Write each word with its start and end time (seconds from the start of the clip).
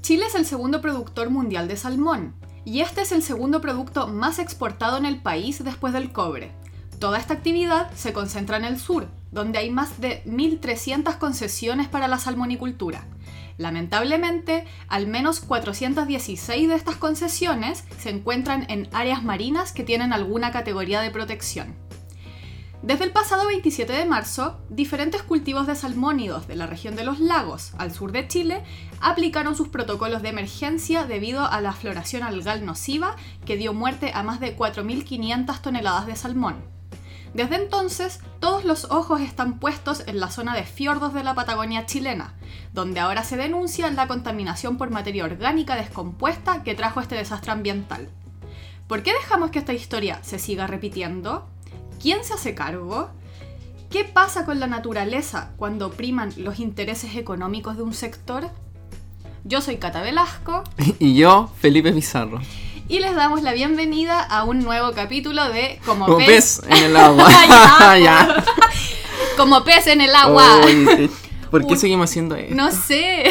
Chile 0.00 0.26
es 0.26 0.34
el 0.34 0.46
segundo 0.46 0.80
productor 0.80 1.30
mundial 1.30 1.68
de 1.68 1.76
salmón 1.76 2.34
y 2.64 2.80
este 2.80 3.02
es 3.02 3.12
el 3.12 3.22
segundo 3.22 3.60
producto 3.60 4.08
más 4.08 4.38
exportado 4.38 4.96
en 4.96 5.06
el 5.06 5.20
país 5.20 5.62
después 5.62 5.92
del 5.92 6.12
cobre. 6.12 6.52
Toda 6.98 7.18
esta 7.18 7.34
actividad 7.34 7.90
se 7.92 8.12
concentra 8.12 8.56
en 8.56 8.64
el 8.64 8.78
sur, 8.78 9.08
donde 9.30 9.58
hay 9.58 9.70
más 9.70 10.00
de 10.00 10.24
1.300 10.24 11.18
concesiones 11.18 11.88
para 11.88 12.08
la 12.08 12.18
salmonicultura. 12.18 13.06
Lamentablemente, 13.56 14.66
al 14.88 15.06
menos 15.06 15.40
416 15.40 16.68
de 16.68 16.74
estas 16.74 16.96
concesiones 16.96 17.84
se 17.98 18.10
encuentran 18.10 18.66
en 18.70 18.88
áreas 18.92 19.24
marinas 19.24 19.72
que 19.72 19.84
tienen 19.84 20.12
alguna 20.12 20.52
categoría 20.52 21.00
de 21.00 21.10
protección. 21.10 21.87
Desde 22.82 23.04
el 23.04 23.10
pasado 23.10 23.48
27 23.48 23.92
de 23.92 24.04
marzo, 24.04 24.60
diferentes 24.70 25.24
cultivos 25.24 25.66
de 25.66 25.74
salmónidos 25.74 26.46
de 26.46 26.54
la 26.54 26.68
región 26.68 26.94
de 26.94 27.02
los 27.02 27.18
lagos, 27.18 27.72
al 27.76 27.92
sur 27.92 28.12
de 28.12 28.28
Chile, 28.28 28.62
aplicaron 29.00 29.56
sus 29.56 29.66
protocolos 29.66 30.22
de 30.22 30.28
emergencia 30.28 31.04
debido 31.04 31.44
a 31.44 31.60
la 31.60 31.72
floración 31.72 32.22
algal 32.22 32.64
nociva 32.64 33.16
que 33.44 33.56
dio 33.56 33.74
muerte 33.74 34.12
a 34.14 34.22
más 34.22 34.38
de 34.38 34.56
4.500 34.56 35.60
toneladas 35.60 36.06
de 36.06 36.14
salmón. 36.14 36.56
Desde 37.34 37.56
entonces, 37.56 38.20
todos 38.38 38.64
los 38.64 38.84
ojos 38.92 39.20
están 39.22 39.58
puestos 39.58 40.04
en 40.06 40.20
la 40.20 40.30
zona 40.30 40.54
de 40.54 40.62
fiordos 40.62 41.12
de 41.14 41.24
la 41.24 41.34
Patagonia 41.34 41.84
chilena, 41.84 42.34
donde 42.72 43.00
ahora 43.00 43.24
se 43.24 43.36
denuncia 43.36 43.90
la 43.90 44.06
contaminación 44.06 44.78
por 44.78 44.90
materia 44.90 45.24
orgánica 45.24 45.74
descompuesta 45.74 46.62
que 46.62 46.76
trajo 46.76 47.00
este 47.00 47.16
desastre 47.16 47.50
ambiental. 47.50 48.08
¿Por 48.86 49.02
qué 49.02 49.12
dejamos 49.12 49.50
que 49.50 49.58
esta 49.58 49.74
historia 49.74 50.22
se 50.22 50.38
siga 50.38 50.66
repitiendo? 50.66 51.46
¿Quién 52.00 52.24
se 52.24 52.34
hace 52.34 52.54
cargo? 52.54 53.10
¿Qué 53.90 54.04
pasa 54.04 54.44
con 54.44 54.60
la 54.60 54.66
naturaleza 54.66 55.50
cuando 55.56 55.90
priman 55.90 56.32
los 56.36 56.60
intereses 56.60 57.16
económicos 57.16 57.76
de 57.76 57.82
un 57.82 57.94
sector? 57.94 58.50
Yo 59.44 59.60
soy 59.60 59.78
Cata 59.78 60.02
Velasco. 60.02 60.62
Y 60.98 61.16
yo, 61.16 61.50
Felipe 61.60 61.92
Pizarro. 61.92 62.40
Y 62.88 63.00
les 63.00 63.14
damos 63.14 63.42
la 63.42 63.52
bienvenida 63.52 64.22
a 64.22 64.44
un 64.44 64.60
nuevo 64.60 64.92
capítulo 64.92 65.48
de 65.50 65.78
Como, 65.84 66.06
Como 66.06 66.18
pez. 66.18 66.60
pez 66.66 66.78
en 66.78 66.84
el 66.84 66.96
agua. 66.96 67.28
Ya, 67.48 67.98
Ya. 67.98 68.44
Como 69.36 69.64
pez 69.64 69.86
en 69.88 70.00
el 70.00 70.14
agua. 70.14 70.60
¿Por 71.50 71.66
qué 71.66 71.76
seguimos 71.76 72.10
haciendo 72.10 72.34
esto? 72.36 72.54
No 72.54 72.70
sé. 72.70 73.24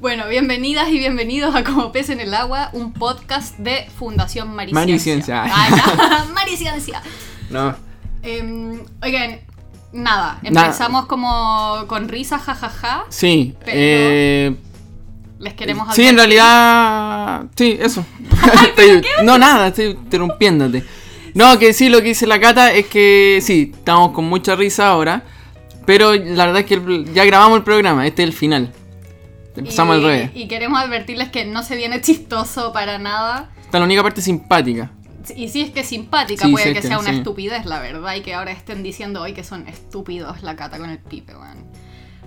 Bueno, 0.00 0.26
bienvenidas 0.28 0.88
y 0.88 0.98
bienvenidos 0.98 1.54
a 1.54 1.62
Como 1.62 1.92
pez 1.92 2.10
en 2.10 2.20
el 2.20 2.34
agua, 2.34 2.70
un 2.72 2.92
podcast 2.92 3.56
de 3.58 3.86
Fundación 3.98 4.54
Mariciencia. 4.54 5.44
Mariciencia. 5.44 6.26
Mariciencia. 6.34 7.02
No. 7.50 7.74
Em, 8.22 8.80
oigan, 9.02 9.40
nada, 9.92 10.38
empezamos 10.42 11.06
como 11.06 11.84
con 11.86 12.08
risa, 12.08 12.38
jajaja. 12.38 13.04
Sí. 13.08 13.54
Pero- 13.64 13.72
eh, 13.76 14.56
Les 15.38 15.54
queremos 15.54 15.94
sí, 15.94 16.06
en 16.06 16.16
realidad. 16.16 17.44
Sí, 17.56 17.76
eso. 17.80 18.04
Estoy- 18.76 19.02
no, 19.24 19.38
nada, 19.38 19.68
estoy 19.68 19.86
interrumpiéndote. 19.86 20.84
No, 21.34 21.58
que 21.58 21.72
sí, 21.72 21.88
lo 21.88 21.98
que 21.98 22.08
dice 22.08 22.26
la 22.26 22.40
Cata 22.40 22.72
es 22.72 22.86
que 22.86 23.38
sí, 23.42 23.72
estamos 23.74 24.10
con 24.12 24.24
mucha 24.26 24.54
risa 24.56 24.88
ahora. 24.88 25.22
Pero 25.86 26.14
la 26.14 26.46
verdad 26.46 26.60
es 26.60 26.66
que 26.66 27.04
ya 27.14 27.24
grabamos 27.24 27.56
el 27.58 27.64
programa, 27.64 28.06
este 28.06 28.22
es 28.22 28.28
el 28.28 28.34
final. 28.34 28.72
Empezamos 29.56 29.96
y, 29.96 29.98
al 29.98 30.04
revés. 30.04 30.30
Y 30.34 30.46
queremos 30.46 30.78
advertirles 30.80 31.30
que 31.30 31.44
no 31.46 31.62
se 31.62 31.74
viene 31.76 32.00
chistoso 32.00 32.72
para 32.72 32.98
nada. 32.98 33.50
Esta 33.60 33.78
es 33.78 33.80
la 33.80 33.84
única 33.86 34.02
parte 34.02 34.20
simpática. 34.20 34.90
Y 35.36 35.48
si 35.48 35.62
es 35.62 35.70
que 35.70 35.80
es 35.80 35.88
simpática, 35.88 36.46
Sí, 36.46 36.52
puede 36.52 36.66
sí, 36.68 36.74
que 36.74 36.82
sí, 36.82 36.88
sea 36.88 36.98
una 36.98 37.10
sí. 37.10 37.16
estupidez, 37.16 37.66
la 37.66 37.80
verdad, 37.80 38.14
y 38.14 38.22
que 38.22 38.34
ahora 38.34 38.52
estén 38.52 38.82
diciendo 38.82 39.22
hoy 39.22 39.32
que 39.34 39.44
son 39.44 39.68
estúpidos 39.68 40.42
la 40.42 40.56
cata 40.56 40.78
con 40.78 40.90
el 40.90 40.98
pipe, 40.98 41.34
weón. 41.34 41.64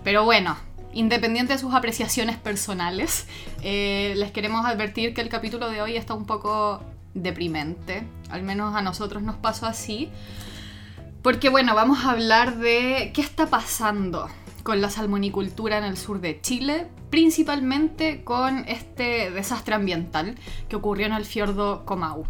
Pero 0.03 0.25
bueno, 0.25 0.57
independiente 0.93 1.53
de 1.53 1.59
sus 1.59 1.73
apreciaciones 1.73 2.37
personales, 2.37 3.27
eh, 3.61 4.13
les 4.17 4.31
queremos 4.31 4.65
advertir 4.65 5.13
que 5.13 5.21
el 5.21 5.29
capítulo 5.29 5.69
de 5.69 5.81
hoy 5.81 5.95
está 5.95 6.13
un 6.13 6.25
poco 6.25 6.83
deprimente. 7.13 8.03
Al 8.29 8.43
menos 8.43 8.75
a 8.75 8.81
nosotros 8.81 9.23
nos 9.23 9.35
pasó 9.37 9.65
así. 9.65 10.09
Porque 11.21 11.49
bueno, 11.49 11.73
vamos 11.73 12.05
a 12.05 12.11
hablar 12.11 12.57
de 12.57 13.11
qué 13.13 13.21
está 13.21 13.47
pasando 13.47 14.29
con 14.63 14.81
la 14.81 14.89
salmonicultura 14.89 15.77
en 15.77 15.83
el 15.83 15.97
sur 15.97 16.19
de 16.21 16.39
Chile, 16.41 16.87
principalmente 17.09 18.23
con 18.23 18.65
este 18.67 19.31
desastre 19.31 19.75
ambiental 19.75 20.35
que 20.67 20.75
ocurrió 20.75 21.05
en 21.05 21.13
el 21.13 21.25
fiordo 21.25 21.85
Comau. 21.85 22.25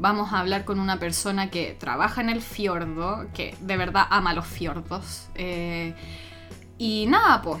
Vamos 0.00 0.32
a 0.32 0.40
hablar 0.40 0.64
con 0.64 0.80
una 0.80 0.98
persona 0.98 1.50
que 1.50 1.76
trabaja 1.78 2.20
en 2.20 2.30
el 2.30 2.40
fiordo, 2.40 3.26
que 3.34 3.54
de 3.60 3.76
verdad 3.76 4.06
ama 4.10 4.34
los 4.34 4.46
fiordos. 4.46 5.28
eh, 5.34 5.94
y 6.78 7.06
nada, 7.08 7.42
pues. 7.42 7.60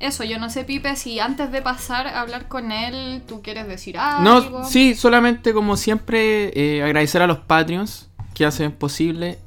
Eso, 0.00 0.24
yo 0.24 0.38
no 0.38 0.50
sé, 0.50 0.64
Pipe, 0.64 0.96
si 0.96 1.20
antes 1.20 1.50
de 1.52 1.62
pasar 1.62 2.06
a 2.06 2.20
hablar 2.20 2.48
con 2.48 2.72
él, 2.72 3.22
tú 3.26 3.40
quieres 3.42 3.66
decir 3.66 3.96
algo. 3.96 4.22
No, 4.22 4.64
sí, 4.64 4.94
solamente 4.94 5.54
como 5.54 5.76
siempre 5.76 6.50
eh, 6.54 6.82
agradecer 6.82 7.22
a 7.22 7.26
los 7.26 7.38
Patreons 7.38 8.10
que 8.34 8.44
hacen 8.44 8.72
posible 8.72 9.38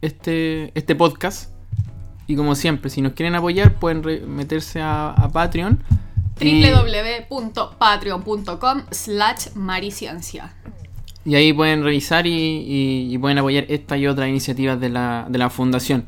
este, 0.00 0.72
este 0.74 0.96
podcast. 0.96 1.52
Y 2.26 2.36
como 2.36 2.54
siempre, 2.54 2.90
si 2.90 3.02
nos 3.02 3.12
quieren 3.12 3.34
apoyar, 3.34 3.74
pueden 3.74 4.02
meterse 4.34 4.80
a, 4.80 5.10
a 5.10 5.28
Patreon. 5.28 5.84
Www.patreon.com 6.40 8.82
slash 8.90 9.48
mariciencia. 9.54 10.54
Y 11.24 11.34
ahí 11.34 11.52
pueden 11.52 11.82
revisar 11.84 12.26
y, 12.26 12.30
y- 12.32 13.14
y 13.14 13.18
pueden 13.18 13.38
apoyar 13.38 13.64
esta 13.68 13.96
y 13.98 14.06
otras 14.06 14.28
iniciativas 14.28 14.80
de 14.80 14.88
la, 14.88 15.26
de 15.28 15.38
la 15.38 15.50
fundación. 15.50 16.04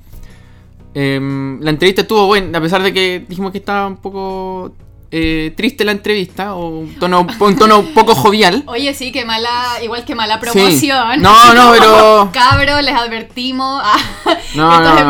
Em, 0.95 1.61
la 1.61 1.71
entrevista 1.71 2.03
estuvo 2.03 2.27
buena, 2.27 2.59
a 2.59 2.61
pesar 2.61 2.83
de 2.83 2.93
que 2.93 3.25
dijimos 3.29 3.51
que 3.53 3.59
estaba 3.59 3.87
un 3.87 3.97
poco 3.97 4.73
eh, 5.15 5.53
triste 5.57 5.85
la 5.85 5.93
entrevista, 5.93 6.55
o 6.55 6.69
un 6.81 6.95
tono, 6.99 7.27
un 7.39 7.57
tono 7.57 7.83
poco 7.95 8.15
jovial. 8.15 8.63
Oye, 8.67 8.95
sí, 8.95 9.13
que 9.13 9.25
mala, 9.27 9.51
igual 9.83 10.05
que 10.07 10.15
mala 10.15 10.41
Sí. 10.41 10.41
promoción. 10.51 11.21
No, 11.21 11.53
no, 11.55 11.73
pero- 11.79 12.31
Cabros, 12.33 12.83
les 12.83 12.95
advertimos. 12.95 13.83
Ah, 13.85 13.97
No, 14.55 14.73
esto 14.73 14.83
no, 14.83 14.99
es 14.99 15.05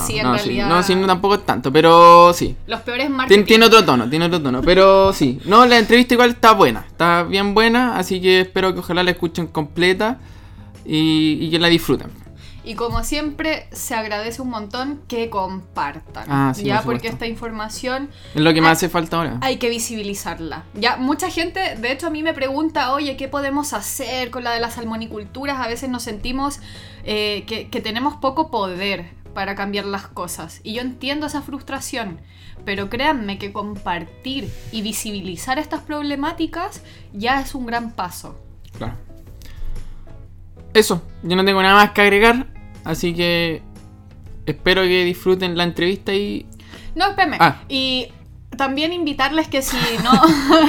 no, 0.00 0.06
sí, 0.06 0.16
en 0.18 0.22
no, 0.24 0.34
realidad. 0.34 0.68
no, 0.68 0.82
sí, 0.82 0.94
no, 0.94 1.06
tampoco 1.08 1.34
es 1.34 1.44
tanto, 1.46 1.72
pero 1.72 2.32
sí. 2.32 2.54
Los 2.68 2.80
peores 2.80 3.10
marketing. 3.10 3.34
Tiene, 3.44 3.46
tiene 3.46 3.66
otro 3.66 3.84
tono, 3.84 4.08
tiene 4.08 4.26
otro 4.26 4.40
tono, 4.40 4.62
pero 4.62 5.12
sí. 5.12 5.38
No, 5.44 5.66
la 5.66 5.78
entrevista 5.78 6.14
igual 6.14 6.30
está 6.30 6.52
buena, 6.52 6.84
está 6.88 7.24
bien 7.24 7.52
buena, 7.54 7.96
así 7.98 8.20
que 8.20 8.40
espero 8.42 8.72
que 8.74 8.80
ojalá 8.80 9.02
la 9.02 9.10
escuchen 9.10 9.48
completa 9.48 10.18
y, 10.86 11.38
y 11.40 11.50
que 11.50 11.58
la 11.58 11.68
disfruten. 11.68 12.10
Y 12.68 12.74
como 12.74 13.02
siempre, 13.02 13.66
se 13.72 13.94
agradece 13.94 14.42
un 14.42 14.50
montón 14.50 15.00
que 15.08 15.30
compartan. 15.30 16.26
Ah, 16.28 16.52
sí, 16.54 16.64
ya, 16.64 16.82
por 16.82 16.92
porque 16.92 17.08
esta 17.08 17.26
información 17.26 18.10
Es 18.34 18.42
lo 18.42 18.52
que 18.52 18.60
más 18.60 18.72
hace 18.72 18.90
falta 18.90 19.16
ahora. 19.16 19.38
hay 19.40 19.56
que 19.56 19.70
visibilizarla. 19.70 20.64
Ya, 20.74 20.98
mucha 20.98 21.30
gente, 21.30 21.76
de 21.76 21.92
hecho, 21.92 22.08
a 22.08 22.10
mí 22.10 22.22
me 22.22 22.34
pregunta, 22.34 22.92
oye, 22.92 23.16
¿qué 23.16 23.26
podemos 23.26 23.72
hacer 23.72 24.30
con 24.30 24.44
la 24.44 24.52
de 24.52 24.60
las 24.60 24.74
salmoniculturas? 24.74 25.58
A 25.58 25.66
veces 25.66 25.88
nos 25.88 26.02
sentimos 26.02 26.60
eh, 27.04 27.44
que, 27.46 27.70
que 27.70 27.80
tenemos 27.80 28.16
poco 28.16 28.50
poder 28.50 29.14
para 29.32 29.54
cambiar 29.54 29.86
las 29.86 30.06
cosas. 30.06 30.60
Y 30.62 30.74
yo 30.74 30.82
entiendo 30.82 31.26
esa 31.26 31.40
frustración, 31.40 32.20
pero 32.66 32.90
créanme 32.90 33.38
que 33.38 33.50
compartir 33.50 34.52
y 34.72 34.82
visibilizar 34.82 35.58
estas 35.58 35.80
problemáticas 35.80 36.82
ya 37.14 37.40
es 37.40 37.54
un 37.54 37.64
gran 37.64 37.92
paso. 37.92 38.38
Claro. 38.76 38.92
Eso, 40.74 41.02
yo 41.22 41.34
no 41.34 41.46
tengo 41.46 41.62
nada 41.62 41.76
más 41.76 41.92
que 41.92 42.02
agregar, 42.02 42.57
así 42.88 43.14
que 43.14 43.62
espero 44.46 44.82
que 44.82 45.04
disfruten 45.04 45.56
la 45.56 45.64
entrevista 45.64 46.14
y... 46.14 46.46
No, 46.94 47.10
espérame. 47.10 47.36
Ah. 47.38 47.62
Y 47.68 48.08
también 48.56 48.92
invitarles 48.92 49.46
que 49.48 49.62
si 49.62 49.76
no, 50.04 50.12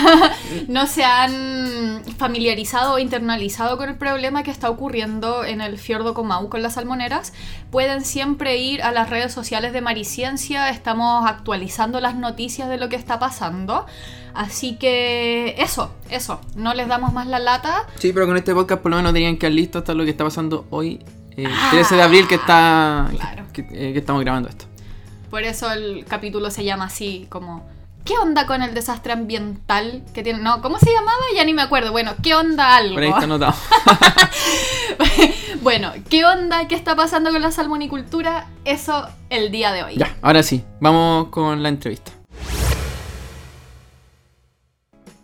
no 0.67 0.85
se 0.85 1.03
han 1.03 2.03
familiarizado 2.17 2.93
o 2.93 2.99
internalizado 2.99 3.77
con 3.77 3.89
el 3.89 3.95
problema 3.95 4.43
que 4.43 4.51
está 4.51 4.69
ocurriendo 4.69 5.45
en 5.45 5.61
el 5.61 5.77
fiordo 5.77 6.13
Comau 6.13 6.49
con 6.49 6.61
las 6.61 6.73
salmoneras, 6.73 7.33
pueden 7.71 8.03
siempre 8.03 8.57
ir 8.57 8.83
a 8.83 8.91
las 8.91 9.09
redes 9.09 9.33
sociales 9.33 9.71
de 9.71 9.81
Mariciencia. 9.81 10.69
Estamos 10.69 11.25
actualizando 11.25 12.01
las 12.01 12.15
noticias 12.15 12.69
de 12.69 12.77
lo 12.77 12.89
que 12.89 12.97
está 12.97 13.17
pasando. 13.17 13.85
Así 14.33 14.75
que 14.75 15.55
eso, 15.57 15.95
eso. 16.09 16.41
No 16.55 16.73
les 16.73 16.87
damos 16.87 17.13
más 17.13 17.27
la 17.27 17.39
lata. 17.39 17.87
Sí, 17.97 18.11
pero 18.13 18.27
con 18.27 18.37
este 18.37 18.53
podcast 18.53 18.81
por 18.81 18.91
lo 18.91 18.97
menos 18.97 19.13
tenían 19.13 19.37
que 19.37 19.47
estar 19.47 19.51
listos 19.51 19.81
hasta 19.81 19.93
lo 19.93 20.03
que 20.03 20.11
está 20.11 20.23
pasando 20.23 20.67
hoy, 20.69 20.99
eh, 21.45 21.49
Ah, 21.51 21.69
13 21.71 21.95
de 21.95 22.01
abril, 22.01 22.27
que 22.27 22.35
está 22.35 23.07
claro. 23.11 23.43
que, 23.53 23.61
eh, 23.61 23.93
que 23.93 23.99
estamos 23.99 24.21
grabando 24.21 24.49
esto. 24.49 24.65
Por 25.29 25.43
eso 25.43 25.71
el 25.71 26.05
capítulo 26.05 26.49
se 26.51 26.63
llama 26.63 26.85
así, 26.85 27.27
como 27.29 27.67
¿qué 28.03 28.17
onda 28.17 28.47
con 28.47 28.63
el 28.63 28.73
desastre 28.73 29.13
ambiental 29.13 30.03
que 30.13 30.23
tiene? 30.23 30.39
No, 30.39 30.61
¿cómo 30.61 30.79
se 30.79 30.91
llamaba? 30.91 31.21
Ya 31.35 31.43
ni 31.45 31.53
me 31.53 31.61
acuerdo. 31.61 31.91
Bueno, 31.91 32.13
¿qué 32.23 32.33
onda 32.33 32.75
algo? 32.77 32.95
Por 32.95 33.03
ahí 33.03 33.09
está 33.09 33.23
anotado. 33.25 33.53
bueno, 35.61 35.91
¿qué 36.09 36.25
onda? 36.25 36.67
¿Qué 36.67 36.75
está 36.75 36.95
pasando 36.95 37.31
con 37.31 37.41
la 37.41 37.51
salmonicultura? 37.51 38.47
Eso 38.65 39.07
el 39.29 39.51
día 39.51 39.71
de 39.71 39.83
hoy. 39.83 39.95
ya, 39.97 40.15
ahora 40.21 40.41
sí, 40.43 40.63
vamos 40.79 41.27
con 41.29 41.61
la 41.61 41.69
entrevista. 41.69 42.11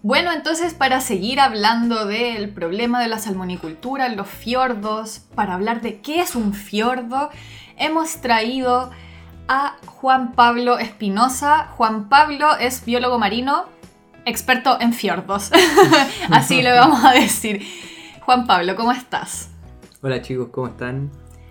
Bueno, 0.05 0.31
entonces 0.31 0.75
para 0.75 1.01
seguir 1.01 1.39
hablando 1.39 2.05
del 2.05 2.53
problema 2.53 3.01
de 3.01 3.07
la 3.07 3.17
salmonicultura 3.17 4.05
en 4.05 4.15
los 4.15 4.27
fiordos, 4.27 5.25
para 5.33 5.55
hablar 5.55 5.81
de 5.81 5.99
qué 5.99 6.21
es 6.21 6.35
un 6.35 6.53
fiordo, 6.53 7.31
hemos 7.75 8.21
traído 8.21 8.91
a 9.47 9.77
Juan 9.87 10.33
Pablo 10.33 10.77
Espinosa. 10.77 11.69
Juan 11.75 12.07
Pablo 12.07 12.55
es 12.55 12.85
biólogo 12.85 13.17
marino, 13.17 13.65
experto 14.25 14.79
en 14.79 14.93
fiordos. 14.93 15.49
Así 16.29 16.61
le 16.61 16.71
vamos 16.71 17.03
a 17.03 17.13
decir. 17.13 17.63
Juan 18.21 18.45
Pablo, 18.45 18.75
¿cómo 18.75 18.91
estás? 18.91 19.49
Hola 20.03 20.21
chicos, 20.21 20.49
¿cómo 20.51 20.67
están? 20.67 21.09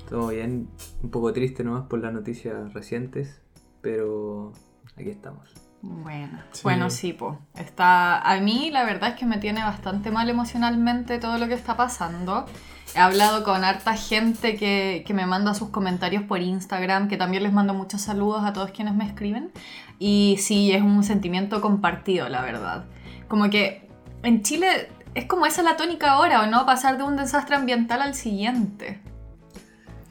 Todo 0.08 0.28
bien, 0.28 0.68
un 1.02 1.10
poco 1.10 1.32
triste 1.32 1.64
nomás 1.64 1.88
por 1.88 1.98
las 1.98 2.12
noticias 2.12 2.72
recientes, 2.72 3.42
pero 3.80 4.52
aquí 4.96 5.10
estamos. 5.10 5.63
Bueno, 5.86 6.38
bueno, 6.62 6.88
sí, 6.88 7.12
po. 7.12 7.38
Está, 7.54 8.18
a 8.18 8.40
mí 8.40 8.70
la 8.70 8.84
verdad 8.84 9.10
es 9.10 9.16
que 9.16 9.26
me 9.26 9.36
tiene 9.36 9.62
bastante 9.62 10.10
mal 10.10 10.30
emocionalmente 10.30 11.18
todo 11.18 11.36
lo 11.36 11.46
que 11.46 11.54
está 11.54 11.76
pasando. 11.76 12.46
He 12.94 12.98
hablado 13.00 13.44
con 13.44 13.64
harta 13.64 13.94
gente 13.94 14.56
que, 14.56 15.04
que 15.06 15.12
me 15.12 15.26
manda 15.26 15.52
sus 15.52 15.68
comentarios 15.68 16.22
por 16.22 16.40
Instagram, 16.40 17.08
que 17.08 17.18
también 17.18 17.42
les 17.42 17.52
mando 17.52 17.74
muchos 17.74 18.00
saludos 18.00 18.44
a 18.44 18.54
todos 18.54 18.70
quienes 18.70 18.94
me 18.94 19.04
escriben. 19.06 19.50
Y 19.98 20.36
sí, 20.38 20.72
es 20.72 20.82
un 20.82 21.04
sentimiento 21.04 21.60
compartido, 21.60 22.30
la 22.30 22.40
verdad. 22.40 22.86
Como 23.28 23.50
que 23.50 23.86
en 24.22 24.42
Chile 24.42 24.88
es 25.14 25.26
como 25.26 25.44
esa 25.44 25.62
la 25.62 25.76
tónica 25.76 26.12
ahora, 26.12 26.42
¿o 26.42 26.46
no? 26.46 26.64
Pasar 26.64 26.96
de 26.96 27.04
un 27.04 27.16
desastre 27.16 27.56
ambiental 27.56 28.00
al 28.00 28.14
siguiente. 28.14 29.00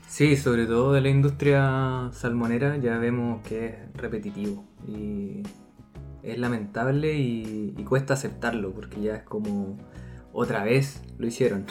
Sí, 0.08 0.38
sobre 0.38 0.68
todo 0.68 0.94
de 0.94 1.02
la 1.02 1.10
industria 1.10 2.10
salmonera 2.12 2.78
ya 2.78 3.00
vemos 3.00 3.42
que 3.42 3.66
es 3.66 3.76
repetitivo 3.96 4.64
y 4.88 5.42
es 6.24 6.40
lamentable 6.40 7.14
y, 7.16 7.74
cuesta 7.88 8.14
aceptarlo 8.14 8.72
porque 8.72 9.02
ya 9.02 9.16
es 9.16 9.24
como 9.24 9.78
otra 10.32 10.64
vez 10.64 11.02
lo 11.18 11.28
hicieron. 11.28 11.66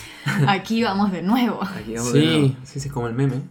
Aquí 0.48 0.82
vamos 0.82 1.12
de 1.12 1.22
nuevo. 1.22 1.62
Aquí 1.62 1.94
vamos 1.94 2.12
sí, 2.12 2.18
de 2.18 2.26
nuevo. 2.26 2.54
sí, 2.64 2.80
sí, 2.80 2.88
es 2.88 2.92
como 2.92 3.06
el 3.06 3.14
meme. 3.14 3.42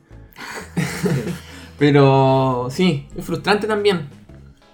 Pero 1.80 2.68
sí, 2.72 3.08
es 3.16 3.24
frustrante 3.24 3.68
también 3.68 4.10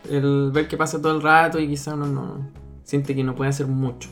el 0.10 0.52
ver 0.52 0.68
que 0.68 0.78
pasa 0.78 1.02
todo 1.02 1.16
el 1.16 1.22
rato 1.22 1.60
y 1.60 1.68
quizá 1.68 1.94
uno 1.94 2.08
no 2.08 2.50
siente 2.84 3.16
que 3.16 3.24
no 3.24 3.36
puede 3.36 3.50
hacer 3.50 3.68
mucho. 3.68 4.10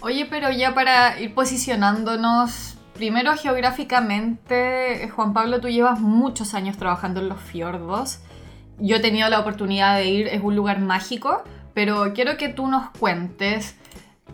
Oye, 0.00 0.26
pero 0.26 0.50
ya 0.50 0.74
para 0.74 1.20
ir 1.20 1.34
posicionándonos, 1.34 2.76
primero 2.94 3.34
geográficamente, 3.36 5.08
Juan 5.14 5.32
Pablo, 5.32 5.60
tú 5.60 5.68
llevas 5.68 6.00
muchos 6.00 6.54
años 6.54 6.76
trabajando 6.76 7.20
en 7.20 7.28
los 7.28 7.40
fiordos. 7.40 8.18
Yo 8.78 8.96
he 8.96 9.00
tenido 9.00 9.28
la 9.28 9.40
oportunidad 9.40 9.96
de 9.98 10.06
ir, 10.06 10.26
es 10.28 10.42
un 10.42 10.56
lugar 10.56 10.80
mágico, 10.80 11.44
pero 11.74 12.12
quiero 12.12 12.36
que 12.36 12.48
tú 12.48 12.66
nos 12.66 12.90
cuentes 12.90 13.76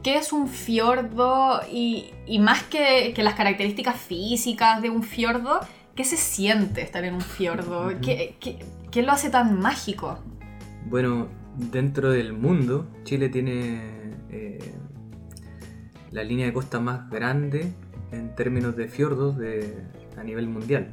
qué 0.03 0.17
es 0.17 0.33
un 0.33 0.49
fiordo 0.49 1.61
y, 1.71 2.13
más 2.41 2.63
que, 2.63 3.15
las 3.19 3.35
características 3.35 3.97
físicas 3.97 4.81
de 4.83 4.91
un 4.91 5.03
fiordo, 5.03 5.61
¿qué 5.95 6.05
se 6.05 6.17
siente 6.17 6.83
estar 6.83 7.05
en 7.05 7.15
un 7.15 7.21
fiordo? 7.21 7.93
¿Qué, 8.01 8.37
qué 8.91 9.03
lo 9.03 9.13
hace 9.13 9.31
tan 9.31 9.61
mágico? 9.61 10.19
Bueno, 10.87 11.29
dentro 11.57 12.11
del 12.11 12.33
mundo, 12.33 12.89
Chile 13.05 13.29
tiene 13.29 13.81
eh, 14.31 14.59
la 16.11 16.25
línea 16.25 16.47
de 16.47 16.53
costa 16.53 16.81
más 16.81 17.11
grande 17.11 17.73
en 18.13 18.35
términos 18.35 18.77
de 18.77 18.89
fiordos 18.89 19.37
a 20.17 20.25
nivel 20.25 20.49
mundial. 20.49 20.93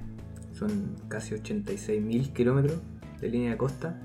Son 0.53 0.95
casi 1.07 1.35
86.000 1.35 2.33
kilómetros 2.33 2.81
de 3.21 3.29
línea 3.29 3.51
de 3.51 3.57
costa, 3.57 3.99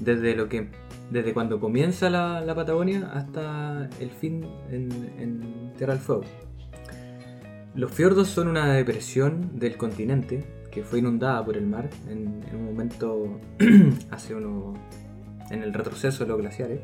desde, 0.00 0.34
lo 0.34 0.48
que, 0.48 0.68
desde 1.10 1.32
cuando 1.32 1.60
comienza 1.60 2.10
la, 2.10 2.54
Patagonia 2.54 3.10
hasta 3.12 3.88
el 4.00 4.10
fin 4.10 4.46
en, 4.70 5.72
Tierra 5.76 5.94
del 5.94 6.02
Fuego. 6.02 6.24
Los 7.74 7.92
fiordos 7.92 8.28
son 8.28 8.48
una 8.48 8.72
depresión 8.72 9.58
del 9.58 9.76
continente 9.76 10.44
que 10.70 10.82
fue 10.82 10.98
inundada 10.98 11.44
por 11.44 11.56
el 11.56 11.66
mar 11.66 11.88
en, 12.08 12.42
en 12.48 12.56
un 12.56 12.64
momento 12.66 13.40
hace 14.10 14.34
unos 14.34 14.76
en 15.50 15.62
el 15.62 15.74
retroceso 15.74 16.24
de 16.24 16.30
los 16.30 16.38
glaciares. 16.38 16.80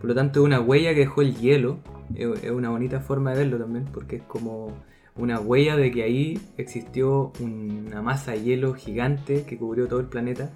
Por 0.00 0.08
lo 0.08 0.14
tanto, 0.14 0.42
una 0.42 0.60
huella 0.60 0.92
que 0.92 1.00
dejó 1.00 1.22
el 1.22 1.36
hielo. 1.36 1.78
Es 2.14 2.50
una 2.50 2.68
bonita 2.68 3.00
forma 3.00 3.30
de 3.30 3.38
verlo 3.38 3.58
también, 3.58 3.86
porque 3.86 4.16
es 4.16 4.22
como 4.24 4.72
una 5.16 5.40
huella 5.40 5.76
de 5.76 5.90
que 5.90 6.02
ahí 6.02 6.40
existió 6.56 7.32
una 7.40 8.02
masa 8.02 8.32
de 8.32 8.42
hielo 8.42 8.74
gigante 8.74 9.44
que 9.44 9.56
cubrió 9.56 9.86
todo 9.88 10.00
el 10.00 10.06
planeta. 10.06 10.50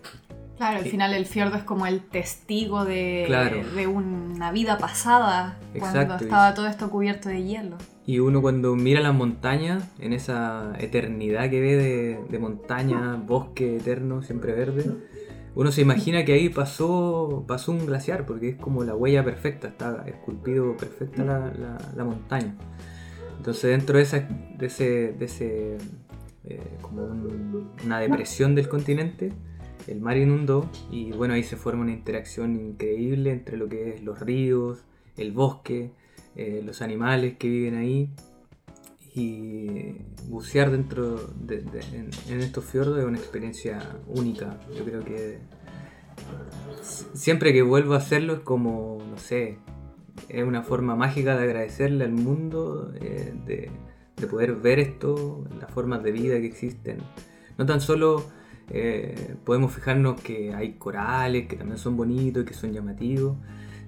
Claro, 0.57 0.79
al 0.79 0.87
final 0.87 1.13
el 1.15 1.25
fiordo 1.25 1.57
es 1.57 1.63
como 1.63 1.87
el 1.87 2.01
testigo 2.01 2.85
de, 2.85 3.29
de 3.77 3.87
una 3.87 4.51
vida 4.51 4.77
pasada, 4.79 5.57
cuando 5.79 6.17
estaba 6.17 6.53
todo 6.55 6.67
esto 6.67 6.91
cubierto 6.91 7.29
de 7.29 7.45
hielo. 7.45 7.77
Y 8.07 8.19
uno 8.19 8.43
cuando 8.43 8.75
mira 8.75 9.01
las 9.01 9.15
montañas, 9.15 9.85
en 10.01 10.13
esa 10.13 10.73
eternidad 10.81 11.49
que 11.51 11.61
ve 11.61 11.77
de, 11.77 12.25
de 12.29 12.39
montaña, 12.41 13.23
bosque 13.25 13.77
eterno, 13.77 14.23
siempre 14.23 14.53
verde, 14.53 14.97
uno 15.59 15.73
se 15.73 15.81
imagina 15.81 16.25
que 16.25 16.35
ahí 16.35 16.51
pasó, 16.51 17.45
pasó 17.49 17.73
un 17.73 17.85
glaciar, 17.85 18.27
porque 18.27 18.51
es 18.51 18.57
como 18.57 18.85
la 18.85 18.95
huella 18.95 19.25
perfecta, 19.25 19.67
está 19.67 20.05
esculpido 20.07 20.77
perfecta 20.77 21.25
la, 21.25 22.05
montaña. 22.05 22.55
Entonces 23.39 23.71
dentro 23.71 23.97
de, 23.97 24.03
esa, 24.03 24.19
de 24.21 24.67
ese, 24.67 25.13
de 25.13 25.25
ese 25.25 25.79
eh, 26.45 26.61
como 26.83 27.07
una 27.85 27.99
depresión 28.01 28.55
del 28.55 28.69
continente, 28.69 29.33
el 29.87 30.01
mar 30.01 30.17
inundó 30.17 30.71
y 30.91 31.13
bueno, 31.13 31.35
ahí 31.35 31.43
se 31.43 31.57
forma 31.57 31.83
una 31.83 31.93
interacción 31.93 32.55
increíble 32.57 33.33
entre 33.33 33.57
lo 33.57 33.69
que 33.69 33.95
es 33.95 34.03
los 34.03 34.21
ríos, 34.21 34.85
el 35.17 35.33
bosque, 35.33 35.93
eh, 36.37 36.63
los 36.65 36.83
animales 36.83 37.37
que 37.39 37.49
viven 37.49 37.77
ahí 37.77 38.11
y 39.15 39.97
bucear 40.29 40.71
dentro 40.71 41.17
de, 41.41 41.65
en, 42.29 42.41
estos 42.41 42.65
fiordos 42.65 42.99
es 42.99 43.05
una 43.05 43.19
experiencia 43.19 43.97
única. 44.07 44.61
Yo 44.77 44.85
creo 44.85 45.05
que 45.05 45.39
siempre 47.15 47.53
que 47.53 47.63
vuelvo 47.63 47.95
a 47.95 47.99
hacerlo 47.99 48.35
es 48.35 48.41
como, 48.41 49.03
no 49.11 49.19
sé, 49.19 49.59
es 50.29 50.45
una 50.45 50.63
forma 50.63 50.97
mágica 50.97 51.37
de 51.37 51.45
agradecerle 51.45 52.05
al 52.05 52.13
mundo, 52.13 52.93
eh, 53.01 53.35
de, 53.47 53.71
poder 54.27 54.57
ver 54.57 54.79
esto, 54.79 55.45
las 55.61 55.71
formas 55.71 56.03
de 56.03 56.13
vida 56.13 56.41
que 56.41 56.47
existen. 56.47 56.99
No 57.57 57.67
tan 57.67 57.81
solo 57.81 58.25
eh, 58.71 59.37
podemos 59.45 59.73
fijarnos 59.73 60.21
que 60.21 60.55
hay 60.55 60.75
corales 60.75 61.47
que 61.47 61.57
también 61.57 61.79
son 61.79 61.97
bonitos 61.97 62.43
y 62.43 62.47
que 62.47 62.55
son 62.55 62.73
llamativos, 62.73 63.37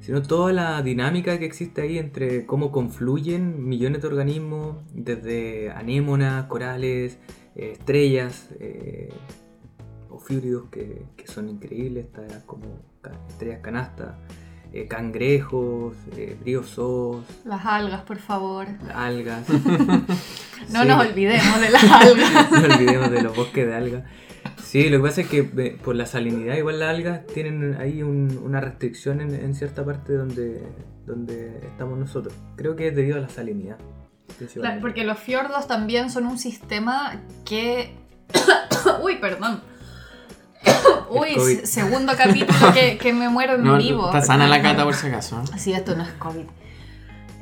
sino 0.01 0.23
toda 0.23 0.53
la 0.53 0.83
dinámica 0.83 1.39
que 1.39 1.45
existe 1.45 1.83
ahí 1.83 1.99
entre 1.99 2.47
cómo 2.47 2.73
confluyen 2.73 3.69
millones 3.69 4.03
de 4.03 4.09
organismos, 4.09 4.77
desde 4.95 5.71
anémonas, 5.71 6.47
corales, 6.47 7.19
eh, 7.55 7.73
estrellas, 7.73 8.49
eh, 8.59 9.11
ofíridos 10.09 10.69
que, 10.71 11.05
que, 11.17 11.27
son 11.27 11.49
increíbles, 11.49 12.07
como 12.47 12.65
estrellas 13.29 13.61
canastas, 13.63 14.17
eh, 14.73 14.87
cangrejos, 14.87 15.97
briosos. 16.41 17.25
Las 17.45 17.67
algas, 17.67 18.03
por 18.03 18.19
favor. 18.19 18.69
Algas. 18.95 19.49
no 20.71 20.85
nos 20.85 21.07
olvidemos 21.07 21.61
de 21.61 21.71
las 21.71 21.85
algas. 21.85 22.51
no 22.53 22.61
nos 22.61 22.77
olvidemos 22.77 23.11
de 23.11 23.23
los 23.23 23.37
bosques 23.37 23.67
de 23.67 23.75
algas. 23.75 24.05
Sí, 24.63 24.89
lo 24.89 24.99
que 24.99 25.03
pasa 25.03 25.21
es 25.23 25.29
que 25.29 25.43
por 25.43 25.97
la 25.97 26.07
salinidad, 26.07 26.57
igual 26.57 26.79
las 26.79 26.91
algas 26.91 27.27
tienen 27.27 27.77
ahí 27.81 28.03
una 28.03 28.61
restricción 28.61 29.21
en, 29.21 29.55
cierta 29.55 29.85
parte 29.85 30.13
donde, 30.13 30.63
donde 31.07 31.59
estamos 31.67 31.99
nosotros. 31.99 32.33
Creo 32.57 32.77
que 32.77 32.89
es 32.89 32.95
debido 32.95 33.17
a 33.17 33.21
la 33.21 33.29
salinidad. 33.29 33.79
porque 34.81 35.03
los 35.03 35.19
fiordos 35.19 35.67
también 35.67 36.11
son 36.11 36.27
un 36.27 36.39
sistema 36.39 37.21
que... 37.45 37.97
Uy, 39.03 39.17
perdón. 39.17 39.61
Uy, 41.11 41.61
segundo 41.65 42.13
capítulo 42.17 42.73
que, 42.73 43.13
me 43.13 43.29
muero 43.29 43.55
en 43.55 43.79
vivo. 43.79 44.07
Está 44.07 44.23
sana 44.23 44.47
la 44.47 44.63
cata 44.63 44.85
por 44.85 44.95
si 44.95 45.07
acaso. 45.09 45.43
Sí, 45.57 45.73
esto 45.73 45.97
no 45.97 46.03
es 46.03 46.11
COVID. 46.13 46.47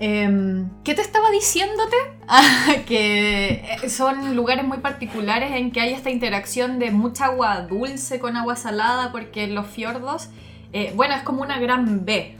Em, 0.00 0.70
¿Qué 0.84 0.94
te 0.94 1.02
estaba 1.02 1.30
diciéndote? 1.30 1.96
Que 2.86 3.78
eh, 3.82 3.88
son 3.88 4.36
lugares 4.36 4.64
muy 4.64 4.78
particulares 4.78 5.52
en 5.52 5.72
que 5.72 5.80
hay 5.80 5.92
esta 5.92 6.10
interacción 6.10 6.78
de 6.78 6.90
mucha 6.90 7.26
agua 7.26 7.62
dulce 7.62 8.20
con 8.20 8.36
agua 8.36 8.56
salada, 8.56 9.10
porque 9.10 9.46
los 9.48 9.66
fiordos, 9.66 10.28
eh, 10.72 10.92
bueno, 10.94 11.14
es 11.14 11.22
como 11.22 11.42
una 11.42 11.58
gran 11.58 12.04
B, 12.04 12.36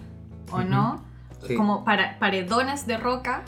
¿o 0.52 0.60
no? 0.60 1.04
Como 1.56 1.84
para, 1.84 2.18
paredones 2.18 2.86
de 2.86 2.96
roca 2.96 3.42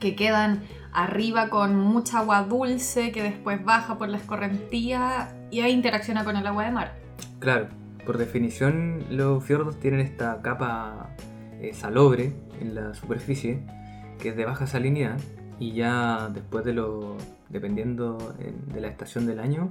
que 0.00 0.14
quedan 0.14 0.62
arriba 0.92 1.50
con 1.50 1.76
mucha 1.76 2.18
agua 2.18 2.42
dulce 2.42 3.12
que 3.12 3.22
después 3.22 3.64
baja 3.64 3.98
por 3.98 4.08
la 4.08 4.16
escorrentía 4.16 5.28
y 5.50 5.60
ahí 5.60 5.72
interacciona 5.72 6.24
con 6.24 6.36
el 6.36 6.46
agua 6.46 6.64
de 6.64 6.70
mar. 6.70 6.94
Claro, 7.38 7.68
por 8.04 8.18
definición 8.18 9.04
los 9.10 9.44
fiordos 9.44 9.78
tienen 9.78 10.00
esta 10.00 10.40
capa 10.42 11.10
eh, 11.60 11.72
salobre 11.74 12.32
en 12.60 12.74
la 12.74 12.94
superficie, 12.94 13.60
que 14.18 14.30
es 14.30 14.36
de 14.36 14.44
baja 14.44 14.66
salinidad, 14.66 15.18
y 15.58 15.72
ya 15.72 16.30
después 16.32 16.64
de 16.64 16.72
lo, 16.72 17.16
dependiendo 17.50 18.34
de 18.38 18.80
la 18.80 18.88
estación 18.88 19.26
del 19.26 19.40
año, 19.40 19.68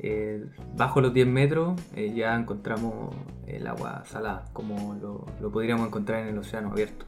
eh, 0.00 0.46
bajo 0.76 1.00
los 1.00 1.12
10 1.12 1.26
metros 1.26 1.80
eh, 1.96 2.12
ya 2.14 2.36
encontramos 2.36 3.16
el 3.46 3.66
agua 3.66 4.04
salada, 4.06 4.44
como 4.52 4.94
lo, 4.94 5.50
podríamos 5.50 5.88
encontrar 5.88 6.22
en 6.22 6.28
el 6.28 6.38
océano 6.38 6.70
abierto. 6.70 7.06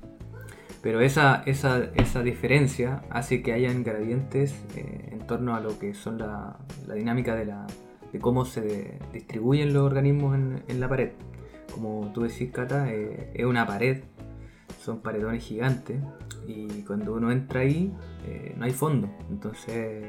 Pero 0.83 1.01
esa, 1.01 1.43
esa, 1.47 1.91
esa 1.95 2.23
diferencia 2.23 3.03
hace 3.11 3.43
que 3.43 3.53
hayan 3.53 3.85
gradientes 3.85 4.55
en 4.75 5.21
torno 5.27 5.55
a 5.55 5.61
lo 5.61 5.79
que 5.79 5.93
son 5.95 6.19
la, 6.19 6.57
dinámica 6.95 7.35
de, 7.35 7.45
la, 7.45 7.67
de 8.13 8.19
cómo 8.19 8.45
se 8.45 8.99
distribuyen 9.13 9.73
los 9.73 9.83
organismos 9.85 10.35
en, 10.35 10.63
en 10.69 10.81
la 10.81 10.89
pared. 10.89 11.13
como 11.73 12.11
tú 12.13 12.23
decís, 12.23 12.51
Cata, 12.53 12.93
eh, 12.93 13.31
es 13.35 13.45
una 13.45 13.67
pared, 13.67 14.03
son 14.81 15.01
paredones 15.01 15.45
gigantes 15.45 16.01
y 16.47 16.83
cuando 16.83 17.15
uno 17.15 17.31
entra 17.31 17.61
ahí 17.61 17.93
eh, 18.27 18.55
no 18.57 18.65
hay 18.65 18.73
fondo, 18.73 19.09
entonces 19.31 20.07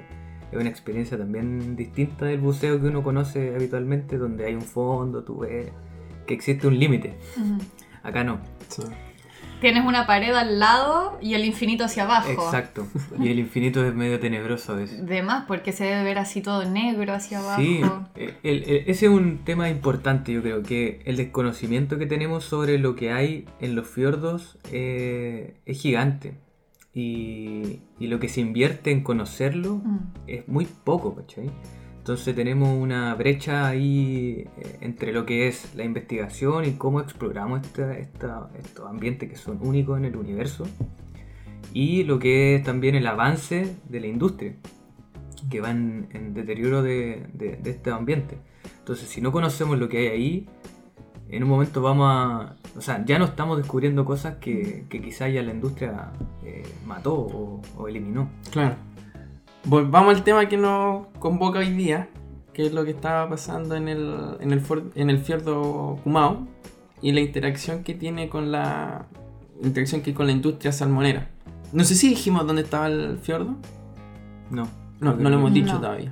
es 0.52 0.60
una 0.60 0.70
experiencia 0.70 1.18
también 1.18 1.76
distinta 1.76 2.26
del 2.26 2.42
buceo 2.42 2.80
que 2.82 2.88
uno 2.88 3.04
conoce 3.04 3.56
habitualmente, 3.56 4.18
donde 4.18 4.46
hay 4.46 4.56
un 4.56 4.62
fondo, 4.62 5.24
tú 5.24 5.40
ves 5.40 5.72
que 6.26 6.34
existe 6.34 6.68
un 6.68 6.78
límite. 6.78 7.18
Acá 8.04 8.24
no. 8.24 8.40
Tienes 9.62 9.86
una 9.86 10.06
pared 10.08 10.34
al 10.34 10.60
lado 10.60 11.18
y 11.22 11.36
el 11.36 11.46
infinito 11.46 11.86
hacia 11.86 12.04
abajo. 12.04 12.30
Exacto. 12.30 12.88
Y 13.20 13.30
el 13.30 13.40
infinito 13.40 13.86
es 13.86 13.94
medio 13.96 14.20
tenebroso 14.20 14.74
a 14.74 14.76
veces. 14.76 15.06
De 15.06 15.22
más, 15.24 15.46
porque 15.46 15.72
se 15.72 15.86
debe 15.86 16.04
ver 16.04 16.18
así 16.18 16.42
todo 16.42 16.66
negro 16.70 17.14
hacia 17.14 17.40
abajo. 17.40 17.62
Sí, 17.62 17.80
el- 18.16 18.34
el- 18.44 18.84
ese 18.88 19.06
es 19.06 19.12
un 19.12 19.38
tema 19.46 19.70
importante, 19.70 20.34
yo 20.34 20.42
creo, 20.42 20.64
que 20.64 21.02
el 21.06 21.16
desconocimiento 21.18 21.98
que 21.98 22.08
tenemos 22.08 22.44
sobre 22.44 22.78
lo 22.80 22.96
que 22.96 23.12
hay 23.14 23.46
en 23.60 23.76
los 23.76 23.88
fiordos 23.88 24.58
eh, 24.72 25.56
es 25.66 25.80
gigante. 25.80 26.34
Y, 26.94 27.80
y 28.00 28.08
lo 28.08 28.20
que 28.20 28.28
se 28.28 28.42
invierte 28.42 28.92
en 28.92 29.02
conocerlo 29.04 29.76
Mm. 29.76 29.98
es 30.28 30.48
muy 30.50 30.66
poco, 30.66 31.16
¿cachai? 31.16 31.50
Entonces 32.12 32.36
tenemos 32.36 32.68
una 32.78 33.16
brecha 33.16 33.70
ahí 33.70 34.44
eh, 34.58 34.78
entre 34.82 35.14
lo 35.14 35.26
que 35.26 35.48
es 35.48 35.74
la 35.76 35.86
investigación 35.86 36.66
y 36.66 36.72
cómo 36.74 37.00
exploramos 37.00 37.62
esta- 37.62 37.98
esta- 37.98 38.50
estos 38.60 38.86
ambientes 38.90 39.30
que 39.30 39.38
son 39.38 39.60
únicos 39.62 39.98
en 39.98 40.04
el 40.04 40.18
universo 40.18 40.66
y 41.74 42.04
lo 42.04 42.20
que 42.20 42.56
es 42.56 42.64
también 42.66 42.96
el 42.96 43.08
avance 43.08 43.78
de 43.88 44.00
la 44.02 44.08
industria 44.08 44.56
que 45.50 45.62
va 45.62 45.72
en, 45.72 46.10
en 46.12 46.34
deterioro 46.34 46.84
de, 46.84 47.28
de, 47.34 47.56
de 47.56 47.70
este 47.70 47.92
ambiente. 47.92 48.40
Entonces 48.80 49.08
si 49.08 49.22
no 49.22 49.32
conocemos 49.32 49.80
lo 49.80 49.88
que 49.88 50.00
hay 50.00 50.08
ahí, 50.08 50.50
en 51.30 51.44
un 51.44 51.50
momento 51.50 51.82
vamos 51.82 52.08
a... 52.10 52.58
O 52.78 52.82
sea, 52.82 53.06
ya 53.06 53.20
no 53.20 53.24
estamos 53.26 53.58
descubriendo 53.58 54.04
cosas 54.04 54.36
que, 54.36 54.84
que 54.90 55.00
quizá 55.02 55.30
ya 55.30 55.42
la 55.44 55.54
industria 55.54 56.12
eh, 56.44 56.64
mató 56.86 57.14
o- 57.14 57.62
o 57.78 57.88
eliminó. 57.88 58.28
Claro. 58.52 58.76
Volvamos 59.66 60.16
al 60.16 60.24
tema 60.24 60.48
que 60.50 60.58
nos 60.58 61.08
convoca 61.20 61.60
hoy 61.60 61.72
día, 61.72 62.10
que 62.54 62.66
es 62.66 62.74
lo 62.74 62.84
que 62.84 62.92
estaba 62.92 63.30
pasando 63.30 63.76
en 63.76 63.88
el, 63.88 64.36
en 64.40 64.52
el, 64.52 64.60
for- 64.62 64.92
en 64.96 65.10
el 65.10 65.20
fiordo 65.20 66.00
Kumao 66.04 66.48
y 67.02 67.12
la 67.12 67.20
interacción 67.22 67.84
que 67.84 67.94
tiene 67.94 68.28
con 68.30 68.52
la 68.52 69.06
interacción 69.64 70.02
que 70.02 70.12
hay 70.12 70.14
con 70.16 70.26
la 70.26 70.32
industria 70.32 70.72
salmonera. 70.72 71.30
No 71.74 71.84
sé 71.84 71.96
si 71.96 72.10
dijimos 72.10 72.46
dónde 72.48 72.64
estaba 72.64 72.88
el 72.88 73.18
fiordo. 73.20 73.56
No. 74.50 74.68
No, 75.00 75.14
lo 75.14 75.30
hemos 75.30 75.54
dicho 75.54 75.74
No. 75.74 75.80
todavía. 75.80 76.12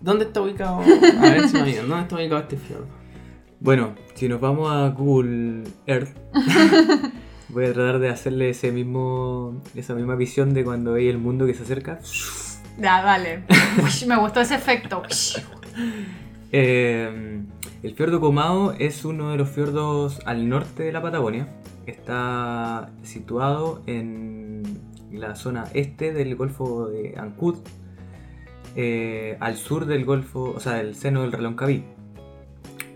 ¿Dónde 0.00 0.24
está 0.24 0.40
ubicado? 0.40 0.78
A 1.20 1.20
ver 1.20 1.48
si 1.48 1.54
me 1.56 1.62
olvidan. 1.62 1.88
¿Dónde 1.88 2.02
está 2.02 2.16
ubicado 2.16 2.40
este 2.42 2.56
fiordo? 2.56 2.86
Bueno, 3.60 3.94
si 4.14 4.28
nos 4.28 4.40
vamos 4.40 4.72
a 4.72 4.88
Google 4.88 5.62
Earth, 5.86 6.16
voy 7.48 7.66
a 7.66 7.72
tratar 7.72 8.00
de 8.00 8.08
hacerle 8.08 8.50
ese 8.50 8.72
mismo, 8.72 9.60
esa 9.76 9.94
misma 9.94 10.16
visión 10.16 10.52
de 10.52 10.64
cuando 10.64 10.94
veis 10.94 11.10
el 11.10 11.18
mundo 11.18 11.46
que 11.46 11.54
se 11.54 11.62
acerca. 11.62 12.00
Ya. 12.78 13.18
Ush, 13.84 14.06
Me 14.06 14.16
gustó 14.16 14.40
ese 14.40 14.54
efecto. 14.54 15.02
Eh, 16.52 17.42
el 17.82 17.94
fiordo 17.94 18.20
Comao 18.20 18.72
es 18.72 19.04
uno 19.04 19.30
de 19.30 19.38
los 19.38 19.48
fiordos 19.50 20.20
al 20.26 20.48
norte 20.48 20.82
de 20.82 20.92
la 20.92 21.02
Patagonia. 21.02 21.48
Está 21.86 22.90
situado 23.02 23.82
en 23.86 24.62
la 25.10 25.34
zona 25.34 25.64
este 25.74 26.12
del 26.12 26.36
Golfo 26.36 26.88
de 26.88 27.14
Ancud, 27.18 27.56
eh, 28.76 29.36
al 29.40 29.56
sur 29.56 29.86
del 29.86 30.04
Golfo, 30.04 30.52
o 30.56 30.60
sea, 30.60 30.74
del 30.74 30.94
seno 30.94 31.22
del 31.22 31.32
Reloncaví. 31.32 31.84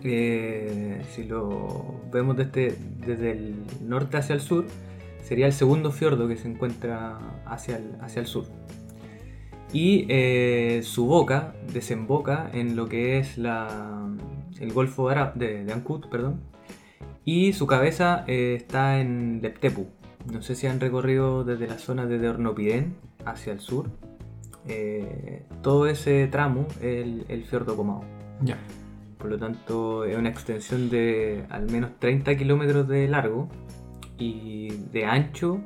Eh, 0.05 1.03
si 1.15 1.25
lo 1.25 2.01
vemos 2.13 2.37
desde, 2.37 2.77
desde 3.05 3.33
el 3.33 3.55
norte 3.83 4.19
hacia 4.19 4.35
el 4.35 4.41
sur, 4.41 4.67
sería 5.23 5.47
el 5.47 5.53
segundo 5.53 5.91
fiordo 5.91 6.29
que 6.29 6.37
se 6.37 6.49
encuentra 6.49 7.19
hacia 7.45 7.77
el, 7.77 7.97
hacia 8.01 8.21
el 8.21 8.27
sur. 8.27 8.47
Y 9.73 10.07
eh, 10.09 10.81
su 10.83 11.07
boca 11.07 11.55
desemboca 11.73 12.51
en 12.53 12.77
lo 12.77 12.89
que 12.89 13.19
es 13.19 13.37
la, 13.37 14.09
el 14.61 14.73
Golfo 14.73 15.11
de, 15.35 15.65
de 15.65 15.73
Ancud, 15.73 16.07
perdón. 16.09 16.41
Y 17.25 17.53
su 17.53 17.67
cabeza 17.67 18.25
eh, 18.27 18.55
está 18.57 19.01
en 19.01 19.41
Leptepu. 19.43 19.89
No 20.33 20.43
sé 20.43 20.55
si 20.55 20.67
han 20.67 20.81
recorrido 20.81 21.45
desde 21.45 21.67
la 21.67 21.79
zona 21.79 22.07
de 22.07 22.29
Ornopidén 22.29 22.97
hacia 23.25 23.53
el 23.53 23.61
sur. 23.61 23.91
Eh, 24.69 25.45
todo 25.63 25.87
ese 25.87 26.27
tramo 26.29 26.67
es 26.81 27.05
el, 27.05 27.25
el 27.29 27.45
fiordo 27.45 27.77
Comao. 27.77 28.05
Ya. 28.43 28.59
Por 29.19 29.31
lo 29.31 29.39
tanto, 29.39 30.05
es 30.05 30.17
una 30.17 30.29
extensión 30.29 30.89
de 30.91 31.45
al 31.51 31.71
menos 31.71 31.91
30 31.99 32.37
kilómetros 32.37 32.87
de 32.87 33.09
largo 33.09 33.49
y 34.19 34.69
de 34.93 35.05
ancho. 35.05 35.61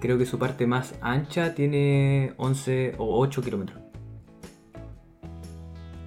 Creo 0.00 0.16
que 0.16 0.26
su 0.26 0.38
parte 0.38 0.66
más 0.66 0.94
ancha 1.02 1.54
tiene 1.54 2.32
11 2.38 2.94
o 2.98 3.20
8 3.20 3.42
kilómetros. 3.42 3.80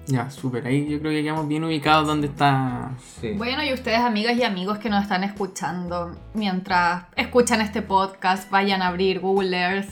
Ya, 0.06 0.28
súper. 0.30 0.66
Ahí 0.66 0.86
yo 0.88 0.98
creo 0.98 1.12
que 1.12 1.22
quedamos 1.22 1.48
bien 1.48 1.64
ubicados 1.64 2.06
donde 2.06 2.26
está. 2.26 2.90
Sí. 3.20 3.32
Bueno, 3.32 3.64
y 3.64 3.72
ustedes, 3.72 4.00
amigas 4.00 4.36
y 4.36 4.42
amigos 4.42 4.78
que 4.78 4.90
nos 4.90 5.02
están 5.02 5.24
escuchando, 5.24 6.14
mientras 6.34 7.04
escuchan 7.16 7.60
este 7.60 7.80
podcast, 7.80 8.50
vayan 8.50 8.82
a 8.82 8.88
abrir 8.88 9.20
Google 9.20 9.56
Earth 9.56 9.90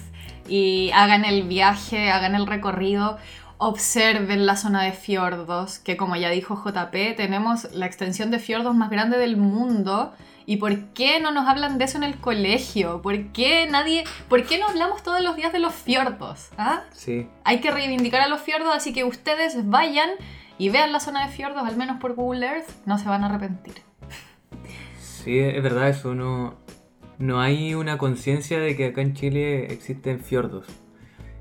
y 0.49 0.91
hagan 0.93 1.25
el 1.25 1.45
viaje, 1.45 2.11
hagan 2.11 2.35
el 2.35 2.47
recorrido, 2.47 3.19
observen 3.57 4.45
la 4.45 4.57
zona 4.57 4.83
de 4.83 4.93
fiordos, 4.93 5.79
que 5.79 5.97
como 5.97 6.17
ya 6.17 6.29
dijo 6.29 6.63
JP, 6.63 7.17
tenemos 7.17 7.73
la 7.73 7.87
extensión 7.87 8.31
de 8.31 8.39
fiordos 8.39 8.75
más 8.75 8.91
grande 8.91 9.17
del 9.17 9.37
mundo. 9.37 10.13
¿Y 10.47 10.57
por 10.57 10.77
qué 10.93 11.21
no 11.21 11.31
nos 11.31 11.47
hablan 11.47 11.79
de 11.79 11.85
eso 11.85 11.99
en 11.99 12.05
el 12.05 12.19
colegio? 12.19 13.01
¿Por 13.03 13.33
qué 13.33 13.67
nadie, 13.71 14.05
por 14.29 14.45
qué 14.45 14.59
no 14.59 14.67
hablamos 14.67 15.03
todos 15.03 15.23
los 15.23 15.37
días 15.37 15.53
de 15.53 15.59
los 15.59 15.75
fiordos? 15.75 16.51
¿Ah? 16.59 16.83
Sí, 16.93 17.29
Hay 17.45 17.61
que 17.61 17.71
reivindicar 17.71 18.21
a 18.21 18.29
los 18.29 18.41
fiordos, 18.41 18.75
así 18.75 18.93
que 18.93 19.05
ustedes 19.05 19.69
vayan 19.69 20.11
y 20.59 20.71
vean 20.71 20.93
la 20.93 21.01
zona 21.01 21.27
de 21.27 21.33
fiordos, 21.33 21.63
al 21.67 21.77
menos 21.77 21.99
por 22.01 22.15
Google 22.15 22.47
Earth, 22.47 22.69
no 22.87 22.99
se 22.99 23.09
van 23.09 23.23
a 23.25 23.27
arrepentir. 23.27 23.75
sí, 24.99 25.39
es 25.39 25.63
verdad, 25.63 25.89
eso 25.89 26.15
no, 26.15 26.55
no 27.19 27.41
hay 27.41 27.75
una 27.75 27.99
conciencia 27.99 28.59
de 28.59 28.77
que 28.77 28.87
acá 28.87 29.01
en 29.01 29.15
Chile 29.15 29.73
existen 29.73 30.21
fiordos. 30.21 30.67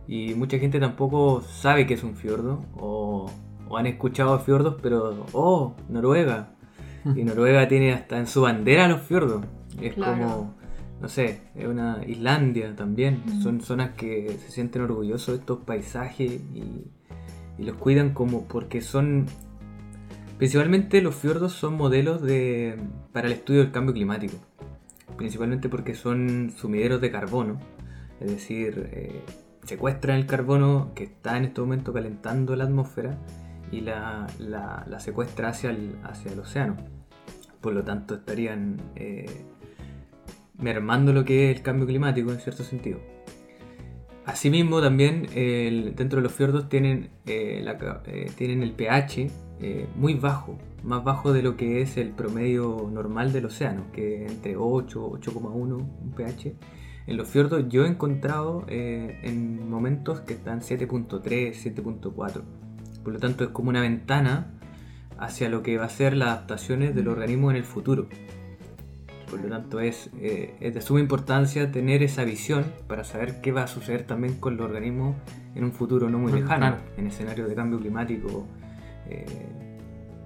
Y 0.07 0.33
mucha 0.35 0.57
gente 0.59 0.79
tampoco 0.79 1.41
sabe 1.41 1.87
que 1.87 1.93
es 1.93 2.03
un 2.03 2.15
fiordo, 2.15 2.65
o, 2.75 3.31
o 3.67 3.77
han 3.77 3.85
escuchado 3.87 4.37
fiordos, 4.39 4.75
pero, 4.81 5.25
oh, 5.33 5.75
Noruega. 5.89 6.49
Y 7.15 7.23
Noruega 7.23 7.67
tiene 7.67 7.93
hasta 7.93 8.17
en 8.17 8.27
su 8.27 8.41
bandera 8.41 8.87
los 8.87 9.01
fiordos. 9.01 9.43
Es 9.81 9.93
Claro. 9.95 10.21
como, 10.23 10.55
no 11.01 11.07
sé, 11.09 11.41
es 11.55 11.67
una 11.67 12.03
Islandia 12.05 12.75
también. 12.75 13.23
Son 13.41 13.61
zonas 13.61 13.91
que 13.95 14.37
se 14.39 14.51
sienten 14.51 14.83
orgullosos 14.83 15.35
de 15.35 15.39
estos 15.39 15.59
paisajes 15.59 16.31
y, 16.53 16.85
y 17.57 17.63
los 17.63 17.75
cuidan 17.77 18.13
como 18.13 18.47
porque 18.47 18.81
son... 18.81 19.25
Principalmente 20.37 21.01
los 21.01 21.13
fiordos 21.15 21.53
son 21.53 21.75
modelos 21.77 22.21
de, 22.23 22.75
para 23.13 23.27
el 23.27 23.33
estudio 23.33 23.61
del 23.61 23.71
cambio 23.71 23.93
climático. 23.93 24.37
Principalmente 25.15 25.69
porque 25.69 25.93
son 25.93 26.51
sumideros 26.55 26.99
de 26.99 27.11
carbono. 27.11 27.59
Es 28.19 28.31
decir, 28.31 28.89
eh, 28.91 29.21
secuestran 29.65 30.17
el 30.17 30.25
carbono 30.25 30.91
que 30.95 31.03
está 31.03 31.37
en 31.37 31.45
este 31.45 31.61
momento 31.61 31.93
calentando 31.93 32.55
la 32.55 32.63
atmósfera 32.63 33.17
y 33.71 33.81
la, 33.81 34.27
la- 34.39 34.85
la 34.87 34.99
secuestra 34.99 35.49
hacia 35.49 35.69
el, 35.71 35.95
hacia 36.03 36.31
el 36.31 36.39
océano. 36.39 36.75
Por 37.61 37.73
lo 37.73 37.83
tanto, 37.83 38.15
estarían 38.15 38.77
eh, 38.95 39.45
mermando 40.57 41.13
lo 41.13 41.23
que 41.25 41.49
es 41.51 41.57
el 41.57 41.63
cambio 41.63 41.85
climático 41.87 42.31
en 42.31 42.39
cierto 42.39 42.63
sentido. 42.63 42.99
Asimismo, 44.25 44.81
también 44.81 45.27
el- 45.35 45.95
dentro 45.95 46.17
de 46.17 46.23
los 46.23 46.31
fiordos 46.33 46.69
tienen, 46.69 47.09
eh, 47.25 47.61
la 47.63 48.01
eh, 48.05 48.31
tienen 48.35 48.61
el 48.63 48.71
pH 48.73 49.29
eh, 49.59 49.87
muy 49.95 50.13
bajo, 50.15 50.57
más 50.83 51.03
bajo 51.03 51.33
de 51.33 51.41
lo 51.43 51.55
que 51.57 51.81
es 51.81 51.97
el 51.97 52.09
promedio 52.11 52.89
normal 52.91 53.31
del 53.33 53.45
océano, 53.45 53.85
que 53.91 54.25
entre 54.25 54.55
8 54.57 55.11
8,1 55.11 55.75
un 55.77 56.11
pH. 56.15 56.55
En 57.07 57.17
los 57.17 57.27
fiordos 57.27 57.65
yo 57.69 57.83
he 57.85 57.87
encontrado 57.87 58.63
eh, 58.67 59.19
en 59.23 59.69
momentos 59.69 60.21
que 60.21 60.33
están 60.33 60.61
7.3, 60.61 61.53
7.4. 61.53 62.41
Por 63.03 63.13
lo 63.13 63.19
tanto, 63.19 63.43
es 63.43 63.49
como 63.51 63.69
una 63.69 63.81
ventana 63.81 64.47
hacia 65.17 65.49
lo 65.49 65.61
que 65.63 65.77
va 65.77 65.85
a 65.85 65.89
ser 65.89 66.15
las 66.17 66.29
adaptaciones 66.29 66.95
del 66.95 67.07
organismo 67.07 67.51
en 67.51 67.57
el 67.57 67.63
futuro. 67.63 68.07
Por 69.29 69.39
lo 69.41 69.47
tanto, 69.49 69.79
es, 69.79 70.09
eh, 70.19 70.55
es 70.59 70.73
de 70.73 70.81
suma 70.81 70.99
importancia 70.99 71.71
tener 71.71 72.03
esa 72.03 72.23
visión 72.25 72.65
para 72.87 73.03
saber 73.03 73.39
qué 73.41 73.51
va 73.51 73.63
a 73.63 73.67
suceder 73.67 74.03
también 74.03 74.35
con 74.35 74.57
los 74.57 74.65
organismos 74.65 75.15
en 75.55 75.63
un 75.63 75.71
futuro 75.71 76.09
no 76.09 76.17
muy 76.19 76.31
lejano, 76.33 76.75
en 76.97 77.07
escenario 77.07 77.47
de 77.47 77.55
cambio 77.55 77.79
climático. 77.79 78.45
eh, 79.09 79.25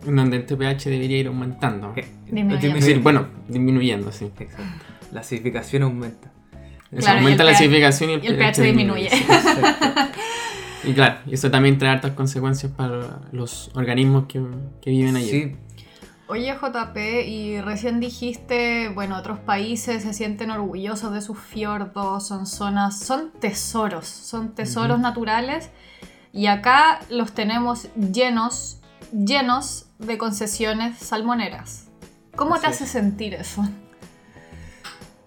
En 0.08 0.16
donde 0.16 0.38
este 0.38 0.56
pH 0.56 0.90
debería 0.90 1.18
ir 1.20 1.28
aumentando. 1.28 1.94
eh, 1.96 2.06
Disminuyendo. 2.26 2.68
Es 2.68 2.74
decir, 2.86 3.00
bueno, 3.02 3.28
disminuyendo, 3.48 4.12
sí. 4.12 4.32
Exacto. 4.40 4.86
La 5.12 5.20
acidificación 5.22 5.84
aumenta. 5.84 6.32
Claro, 6.96 7.20
aumenta 7.20 7.44
el 7.44 7.48
la 7.48 7.52
acidificación 7.54 8.10
y 8.10 8.14
el, 8.14 8.24
y 8.24 8.28
el 8.28 8.38
pH 8.38 8.62
disminuye. 8.62 9.10
Y 10.86 10.94
claro, 10.94 11.20
y 11.26 11.34
eso 11.34 11.50
también 11.52 11.78
trae 11.78 11.92
hartas 11.92 12.12
consecuencias 12.12 12.72
para 12.72 13.22
los 13.32 13.72
organismos 13.76 14.26
que, 14.28 14.42
que 14.82 14.90
viven 14.90 15.16
allí. 15.16 15.30
Sí. 15.30 15.56
Oye 16.28 16.56
JP, 16.56 16.98
y 17.28 17.62
recién 17.62 18.00
dijiste, 18.00 18.90
bueno, 18.90 19.16
otros 19.16 19.38
países 19.38 20.02
se 20.02 20.12
sienten 20.12 20.50
orgullosos 20.50 21.14
de 21.14 21.22
sus 21.22 21.38
fiordos, 21.38 22.28
son 22.28 22.48
zonas, 22.48 23.00
son 23.00 23.32
tesoros, 23.40 24.08
son 24.08 24.56
tesoros 24.56 25.00
naturales, 25.00 25.70
y 26.34 26.48
acá 26.48 27.00
los 27.12 27.34
tenemos 27.34 27.90
llenos, 27.96 28.82
llenos 29.12 29.86
de 30.00 30.18
concesiones 30.18 30.98
salmoneras. 30.98 31.90
¿Cómo 32.36 32.60
te 32.60 32.68
hace 32.68 32.88
sentir 32.88 33.36
eso? 33.36 33.64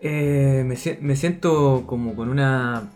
Eh, 0.00 0.64
me, 0.66 0.76
me 1.00 1.16
siento 1.16 1.84
como 1.86 2.16
con 2.16 2.28
una 2.28 2.90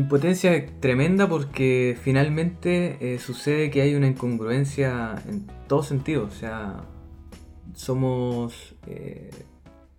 impotencia 0.00 0.66
tremenda 0.80 1.28
porque 1.28 1.96
finalmente 2.02 3.14
eh, 3.14 3.18
sucede 3.18 3.70
que 3.70 3.82
hay 3.82 3.94
una 3.94 4.06
incongruencia 4.06 5.22
en 5.28 5.46
todo 5.68 5.82
sentido. 5.82 6.24
O 6.24 6.30
sea, 6.30 6.84
somos, 7.74 8.74
eh, 8.86 9.30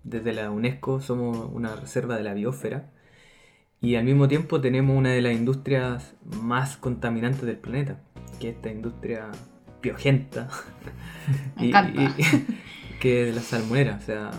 desde 0.04 0.34
la 0.34 0.52
UNESCO, 0.52 1.02
somos 1.02 1.50
una 1.52 1.76
reserva 1.76 2.18
de 2.18 2.24
la 2.24 2.34
biosfera 2.34 2.92
y 3.80 3.96
al 3.96 4.04
mismo 4.04 4.28
tiempo 4.28 4.62
tenemos 4.62 4.98
una 4.98 5.10
de 5.10 5.22
las 5.22 5.34
industrias 5.34 6.16
más 6.42 6.78
contaminantes 6.78 7.44
del 7.44 7.58
planeta, 7.58 8.02
que 8.40 8.50
es 8.50 8.56
esta 8.56 8.72
industria. 8.72 9.30
Me 11.58 11.68
encanta. 11.68 12.16
que 13.00 13.30
es 13.30 13.36
la 13.36 13.42
salmonera, 13.42 13.98
o 14.00 14.06
sea, 14.06 14.32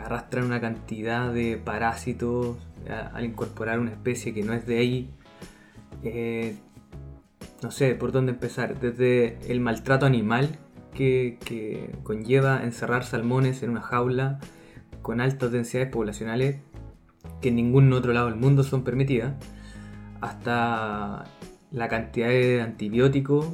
arrastran 0.00 0.44
una 0.44 0.60
cantidad 0.60 1.32
de 1.32 1.56
parásitos 1.56 2.56
al 2.88 3.24
incorporar 3.24 3.78
una 3.78 3.90
especie 3.90 4.32
que 4.34 4.42
no 4.42 4.52
es 4.52 4.66
de 4.66 4.78
ahí. 4.78 5.10
Eh, 6.02 6.56
no 7.62 7.70
sé 7.70 7.94
por 7.94 8.12
dónde 8.12 8.32
empezar, 8.32 8.80
desde 8.80 9.38
el 9.50 9.60
maltrato 9.60 10.06
animal 10.06 10.58
que, 10.94 11.38
que 11.44 11.94
conlleva 12.02 12.64
encerrar 12.64 13.04
salmones 13.04 13.62
en 13.62 13.70
una 13.70 13.82
jaula 13.82 14.38
con 15.02 15.20
altas 15.20 15.52
densidades 15.52 15.90
poblacionales 15.90 16.56
que 17.40 17.48
en 17.48 17.56
ningún 17.56 17.92
otro 17.92 18.12
lado 18.12 18.26
del 18.26 18.36
mundo 18.36 18.62
son 18.62 18.84
permitidas, 18.84 19.34
hasta 20.20 21.24
la 21.70 21.88
cantidad 21.88 22.28
de 22.28 22.60
antibióticos 22.62 23.46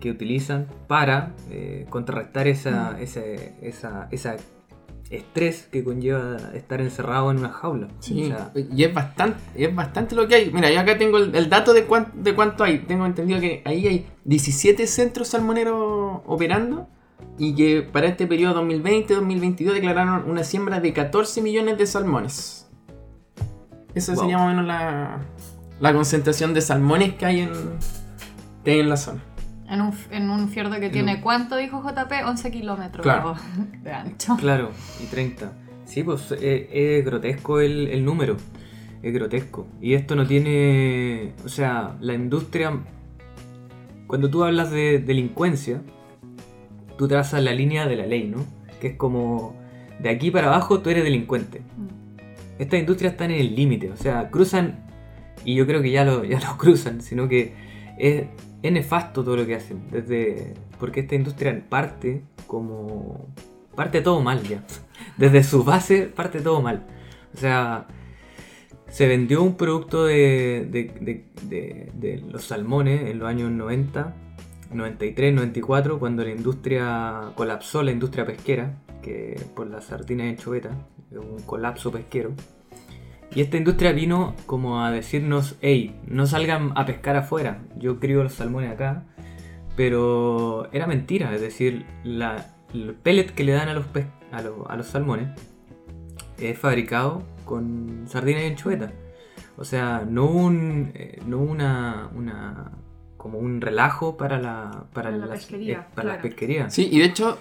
que 0.00 0.10
utilizan 0.10 0.66
para 0.86 1.34
eh, 1.50 1.86
contrarrestar 1.88 2.46
esa, 2.46 3.00
ese 3.00 3.54
esa, 3.62 4.08
esa 4.10 4.36
estrés 5.10 5.68
que 5.70 5.84
conlleva 5.84 6.36
estar 6.54 6.80
encerrado 6.80 7.30
en 7.30 7.38
una 7.38 7.50
jaula. 7.50 7.88
Sí, 8.00 8.24
O 8.24 8.26
sea, 8.26 8.52
y 8.54 8.82
es 8.84 8.92
bastante, 8.92 9.38
es 9.54 9.74
bastante 9.74 10.14
lo 10.14 10.26
que 10.26 10.34
hay. 10.34 10.50
Mira, 10.50 10.70
yo 10.70 10.80
acá 10.80 10.98
tengo 10.98 11.18
el, 11.18 11.34
el 11.34 11.48
dato 11.48 11.72
de, 11.72 11.84
cuán- 11.86 12.12
de 12.14 12.34
cuánto 12.34 12.64
hay. 12.64 12.78
Tengo 12.80 13.06
entendido 13.06 13.38
que 13.40 13.62
ahí 13.64 13.86
hay 13.86 14.06
17 14.24 14.86
centros 14.86 15.28
salmoneros 15.28 16.20
operando 16.26 16.88
y 17.38 17.54
que 17.54 17.82
para 17.82 18.08
este 18.08 18.26
periodo 18.26 18.62
2020-2022 18.64 19.72
declararon 19.74 20.28
una 20.28 20.42
siembra 20.44 20.80
de 20.80 20.92
14 20.92 21.40
millones 21.42 21.78
de 21.78 21.86
salmones. 21.86 22.66
Esa 23.94 24.12
Wow. 24.12 24.20
sería 24.22 24.36
más 24.38 24.46
o 24.46 24.48
menos 24.48 24.66
la, 24.66 25.20
la 25.80 25.92
concentración 25.94 26.52
de 26.52 26.60
salmones 26.60 27.14
que 27.14 27.26
hay 27.26 27.40
en, 27.40 27.52
que 28.64 28.72
hay 28.72 28.80
en 28.80 28.88
la 28.90 28.96
zona. 28.96 29.22
En 29.68 29.80
un, 29.80 29.92
en 30.10 30.30
un 30.30 30.48
fiordo 30.48 30.78
que 30.78 30.90
tiene, 30.90 31.16
un- 31.16 31.20
¿cuánto 31.20 31.56
dijo 31.56 31.82
JP? 31.82 32.12
11 32.24 32.50
kilómetros 32.50 33.02
Claro. 33.02 33.34
de 33.82 33.92
ancho. 33.92 34.36
Claro, 34.36 34.70
y 35.02 35.06
30. 35.06 35.52
Sí, 35.84 36.02
pues 36.02 36.32
eh, 36.40 36.68
es, 36.98 37.04
grotesco 37.04 37.60
el, 37.60 37.88
el 37.88 38.04
número. 38.04 38.36
Es 39.02 39.12
grotesco. 39.12 39.66
Y 39.80 39.94
esto 39.94 40.16
no 40.16 40.26
tiene. 40.26 41.32
O 41.44 41.48
sea, 41.48 41.96
la 42.00 42.14
industria. 42.14 42.72
Cuando 44.06 44.30
tú 44.30 44.44
hablas 44.44 44.70
de 44.70 44.98
delincuencia, 45.00 45.82
tú 46.96 47.08
trazas 47.08 47.42
la 47.42 47.52
línea 47.52 47.86
de 47.86 47.96
la 47.96 48.06
ley, 48.06 48.24
¿no? 48.24 48.44
Que 48.80 48.88
es 48.88 48.96
como. 48.96 49.54
De 50.00 50.08
aquí 50.10 50.30
para 50.30 50.48
abajo 50.48 50.80
tú 50.80 50.90
eres 50.90 51.04
delincuente. 51.04 51.62
Estas 52.58 52.80
industrias 52.80 53.12
están 53.12 53.30
en 53.30 53.40
el 53.40 53.54
límite, 53.54 53.90
o 53.90 53.96
sea, 53.96 54.30
cruzan. 54.30 54.84
Y 55.44 55.54
yo 55.54 55.66
creo 55.66 55.82
que 55.82 55.90
ya 55.90 56.04
lo, 56.04 56.24
ya 56.24 56.40
lo 56.40 56.56
cruzan, 56.58 57.00
sino 57.00 57.28
que 57.28 57.54
es, 57.98 58.24
es 58.62 58.72
nefasto 58.72 59.22
todo 59.24 59.36
lo 59.36 59.46
que 59.46 59.54
hacen. 59.54 59.88
Desde. 59.90 60.54
Porque 60.78 61.00
esta 61.00 61.14
industria 61.14 61.64
parte 61.68 62.22
como. 62.46 63.26
Parte 63.74 64.00
todo 64.00 64.20
mal 64.20 64.42
ya. 64.42 64.64
Desde 65.16 65.42
su 65.44 65.64
base 65.64 66.02
parte 66.04 66.40
todo 66.40 66.60
mal. 66.62 66.86
O 67.34 67.36
sea. 67.38 67.86
Se 68.88 69.08
vendió 69.08 69.42
un 69.42 69.56
producto 69.56 70.04
de, 70.06 70.66
de, 70.70 71.24
de- 71.42 71.90
de- 71.92 72.18
los 72.30 72.44
salmones 72.44 73.10
en 73.10 73.18
los 73.18 73.28
años 73.28 73.50
90, 73.50 74.14
93, 74.72 75.34
94, 75.34 75.98
cuando 75.98 76.22
la 76.24 76.30
industria 76.30 77.32
colapsó, 77.34 77.82
la 77.82 77.90
industria 77.90 78.24
pesquera, 78.24 78.78
que 79.02 79.38
por 79.56 79.66
las 79.66 79.86
sardinas 79.86 80.28
en 80.28 80.36
choveta, 80.36 80.70
un 81.10 81.42
colapso 81.42 81.90
pesquero. 81.90 82.30
Y 83.34 83.40
esta 83.42 83.56
industria 83.56 83.92
vino 83.92 84.34
como 84.46 84.82
a 84.82 84.90
decirnos, 84.90 85.56
hey, 85.60 85.94
no 86.06 86.26
salgan 86.26 86.72
a 86.74 86.86
pescar 86.86 87.16
afuera, 87.16 87.58
yo 87.78 87.98
crío 88.00 88.22
los 88.22 88.34
salmones 88.34 88.70
acá. 88.72 89.04
Pero 89.76 90.68
era 90.72 90.86
mentira, 90.86 91.34
es 91.34 91.40
decir, 91.40 91.84
la, 92.02 92.46
el 92.72 92.94
pellet 92.94 93.32
que 93.34 93.44
le 93.44 93.52
dan 93.52 93.68
a 93.68 93.74
los, 93.74 93.86
pes- 93.86 94.06
a, 94.32 94.40
lo- 94.42 94.70
a 94.70 94.76
los 94.76 94.86
salmones 94.86 95.28
es 96.38 96.58
fabricado 96.58 97.22
con 97.44 98.04
sardinas 98.08 98.42
y 98.44 98.46
anchovetas. 98.46 98.92
O 99.58 99.64
sea, 99.64 100.04
no 100.08 100.24
un, 100.26 100.92
eh, 100.94 101.20
no 101.26 101.38
una, 101.38 102.08
una 102.14 102.72
como 103.16 103.38
un 103.38 103.60
relajo 103.60 104.16
para 104.16 104.38
la 104.38 104.70
para, 104.92 105.10
Para 105.10 105.16
la 105.16 105.26
las- 105.26 105.40
pesquería, 105.40 105.78
eh, 105.78 105.94
para 105.94 106.08
las 106.08 106.16
claro. 106.18 106.22
pesquerías. 106.22 106.72
Sí, 106.74 106.88
y 106.90 106.98
de 106.98 107.04
hecho, 107.06 107.38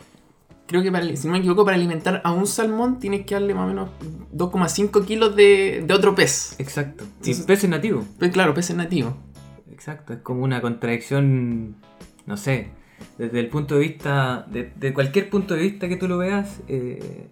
creo 0.67 0.81
que 0.83 0.91
para, 0.91 1.15
si 1.15 1.27
no 1.27 1.33
me 1.33 1.39
equivoco, 1.39 1.63
para 1.65 1.75
alimentar 1.77 2.21
a 2.23 2.31
un 2.31 2.47
salmón 2.47 2.99
tienes 2.99 3.25
que 3.25 3.35
darle 3.35 3.53
más 3.53 3.65
o 3.65 3.67
menos 3.67 3.89
2,5 4.33 5.05
kilos 5.05 5.35
de, 5.35 5.83
de 5.85 5.93
otro 5.93 6.15
pez. 6.15 6.55
Exacto. 6.59 7.03
Y 7.03 7.07
Entonces- 7.31 7.45
peces 7.45 7.69
nativos. 7.69 8.05
Pues 8.19 8.31
claro, 8.31 8.53
peces 8.53 8.75
nativos. 8.75 9.13
Exacto. 9.71 10.13
Es 10.13 10.19
como 10.19 10.43
una 10.43 10.61
contradicción, 10.61 11.75
no 12.25 12.37
sé, 12.37 12.69
desde 13.17 13.39
el 13.39 13.49
punto 13.49 13.75
de 13.75 13.81
vista, 13.81 14.45
de, 14.49 14.71
de 14.75 14.93
cualquier 14.93 15.29
punto 15.29 15.53
de 15.53 15.61
vista 15.61 15.87
que 15.89 15.97
tú 15.97 16.07
lo 16.07 16.17
veas, 16.17 16.61
eh, 16.67 17.29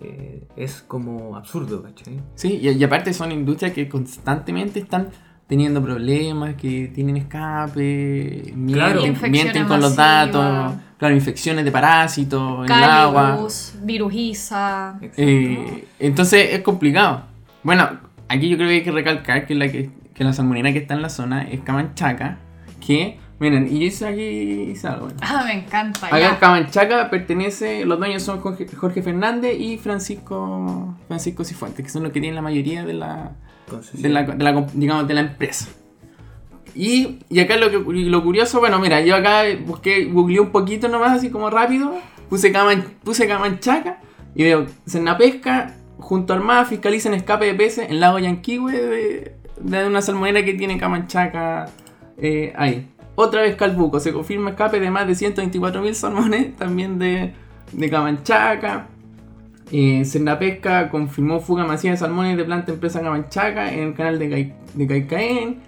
eh, 0.00 0.46
es 0.56 0.82
como 0.82 1.36
absurdo, 1.36 1.82
¿cachai? 1.82 2.20
Sí, 2.34 2.58
y, 2.60 2.68
y 2.70 2.84
aparte 2.84 3.12
son 3.12 3.30
industrias 3.32 3.72
que 3.72 3.88
constantemente 3.88 4.80
están 4.80 5.10
teniendo 5.52 5.82
problemas, 5.82 6.54
que 6.54 6.90
tienen 6.94 7.18
escape, 7.18 8.54
mienten, 8.56 8.72
Claro. 8.72 9.06
Infecciones 9.06 9.30
mienten 9.30 9.64
con 9.66 9.82
los 9.82 9.94
datos, 9.94 10.76
claro, 10.96 11.14
infecciones 11.14 11.66
de 11.66 11.70
parásitos 11.70 12.66
en 12.66 12.74
el 12.74 12.82
agua. 12.84 13.46
Virujiza. 13.82 14.98
Eh, 15.14 15.84
entonces 15.98 16.54
es 16.54 16.60
complicado. 16.60 17.24
Bueno, 17.62 17.86
aquí 18.30 18.48
yo 18.48 18.56
creo 18.56 18.66
que 18.70 18.76
hay 18.76 18.82
que 18.82 18.92
recalcar 18.92 19.44
que 19.46 19.54
la, 19.54 19.70
que, 19.70 19.90
que 20.14 20.24
la 20.24 20.32
salmonera 20.32 20.72
que 20.72 20.78
está 20.78 20.94
en 20.94 21.02
la 21.02 21.10
zona 21.10 21.42
es 21.42 21.60
Camanchaca, 21.60 22.38
que, 22.80 23.18
miren, 23.38 23.68
y 23.70 23.84
eso 23.84 24.08
aquí 24.08 24.22
hice 24.22 24.88
algo. 24.88 25.08
bueno. 25.08 25.20
Ah, 25.20 25.44
me 25.46 25.52
encanta. 25.52 26.06
Acá. 26.06 26.38
Camanchaca 26.38 27.10
pertenece, 27.10 27.84
los 27.84 27.98
dueños 27.98 28.22
son 28.22 28.40
Jorge, 28.40 28.66
Jorge 28.74 29.02
Fernández 29.02 29.60
y 29.60 29.76
Francisco 29.76 30.96
Francisco 31.08 31.44
Cifuentes, 31.44 31.84
que 31.84 31.92
son 31.92 32.04
los 32.04 32.10
que 32.10 32.20
tienen 32.22 32.36
la 32.36 32.40
mayoría 32.42 32.86
de 32.86 32.94
la, 32.94 33.32
De 33.92 34.08
la, 34.08 34.22
de 34.24 34.44
la 34.44 34.66
digamos, 34.74 35.08
de 35.08 35.14
la 35.14 35.20
empresa. 35.20 35.68
Y, 36.74 37.18
y 37.28 37.40
acá 37.40 37.56
lo, 37.56 37.70
que, 37.70 37.78
lo 37.78 38.22
curioso, 38.22 38.60
bueno, 38.60 38.78
mira, 38.78 39.00
yo 39.02 39.14
acá 39.14 39.42
busqué, 39.66 40.06
googleé 40.06 40.40
un 40.40 40.50
poquito 40.50 40.88
nomás, 40.88 41.12
así 41.12 41.30
como 41.30 41.50
rápido, 41.50 41.94
puse, 42.28 42.50
Caman, 42.50 42.84
puse 43.04 43.26
Camanchaca 43.26 44.00
y 44.34 44.44
veo, 44.44 44.66
Cerna 44.86 45.18
Pesca, 45.18 45.74
junto 45.98 46.32
al 46.32 46.40
mar, 46.40 46.66
fiscalizan 46.66 47.14
escape 47.14 47.46
de 47.46 47.54
peces 47.54 47.90
en 47.90 48.00
lago 48.00 48.18
Yanquihue 48.18 48.72
de, 48.72 49.36
de 49.60 49.86
una 49.86 50.00
salmonera 50.00 50.44
que 50.44 50.54
tiene 50.54 50.78
Camanchaca 50.78 51.68
eh, 52.16 52.52
ahí. 52.56 52.88
Otra 53.14 53.42
vez 53.42 53.56
Calbuco, 53.56 54.00
se 54.00 54.12
confirma 54.12 54.50
escape 54.50 54.80
de 54.80 54.90
más 54.90 55.06
de 55.06 55.12
124.000 55.12 55.92
salmones, 55.92 56.56
también 56.56 56.98
de, 56.98 57.34
de 57.72 57.90
Camanchaca. 57.90 58.86
Eh, 59.72 60.04
Pesca 60.38 60.90
confirmó 60.90 61.40
fuga 61.40 61.64
masiva 61.64 61.92
de 61.92 61.96
salmones 61.96 62.36
de 62.36 62.44
planta 62.44 62.72
empresa 62.72 63.00
Camanchaca 63.00 63.72
en 63.72 63.88
el 63.88 63.94
canal 63.94 64.18
de, 64.18 64.54
de 64.74 64.86
Caicaén. 64.86 65.60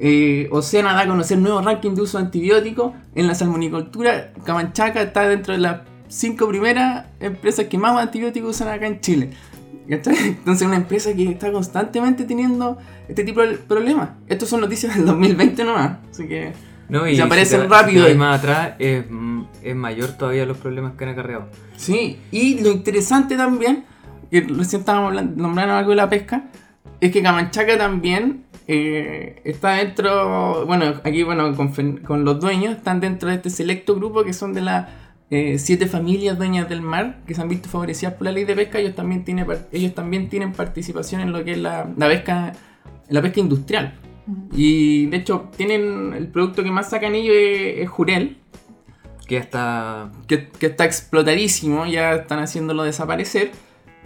Eh, 0.00 0.48
Océana 0.52 0.92
da 0.92 1.00
a 1.00 1.06
conocer 1.08 1.38
nuevo 1.38 1.60
ranking 1.60 1.96
de 1.96 2.02
uso 2.02 2.18
de 2.18 2.24
antibióticos. 2.24 2.92
En 3.16 3.26
la 3.26 3.34
salmonicultura, 3.34 4.32
Camanchaca 4.44 5.02
está 5.02 5.28
dentro 5.28 5.54
de 5.54 5.58
las 5.58 5.80
cinco 6.06 6.46
primeras 6.46 7.06
empresas 7.18 7.66
que 7.66 7.78
más 7.78 7.96
antibióticos 8.00 8.50
usan 8.50 8.68
acá 8.68 8.86
en 8.86 9.00
Chile. 9.00 9.30
Entonces, 9.88 10.66
una 10.66 10.76
empresa 10.76 11.12
que 11.14 11.30
está 11.30 11.50
constantemente 11.50 12.24
teniendo 12.24 12.78
este 13.08 13.24
tipo 13.24 13.40
de 13.40 13.54
problemas. 13.54 14.10
Estos 14.28 14.50
son 14.50 14.60
noticias 14.60 14.94
del 14.94 15.06
2020 15.06 15.64
nomás. 15.64 15.98
Así 16.10 16.28
que, 16.28 16.52
No, 16.88 17.04
se 17.04 17.20
aparecen 17.22 17.62
te- 17.62 17.68
rápido 17.68 18.04
te 18.04 18.12
ahí. 18.12 18.16
más 18.16 18.38
atrás, 18.38 18.72
es, 18.78 19.04
mm, 19.08 19.42
es 19.62 19.74
mayor 19.76 20.12
todavía 20.12 20.46
los 20.46 20.56
problemas 20.56 20.92
que 20.96 21.04
han 21.04 21.10
acarreado. 21.10 21.48
Sí, 21.76 22.18
y 22.30 22.60
lo 22.60 22.70
interesante 22.70 23.36
también, 23.36 23.84
que 24.30 24.40
recién 24.42 24.80
estábamos 24.80 25.08
hablando, 25.08 25.42
nombrando 25.42 25.74
algo 25.74 25.90
de 25.90 25.96
la 25.96 26.08
pesca, 26.08 26.44
es 27.00 27.12
que 27.12 27.22
Camanchaca 27.22 27.76
también 27.78 28.44
eh, 28.66 29.40
está 29.44 29.72
dentro, 29.74 30.64
bueno, 30.66 30.94
aquí 31.04 31.22
bueno, 31.22 31.54
con, 31.54 31.72
con 31.98 32.24
los 32.24 32.40
dueños, 32.40 32.76
están 32.76 33.00
dentro 33.00 33.28
de 33.28 33.36
este 33.36 33.50
selecto 33.50 33.94
grupo 33.94 34.24
que 34.24 34.32
son 34.32 34.52
de 34.54 34.60
la 34.62 34.88
eh, 35.30 35.58
siete 35.58 35.86
familias 35.86 36.38
dueñas 36.38 36.68
del 36.70 36.80
mar 36.80 37.18
que 37.26 37.34
se 37.34 37.42
han 37.42 37.48
visto 37.48 37.68
favorecidas 37.68 38.14
por 38.14 38.24
la 38.24 38.32
ley 38.32 38.44
de 38.44 38.54
pesca, 38.54 38.78
ellos 38.78 38.94
también 38.94 39.24
tienen, 39.24 39.46
ellos 39.72 39.94
también 39.94 40.28
tienen 40.30 40.52
participación 40.52 41.20
en 41.20 41.32
lo 41.32 41.44
que 41.44 41.52
es 41.52 41.58
la, 41.58 41.86
la 41.96 42.08
pesca, 42.08 42.52
la 43.10 43.20
pesca 43.22 43.40
industrial. 43.40 43.94
Y 44.52 45.06
de 45.06 45.16
hecho, 45.16 45.48
tienen 45.56 46.12
el 46.14 46.28
producto 46.28 46.62
que 46.62 46.70
más 46.70 46.90
sacan 46.90 47.14
ellos 47.14 47.34
es, 47.36 47.78
es 47.78 47.88
jurel, 47.88 48.38
Que 49.26 49.36
está. 49.36 50.10
que, 50.26 50.48
que 50.48 50.66
está 50.66 50.84
explotadísimo, 50.84 51.86
ya 51.86 52.14
están 52.14 52.40
haciéndolo 52.40 52.82
desaparecer. 52.82 53.50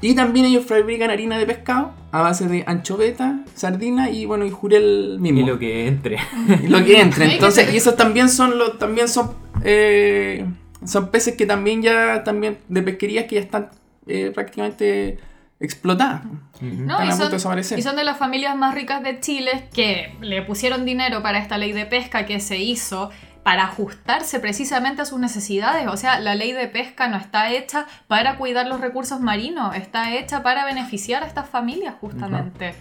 Y 0.00 0.14
también 0.14 0.46
ellos 0.46 0.66
fabrican 0.66 1.10
harina 1.10 1.38
de 1.38 1.46
pescado 1.46 1.92
a 2.10 2.22
base 2.22 2.48
de 2.48 2.64
anchoveta, 2.66 3.44
sardina 3.54 4.10
y 4.10 4.26
bueno, 4.26 4.44
y 4.44 4.50
jurel 4.50 5.18
mismo. 5.20 5.40
Y 5.40 5.44
lo 5.44 5.58
que 5.58 5.86
entre. 5.86 6.18
Y 6.62 6.66
lo 6.66 6.84
que 6.84 7.00
entre. 7.00 7.24
Entonces, 7.34 7.72
y 7.72 7.76
esos 7.76 7.96
también 7.96 8.28
son 8.28 8.58
los, 8.58 8.78
también 8.78 9.08
son 9.08 9.30
eh, 9.64 10.44
son 10.84 11.10
peces 11.10 11.36
que 11.36 11.46
también 11.46 11.82
ya 11.82 12.24
también 12.24 12.58
de 12.68 12.82
pesquerías 12.82 13.26
que 13.26 13.36
ya 13.36 13.40
están 13.42 13.70
eh, 14.06 14.32
prácticamente 14.34 15.18
explotadas. 15.62 16.22
No, 16.60 16.92
Están 17.00 17.06
y 17.06 17.10
a 17.10 17.16
son, 17.16 17.26
de 17.28 17.32
desaparecer. 17.32 17.78
y 17.78 17.82
son 17.82 17.96
de 17.96 18.04
las 18.04 18.18
familias 18.18 18.56
más 18.56 18.74
ricas 18.74 19.02
de 19.02 19.18
Chile 19.20 19.68
que 19.72 20.14
le 20.20 20.42
pusieron 20.42 20.84
dinero 20.84 21.22
para 21.22 21.38
esta 21.38 21.56
ley 21.58 21.72
de 21.72 21.86
pesca 21.86 22.26
que 22.26 22.40
se 22.40 22.58
hizo 22.58 23.10
para 23.42 23.64
ajustarse 23.64 24.38
precisamente 24.38 25.02
a 25.02 25.04
sus 25.04 25.18
necesidades. 25.18 25.88
O 25.88 25.96
sea, 25.96 26.20
la 26.20 26.34
ley 26.36 26.52
de 26.52 26.68
pesca 26.68 27.08
no 27.08 27.16
está 27.16 27.50
hecha 27.50 27.86
para 28.06 28.36
cuidar 28.36 28.66
los 28.68 28.80
recursos 28.80 29.20
marinos, 29.20 29.74
está 29.74 30.14
hecha 30.14 30.42
para 30.44 30.64
beneficiar 30.64 31.24
a 31.24 31.26
estas 31.26 31.48
familias 31.48 31.94
justamente. 32.00 32.68
Es 32.68 32.76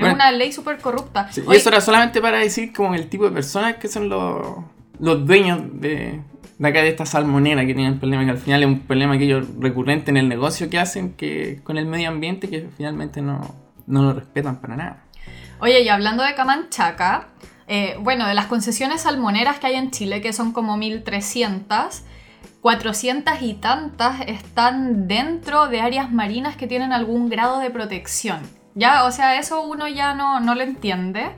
Bueno. 0.00 0.14
una 0.14 0.30
ley 0.32 0.52
súper 0.52 0.78
corrupta. 0.78 1.30
Sí, 1.32 1.40
y 1.44 1.48
Oye, 1.48 1.58
eso 1.58 1.68
era 1.68 1.80
solamente 1.80 2.20
para 2.20 2.38
decir 2.38 2.72
como 2.72 2.94
el 2.94 3.08
tipo 3.08 3.24
de 3.24 3.30
personas 3.30 3.76
que 3.76 3.88
son 3.88 4.08
los, 4.08 4.58
los 5.00 5.26
dueños 5.26 5.60
de, 5.80 6.20
de 6.58 6.68
acá 6.68 6.82
de 6.82 6.88
esta 6.88 7.06
salmonera 7.06 7.62
que 7.66 7.74
tienen 7.74 7.94
el 7.94 7.98
problema, 7.98 8.24
que 8.24 8.30
al 8.30 8.38
final 8.38 8.62
es 8.62 8.68
un 8.68 8.80
problema 8.80 9.18
que 9.18 9.24
ellos 9.24 9.46
recurrente 9.58 10.10
en 10.10 10.16
el 10.16 10.28
negocio 10.28 10.70
que 10.70 10.78
hacen 10.78 11.14
que 11.14 11.60
con 11.64 11.78
el 11.78 11.86
medio 11.86 12.08
ambiente 12.08 12.48
que 12.48 12.68
finalmente 12.76 13.22
no, 13.22 13.54
no 13.86 14.02
lo 14.02 14.12
respetan 14.12 14.60
para 14.60 14.76
nada. 14.76 15.04
Oye, 15.60 15.82
y 15.82 15.88
hablando 15.88 16.22
de 16.22 16.34
Camanchaca, 16.34 17.28
eh, 17.66 17.96
bueno, 18.00 18.26
de 18.26 18.34
las 18.34 18.46
concesiones 18.46 19.02
salmoneras 19.02 19.58
que 19.58 19.68
hay 19.68 19.74
en 19.74 19.90
Chile, 19.90 20.20
que 20.20 20.32
son 20.32 20.52
como 20.52 20.76
1300, 20.76 22.02
400 22.60 23.42
y 23.42 23.54
tantas 23.54 24.20
están 24.26 25.08
dentro 25.08 25.68
de 25.68 25.80
áreas 25.80 26.12
marinas 26.12 26.56
que 26.56 26.66
tienen 26.66 26.92
algún 26.92 27.28
grado 27.28 27.58
de 27.58 27.70
protección. 27.70 28.40
Ya, 28.74 29.04
o 29.04 29.12
sea, 29.12 29.38
eso 29.38 29.62
uno 29.62 29.86
ya 29.88 30.14
no, 30.14 30.40
no 30.40 30.54
lo 30.54 30.62
entiende. 30.62 31.30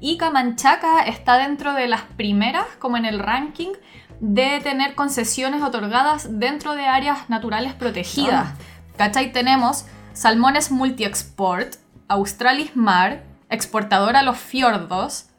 Y 0.00 0.16
Camanchaca 0.16 1.02
está 1.02 1.36
dentro 1.36 1.74
de 1.74 1.86
las 1.86 2.02
primeras, 2.02 2.66
como 2.78 2.96
en 2.96 3.04
el 3.04 3.18
ranking, 3.18 3.72
de 4.20 4.60
tener 4.62 4.94
concesiones 4.94 5.62
otorgadas 5.62 6.38
dentro 6.38 6.74
de 6.74 6.86
áreas 6.86 7.28
naturales 7.30 7.72
protegidas. 7.72 8.50
¿Cachai? 8.96 9.32
Tenemos 9.32 9.86
Salmones 10.12 10.70
Multi-Export, 10.70 11.76
Australis 12.08 12.76
Mar, 12.76 13.24
exportadora 13.48 14.20
a 14.20 14.22
los 14.22 14.36
fiordos, 14.36 15.30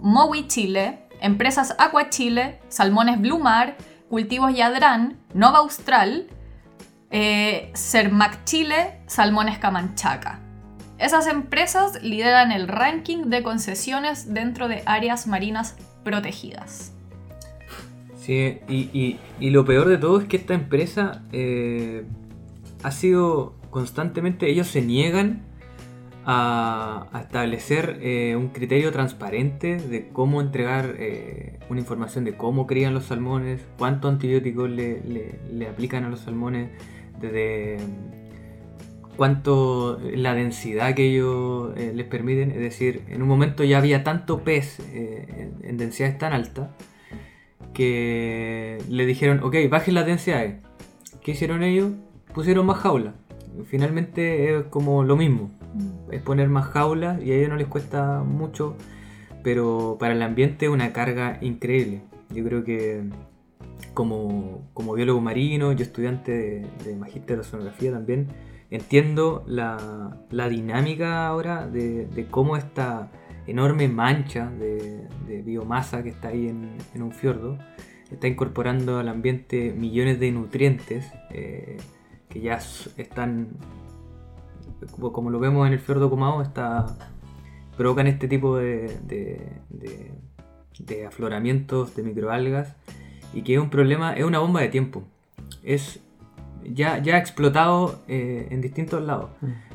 Mowi 0.00 0.48
Chile, 0.48 1.06
Empresas 1.20 1.74
Aqua 1.78 2.08
Chile, 2.08 2.60
Salmones 2.68 3.20
Blue 3.20 3.38
Mar, 3.38 3.76
Cultivos 4.08 4.54
Yadrán, 4.54 5.18
Nova 5.34 5.58
Austral, 5.58 6.26
eh, 7.10 7.70
Cermac 7.74 8.44
Chile, 8.44 9.02
Salmones 9.06 9.58
Camanchaca. 9.58 10.40
Esas 10.98 11.26
empresas 11.26 12.02
lideran 12.02 12.52
el 12.52 12.68
ranking 12.68 13.30
de 13.30 13.42
concesiones 13.42 14.32
dentro 14.32 14.68
de 14.68 14.82
áreas 14.86 15.26
marinas 15.26 15.76
protegidas. 16.04 16.92
Sí, 18.20 18.58
y, 18.68 18.90
y- 18.92 19.18
y 19.40 19.50
lo 19.50 19.64
peor 19.64 19.88
de 19.88 19.96
todo 19.96 20.20
es 20.20 20.26
que 20.28 20.36
esta 20.36 20.52
empresa 20.52 21.24
eh, 21.32 22.04
ha 22.82 22.90
sido 22.90 23.54
constantemente, 23.70 24.50
ellos 24.50 24.66
se 24.66 24.82
niegan 24.82 25.42
a, 26.26 27.08
establecer 27.22 27.98
eh, 28.02 28.36
un 28.36 28.48
criterio 28.48 28.92
transparente 28.92 29.78
de 29.78 30.08
cómo 30.08 30.42
entregar 30.42 30.96
eh, 30.98 31.58
una 31.70 31.80
información 31.80 32.24
de 32.24 32.36
cómo 32.36 32.66
crían 32.66 32.92
los 32.92 33.04
salmones, 33.06 33.62
cuánto 33.78 34.08
antibióticos 34.08 34.68
le, 34.68 35.00
le- 35.50 35.66
aplican 35.68 36.04
a 36.04 36.10
los 36.10 36.20
salmones, 36.20 36.68
desde 37.20 37.78
cuánto 39.16 39.98
la 40.14 40.34
densidad 40.34 40.94
que 40.94 41.06
ellos 41.06 41.72
les 41.76 42.06
permiten. 42.06 42.50
Es 42.50 42.58
decir, 42.60 43.02
en 43.08 43.22
un 43.22 43.28
momento 43.28 43.64
ya 43.64 43.78
había 43.78 44.04
tanto 44.04 44.40
pez 44.44 44.78
en, 44.92 45.54
en 45.62 45.76
densidades 45.78 46.18
tan 46.18 46.32
altas 46.34 46.68
que 47.74 48.78
le 48.88 49.06
dijeron, 49.06 49.40
ok, 49.42 49.56
bajen 49.70 49.94
las 49.94 50.06
densidades. 50.06 50.56
¿Qué 51.22 51.32
hicieron 51.32 51.62
ellos? 51.62 51.92
Pusieron 52.34 52.66
más 52.66 52.78
jaulas. 52.78 53.14
Finalmente 53.66 54.56
es 54.56 54.64
como 54.64 55.04
lo 55.04 55.16
mismo. 55.16 55.50
Es 56.10 56.22
poner 56.22 56.48
más 56.48 56.66
jaulas 56.66 57.22
y 57.22 57.32
a 57.32 57.36
ellos 57.36 57.48
no 57.50 57.56
les 57.56 57.66
cuesta 57.66 58.22
mucho, 58.24 58.76
pero 59.42 59.96
para 60.00 60.14
el 60.14 60.22
ambiente 60.22 60.66
es 60.66 60.72
una 60.72 60.92
carga 60.92 61.38
increíble. 61.40 62.02
Yo 62.34 62.44
creo 62.44 62.64
que 62.64 63.02
como, 63.94 64.68
como 64.74 64.94
biólogo 64.94 65.20
marino, 65.20 65.72
yo 65.72 65.82
estudiante 65.82 66.32
de, 66.32 66.66
de 66.84 66.96
magíster 66.96 67.36
de 67.36 67.40
oceanografía 67.40 67.92
también, 67.92 68.28
entiendo 68.70 69.44
la, 69.46 70.16
la 70.30 70.48
dinámica 70.48 71.26
ahora 71.26 71.66
de, 71.66 72.06
de 72.06 72.26
cómo 72.26 72.56
esta 72.56 73.10
enorme 73.46 73.88
mancha 73.88 74.50
de, 74.50 75.08
biomasa 75.44 76.02
que 76.02 76.10
está 76.10 76.28
ahí 76.28 76.48
en, 76.48 77.02
un 77.02 77.12
fiordo 77.12 77.58
está 78.10 78.26
incorporando 78.26 78.98
al 78.98 79.08
ambiente 79.08 79.72
millones 79.76 80.18
de 80.18 80.32
nutrientes 80.32 81.12
eh, 81.30 81.78
que 82.28 82.40
ya 82.40 82.58
están, 82.96 83.48
como, 84.90 85.30
lo 85.30 85.38
vemos 85.38 85.66
en 85.66 85.72
el 85.72 85.80
fiordo 85.80 86.08
Comao, 86.08 86.42
está, 86.42 86.96
provocan 87.76 88.06
este 88.06 88.28
tipo 88.28 88.56
de, 88.56 89.52
afloramientos 91.06 91.94
de 91.96 92.02
microalgas 92.02 92.76
y 93.34 93.42
que 93.42 93.54
es 93.54 93.60
un 93.60 93.70
problema, 93.70 94.14
es 94.14 94.24
una 94.24 94.38
bomba 94.38 94.60
de 94.60 94.68
tiempo. 94.68 95.02
Es 95.62 96.00
ya, 96.62 96.98
ya 96.98 97.18
explotado 97.18 98.00
eh, 98.08 98.48
en 98.50 98.60
distintos 98.60 99.02
lados. 99.02 99.30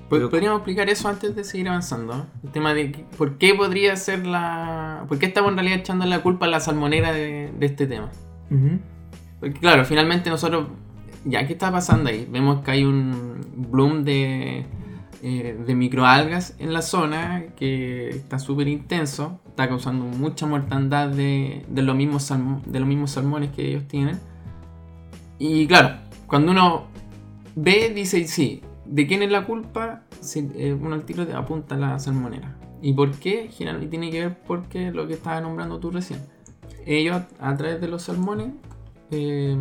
Pero- 0.09 0.29
Podríamos 0.29 0.59
explicar 0.59 0.89
eso 0.89 1.07
antes 1.09 1.35
de 1.35 1.43
seguir 1.43 1.67
avanzando. 1.69 2.27
El 2.43 2.51
tema 2.51 2.73
de 2.73 3.05
por 3.17 3.37
qué 3.37 3.53
podría 3.55 3.95
ser 3.95 4.25
la. 4.27 5.05
¿Por 5.07 5.17
qué 5.19 5.25
estamos 5.25 5.49
en 5.51 5.57
realidad 5.57 5.79
echando 5.79 6.05
la 6.05 6.21
culpa 6.21 6.45
a 6.45 6.49
la 6.49 6.59
salmonera 6.59 7.11
de, 7.11 7.51
de 7.57 7.65
este 7.65 7.87
tema? 7.87 8.09
Porque 9.39 9.59
claro, 9.59 9.83
finalmente 9.85 10.29
nosotros, 10.29 10.67
ya, 11.25 11.45
¿qué 11.47 11.53
está 11.53 11.71
pasando 11.71 12.09
ahí? 12.09 12.27
Vemos 12.29 12.63
que 12.63 12.71
hay 12.71 12.83
un 12.83 13.41
bloom 13.71 14.03
de, 14.03 14.65
eh, 15.23 15.59
de 15.65 15.75
microalgas 15.75 16.55
en 16.59 16.71
la 16.71 16.81
zona 16.83 17.45
que 17.57 18.09
está 18.09 18.37
súper 18.39 18.67
intenso, 18.67 19.39
está 19.47 19.67
causando 19.67 20.05
mucha 20.05 20.45
mortandad 20.45 21.09
de, 21.09 21.65
de, 21.67 21.81
los 21.81 21.95
mismos 21.95 22.23
salmo- 22.29 22.61
de 22.65 22.79
los 22.79 22.87
mismos 22.87 23.11
salmones 23.11 23.49
que 23.51 23.67
ellos 23.67 23.87
tienen. 23.87 24.19
Y 25.39 25.67
claro, 25.67 25.97
cuando 26.27 26.51
uno 26.51 26.85
ve, 27.55 27.91
dice, 27.93 28.25
sí, 28.27 28.61
¿de 28.85 29.07
quién 29.07 29.21
es 29.23 29.31
la 29.31 29.45
culpa? 29.45 30.03
Sí, 30.21 30.49
eh, 30.55 30.73
uno 30.79 30.95
al 30.95 31.03
tiro 31.03 31.25
te 31.25 31.33
apunta 31.33 31.75
a 31.75 31.77
la 31.77 31.99
salmonera. 31.99 32.55
¿Y 32.81 32.93
por 32.93 33.11
qué? 33.11 33.49
Generalmente 33.51 33.89
tiene 33.91 34.11
que 34.11 34.19
ver 34.21 34.37
porque 34.47 34.91
lo 34.91 35.07
que 35.07 35.13
estaba 35.13 35.41
nombrando 35.41 35.79
tú 35.79 35.91
recién 35.91 36.19
ellos 36.85 37.21
a 37.39 37.55
través 37.57 37.81
de 37.81 37.87
los 37.87 38.03
salmones 38.03 38.49
eh, 39.11 39.57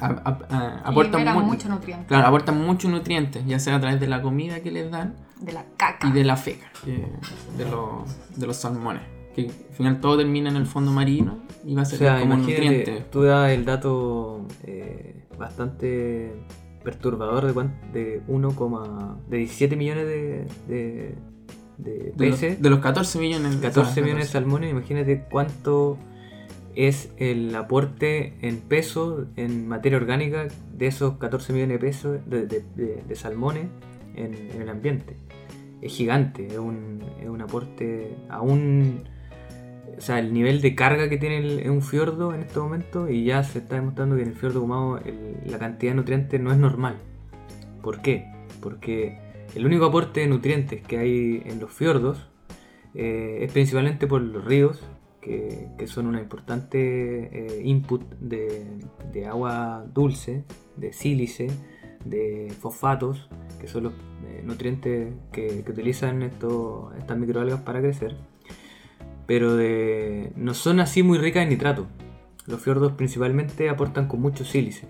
a- 0.00 0.06
a- 0.06 0.38
a- 0.56 0.78
aportan, 0.88 1.24
mu- 1.34 1.42
mucho 1.42 1.68
nutriente 1.68 2.06
claro, 2.06 2.26
aportan 2.28 2.64
muchos 2.64 2.90
nutrientes, 2.90 3.44
ya 3.46 3.58
sea 3.58 3.76
a 3.76 3.80
través 3.80 3.98
de 4.00 4.06
la 4.08 4.22
comida 4.22 4.60
que 4.60 4.70
les 4.70 4.90
dan 4.90 5.16
de 5.40 5.52
la 5.52 5.64
caca. 5.76 6.06
y 6.08 6.12
de 6.12 6.24
la 6.24 6.36
feca 6.36 6.66
que- 6.84 7.08
de, 7.56 7.70
los, 7.70 8.36
de 8.36 8.46
los 8.46 8.56
salmones. 8.56 9.02
Que 9.34 9.46
al 9.46 9.74
final 9.76 10.00
todo 10.00 10.18
termina 10.18 10.50
en 10.50 10.56
el 10.56 10.66
fondo 10.66 10.92
marino 10.92 11.38
y 11.64 11.74
va 11.74 11.80
a 11.80 11.84
O 11.84 11.86
ser 11.86 11.98
sea, 11.98 12.20
como 12.20 12.36
nutriente. 12.36 13.04
tú 13.10 13.22
das 13.22 13.50
el 13.50 13.64
dato 13.64 14.46
eh, 14.64 15.24
bastante 15.38 16.34
perturbador 16.82 17.46
de, 17.46 17.52
cuán- 17.52 17.74
de 17.92 18.20
1, 18.28 19.18
de 19.28 19.36
17 19.38 19.76
millones 19.76 20.06
de, 20.06 20.46
de, 20.68 21.14
de 21.78 22.12
peces, 22.16 22.60
de 22.62 22.70
los 22.70 22.80
14 22.80 23.18
millones. 23.18 23.56
14 23.56 24.00
ah, 24.00 24.02
millones 24.02 24.26
de 24.26 24.32
salmones, 24.32 24.70
imagínate 24.70 25.24
cuánto 25.30 25.98
es 26.74 27.10
el 27.18 27.54
aporte 27.54 28.34
en 28.40 28.58
peso, 28.60 29.26
en 29.36 29.68
materia 29.68 29.98
orgánica 29.98 30.48
de 30.74 30.86
esos 30.86 31.18
14 31.18 31.52
millones 31.52 31.74
de 31.80 31.86
pesos 31.86 32.18
de, 32.26 32.46
de- 32.46 32.64
de- 32.76 33.02
de 33.06 33.14
salmones 33.14 33.66
en, 34.14 34.34
en 34.34 34.62
el 34.62 34.68
ambiente. 34.68 35.16
Es 35.82 35.92
gigante, 35.92 36.46
es 36.46 36.58
un, 36.58 37.00
es 37.20 37.28
un 37.28 37.40
aporte 37.42 38.16
a 38.30 38.40
un... 38.40 39.04
O 39.96 40.00
sea, 40.00 40.18
el 40.18 40.32
nivel 40.32 40.60
de 40.60 40.74
carga 40.74 41.08
que 41.08 41.16
tiene 41.18 41.68
un 41.70 41.82
fiordo 41.82 42.34
en 42.34 42.40
este 42.40 42.58
momento 42.58 43.08
y 43.08 43.24
ya 43.24 43.42
se 43.44 43.58
está 43.58 43.76
demostrando 43.76 44.16
que 44.16 44.22
en 44.22 44.28
el 44.28 44.34
fiordo 44.34 44.98
el- 45.04 45.36
la 45.50 45.58
cantidad 45.58 45.92
de 45.92 45.96
nutrientes 45.96 46.40
no 46.40 46.50
es 46.52 46.58
normal. 46.58 46.96
¿Por 47.82 48.00
qué? 48.02 48.26
Porque 48.60 49.18
el 49.54 49.66
único 49.66 49.84
aporte 49.86 50.20
de 50.20 50.28
nutrientes 50.28 50.82
que 50.82 50.98
hay 50.98 51.42
en 51.46 51.60
los 51.60 51.70
fiordos 51.72 52.28
eh, 52.94 53.38
es 53.42 53.52
principalmente 53.52 54.06
por 54.06 54.20
los 54.22 54.44
ríos 54.44 54.82
que, 55.20 55.68
que 55.78 55.86
son 55.86 56.06
una 56.06 56.20
importante 56.20 56.78
eh, 57.58 57.62
input 57.64 58.02
de, 58.20 58.64
de 59.12 59.26
agua 59.26 59.84
dulce, 59.94 60.44
de 60.76 60.92
sílice, 60.92 61.48
de 62.04 62.52
fosfatos, 62.60 63.28
que 63.60 63.68
son 63.68 63.84
los 63.84 63.92
eh, 64.26 64.42
nutrientes 64.44 65.12
que, 65.32 65.62
que 65.64 65.70
utilizan 65.70 66.22
estos, 66.22 66.94
estas 66.96 67.16
microalgas 67.18 67.60
para 67.60 67.80
crecer, 67.80 68.16
pero 69.32 69.56
de, 69.56 70.30
no 70.36 70.52
son 70.52 70.78
así 70.78 71.02
muy 71.02 71.16
ricas 71.16 71.44
en 71.44 71.48
nitrato. 71.48 71.86
Los 72.46 72.60
fiordos 72.60 72.92
principalmente 72.92 73.70
aportan 73.70 74.06
con 74.06 74.20
mucho 74.20 74.44
sílice. 74.44 74.86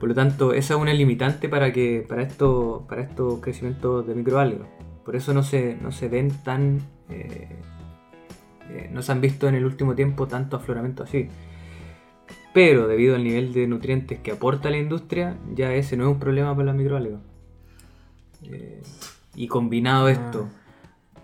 Por 0.00 0.08
lo 0.08 0.14
tanto, 0.14 0.54
esa 0.54 0.72
es 0.72 0.80
una 0.80 0.94
limitante 0.94 1.50
para 1.50 1.74
que 1.74 2.06
para 2.08 2.22
estos 2.22 2.84
para 2.84 3.02
estos 3.02 3.40
crecimientos 3.40 4.06
de 4.06 4.14
microalgas. 4.14 4.66
Por 5.04 5.14
eso 5.14 5.34
no 5.34 5.42
se, 5.42 5.76
no 5.76 5.92
se 5.92 6.08
ven 6.08 6.30
tan. 6.42 6.80
eh, 7.10 7.50
eh, 8.70 8.88
no 8.90 9.02
se 9.02 9.12
han 9.12 9.20
visto 9.20 9.46
en 9.46 9.56
el 9.56 9.66
último 9.66 9.94
tiempo 9.94 10.26
tanto 10.26 10.56
afloramiento 10.56 11.02
así. 11.02 11.28
Pero 12.54 12.88
debido 12.88 13.14
al 13.14 13.24
nivel 13.24 13.52
de 13.52 13.66
nutrientes 13.66 14.20
que 14.20 14.32
aporta 14.32 14.70
la 14.70 14.78
industria, 14.78 15.36
ya 15.54 15.74
ese 15.74 15.98
no 15.98 16.04
es 16.04 16.12
un 16.12 16.18
problema 16.18 16.54
para 16.56 16.64
las 16.64 16.76
microalgas. 16.76 17.20
Eh, 18.44 18.80
y 19.34 19.48
combinado 19.48 20.08
esto 20.08 20.48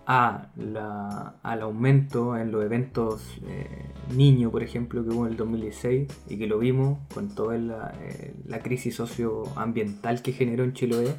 al 0.09 1.61
aumento 1.61 2.35
en 2.35 2.51
los 2.51 2.63
eventos 2.63 3.37
eh, 3.45 3.91
niño, 4.15 4.49
por 4.49 4.63
ejemplo, 4.63 5.03
que 5.03 5.11
hubo 5.11 5.27
en 5.27 5.33
el 5.33 5.37
2016 5.37 6.07
y 6.29 6.37
que 6.37 6.47
lo 6.47 6.57
vimos 6.57 6.97
con 7.13 7.29
toda 7.29 7.57
la, 7.59 7.93
eh, 8.01 8.33
crisis 8.63 8.95
socioambiental 8.95 10.23
que 10.23 10.31
generó 10.31 10.63
en 10.63 10.73
Chiloé, 10.73 11.13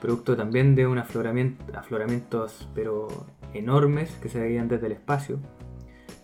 producto 0.00 0.36
también 0.36 0.74
de 0.74 0.86
un 0.86 0.96
afloramiento, 0.96 1.62
afloramientos 1.76 2.66
pero 2.74 3.08
enormes 3.52 4.10
que 4.22 4.30
se 4.30 4.40
veían 4.40 4.68
desde 4.68 4.86
el 4.86 4.92
espacio, 4.92 5.38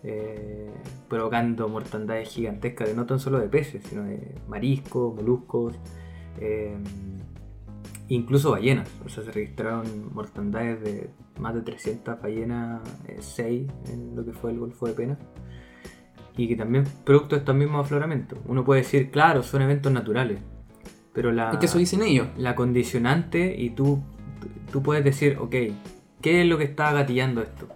eh, 0.05 0.71
provocando 1.09 1.69
mortandades 1.69 2.31
gigantescas 2.31 2.89
de 2.89 2.95
no 2.95 3.05
tan 3.05 3.21
solo 3.21 3.39
de 3.39 3.49
peces, 3.49 3.83
sino 3.85 4.05
de 4.05 4.35
mariscos, 4.49 5.15
moluscos, 5.15 5.75
eh, 6.41 6.77
incluso 8.09 8.53
ballenas. 8.53 8.89
O 9.05 9.11
sea, 9.11 9.23
se 9.23 9.33
registraron 9.33 10.15
mortandades 10.15 10.83
de 10.83 11.11
más 11.39 11.55
de 11.55 11.63
300 11.63 12.21
ballenas, 12.21 12.83
6 13.19 13.71
en 13.89 14.17
lo 14.17 14.25
que 14.25 14.33
fue 14.33 14.53
el 14.53 14.59
Golfo 14.59 14.87
de 14.87 14.93
Pena. 14.93 15.19
Y 16.37 16.49
que 16.49 16.57
también 16.57 16.85
producto 17.05 17.37
de 17.37 17.41
estos 17.41 17.55
mismos 17.55 17.85
afloramientos. 17.85 18.39
Uno 18.47 18.65
puede 18.65 18.83
decir, 18.83 19.11
claro, 19.11 19.43
son 19.43 19.63
eventos 19.63 19.93
naturales. 19.93 20.41
Pero 21.13 21.31
la, 21.31 21.53
Es 21.53 21.59
que 21.59 21.67
eso 21.67 21.79
dicen 21.79 22.03
ellos. 22.03 22.29
la 22.37 22.57
condicionante 22.57 23.55
y 23.57 23.71
tú, 23.71 24.03
tú 24.73 24.83
puedes 24.83 25.05
decir, 25.05 25.39
ok, 25.39 25.55
¿qué 26.21 26.43
es 26.43 26.47
lo 26.49 26.59
que 26.59 26.65
está 26.65 26.93
gatillando 26.93 27.41
esto? 27.41 27.69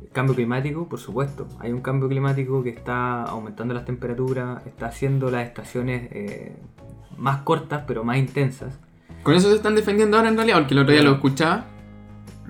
El 0.00 0.08
cambio 0.08 0.34
climático, 0.34 0.88
por 0.88 0.98
supuesto. 0.98 1.46
Hay 1.60 1.72
un 1.72 1.82
cambio 1.82 2.08
climático 2.08 2.62
que 2.62 2.70
está 2.70 3.24
aumentando 3.24 3.74
las 3.74 3.84
temperaturas, 3.84 4.66
está 4.66 4.86
haciendo 4.86 5.30
las 5.30 5.46
estaciones 5.46 6.08
eh, 6.12 6.56
más 7.18 7.42
cortas 7.42 7.84
pero 7.86 8.04
más 8.04 8.16
intensas. 8.16 8.80
Con 9.22 9.34
eso 9.34 9.50
se 9.50 9.56
están 9.56 9.74
defendiendo 9.74 10.16
ahora 10.16 10.30
en 10.30 10.36
realidad, 10.36 10.58
porque 10.58 10.72
el 10.72 10.80
otro 10.80 10.94
día 10.94 11.02
lo 11.02 11.12
escuchaba 11.12 11.75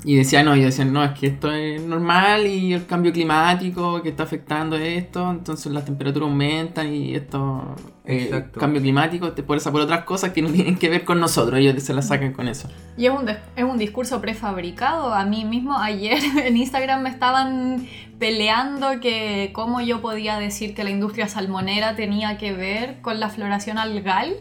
y 0.05 0.17
decía, 0.17 0.43
no, 0.43 0.55
y 0.57 0.63
decían, 0.63 0.93
no, 0.93 1.03
es 1.05 1.13
que 1.19 1.27
esto 1.29 1.51
es 1.53 1.81
normal 1.83 2.47
y 2.47 2.73
el 2.75 2.87
cambio 2.87 3.13
climático 3.13 4.03
que 4.03 4.11
está 4.11 4.23
afectando 4.25 4.77
esto, 4.77 5.31
entonces 5.31 5.73
las 5.73 5.85
temperaturas 5.85 6.29
aumentan 6.29 6.95
y 6.95 7.15
esto, 7.15 7.75
eh, 8.05 8.45
cambio 8.59 8.81
climático, 8.81 9.33
te 9.33 9.43
puedes 9.43 9.65
por 9.65 9.81
otras 9.81 10.05
cosas 10.05 10.31
que 10.33 10.43
no 10.43 10.51
tienen 10.51 10.77
que 10.77 10.89
ver 10.89 11.05
con 11.05 11.19
nosotros, 11.21 11.59
ellos 11.59 11.83
se 11.83 11.95
las 11.95 12.09
sacan 12.09 12.33
con 12.33 12.47
eso. 12.49 12.69
Y 12.97 13.07
es 13.07 13.13
un, 13.13 13.27
des- 13.27 13.39
es 13.57 13.65
un 13.65 13.79
discurso 13.79 14.21
prefabricado. 14.21 15.13
A 15.15 15.25
mí 15.25 15.45
mismo 15.45 15.77
ayer 15.79 16.19
en 16.45 16.57
Instagram 16.57 17.03
me 17.03 17.09
estaban 17.11 17.87
peleando 18.19 19.01
que 19.01 19.51
cómo 19.53 19.81
yo 19.81 20.01
podía 20.01 20.39
decir 20.39 20.75
que 20.75 20.85
la 20.85 20.91
industria 20.91 21.29
salmonera 21.29 21.97
tenía 21.97 22.39
que 22.39 22.53
ver 22.53 23.01
con 23.03 23.21
la 23.21 23.29
floración 23.29 23.77
algal, 23.79 24.35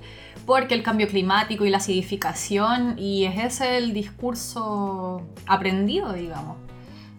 porque 0.45 0.73
el 0.75 0.84
cambio 0.84 1.08
climático 1.08 1.65
y 1.65 1.69
la 1.69 1.77
acidificación, 1.77 2.95
y 2.97 3.25
es 3.25 3.38
ese 3.43 3.77
el 3.77 3.93
discurso 3.93 5.21
aprendido, 5.47 6.13
digamos. 6.13 6.58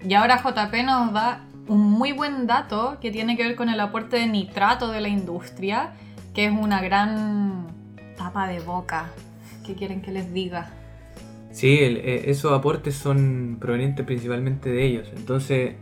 Y 0.06 0.14
ahora 0.14 0.38
JP 0.42 0.82
nos 0.84 1.12
da 1.12 1.44
un 1.68 1.90
muy 1.90 2.12
buen 2.12 2.46
dato 2.46 2.98
que 3.00 3.10
tiene 3.10 3.36
que 3.36 3.42
ver 3.42 3.56
con 3.56 3.68
el 3.68 3.80
aporte 3.80 4.16
de 4.16 4.26
nitrato 4.26 4.88
de 4.92 5.00
la 5.00 5.08
industria, 5.08 5.92
que 6.34 6.44
es 6.46 6.52
una 6.52 6.80
gran 6.82 7.66
tapa 8.16 8.46
de 8.46 8.60
boca. 8.60 9.10
¿Qué 9.66 9.74
quieren 9.74 10.00
que 10.02 10.12
les 10.12 10.32
diga? 10.32 10.70
Sí, 11.50 11.78
el- 11.78 11.96
eh, 11.96 12.30
esos 12.30 12.52
aportes 12.52 12.94
son 12.94 13.56
provenientes 13.60 14.04
principalmente 14.06 14.70
de 14.70 14.84
ellos. 14.84 15.08
Entonces, 15.16 15.74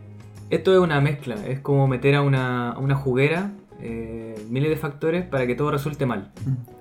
esto 0.49 0.73
es 0.73 0.79
una 0.79 1.01
mezcla, 1.01 1.35
es 1.45 1.59
como 1.59 1.87
meter 1.87 2.15
a 2.15 2.21
una, 2.21 2.71
a 2.71 2.77
una 2.79 2.95
juguera 2.95 3.51
eh, 3.85 4.45
miles 4.49 4.69
de 4.69 4.75
factores 4.77 5.25
para 5.25 5.45
que 5.47 5.55
todo 5.55 5.71
resulte 5.71 6.05
mal. 6.05 6.31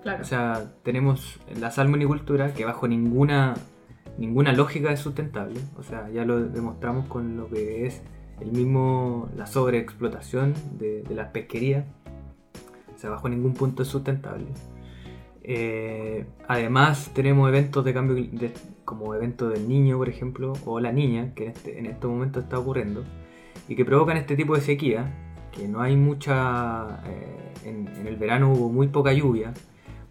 Claro. 0.03 0.23
O 0.23 0.25
sea, 0.25 0.73
tenemos 0.83 1.39
la 1.61 1.71
salmonicultura 1.71 2.55
que 2.55 2.65
bajo 2.65 2.89
ninguna, 2.89 3.55
ninguna 4.19 4.53
lógica 4.53 4.91
es 4.93 5.01
sustentable. 5.01 5.61
O 5.77 5.83
sea, 5.83 6.09
ya 6.11 6.25
lo 6.25 6.41
demostramos 6.41 7.07
con 7.07 7.37
lo 7.37 7.49
que 7.49 7.87
es 7.87 8.03
el 8.41 8.53
mismo, 8.53 9.29
la 9.37 9.47
sobreexplotación 9.47 10.55
de, 10.79 11.03
de 11.03 11.15
las 11.15 11.29
pesquerías. 11.29 11.85
O 12.95 12.99
sea, 12.99 13.11
bajo 13.11 13.29
ningún 13.29 13.55
punto 13.55 13.83
es 13.83 13.89
sustentable. 13.89 14.47
Eh, 15.43 16.25
además, 16.49 17.11
tenemos 17.15 17.49
eventos 17.49 17.85
de 17.85 17.93
cambio, 17.93 18.15
de- 18.17 18.53
como 18.85 19.15
evento 19.15 19.49
del 19.49 19.69
niño, 19.69 19.99
por 19.99 20.09
ejemplo, 20.09 20.53
o 20.65 20.81
la 20.81 20.93
niña, 20.93 21.33
que 21.35 21.45
en 21.45 21.51
este, 21.51 21.79
en 21.79 21.87
este 21.87 22.07
momento 22.07 22.41
está 22.41 22.59
ocurriendo, 22.59 23.03
y 23.69 23.77
que 23.77 23.85
provocan 23.85 24.17
este 24.17 24.37
tipo 24.37 24.55
de 24.55 24.61
sequía, 24.63 25.24
que 25.55 25.69
no 25.69 25.81
hay 25.81 25.97
mucha... 25.97 27.01
eh, 27.07 27.53
en, 27.65 27.89
el 28.07 28.17
verano 28.17 28.53
hubo 28.53 28.69
muy 28.71 28.89
poca 28.89 29.13
lluvia, 29.13 29.55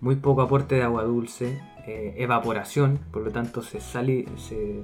muy 0.01 0.15
poco 0.15 0.41
aporte 0.41 0.75
de 0.75 0.83
agua 0.83 1.03
dulce, 1.03 1.59
eh, 1.85 2.15
evaporación, 2.17 2.99
por 3.11 3.23
lo 3.23 3.31
tanto 3.31 3.61
se, 3.61 3.79
sali- 3.79 4.25
se, 4.37 4.83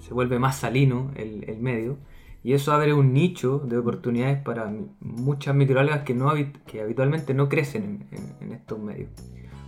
se 0.00 0.14
vuelve 0.14 0.38
más 0.38 0.56
salino 0.56 1.10
el, 1.14 1.44
el 1.48 1.58
medio, 1.60 1.98
y 2.42 2.54
eso 2.54 2.72
abre 2.72 2.92
un 2.92 3.12
nicho 3.12 3.60
de 3.60 3.78
oportunidades 3.78 4.42
para 4.42 4.72
muchas 5.00 5.54
microalgas 5.54 6.00
que, 6.02 6.14
no 6.14 6.32
que 6.66 6.80
habitualmente 6.80 7.34
no 7.34 7.48
crecen 7.48 8.06
en, 8.10 8.18
en- 8.18 8.36
en 8.40 8.52
estos 8.52 8.78
medios. 8.78 9.10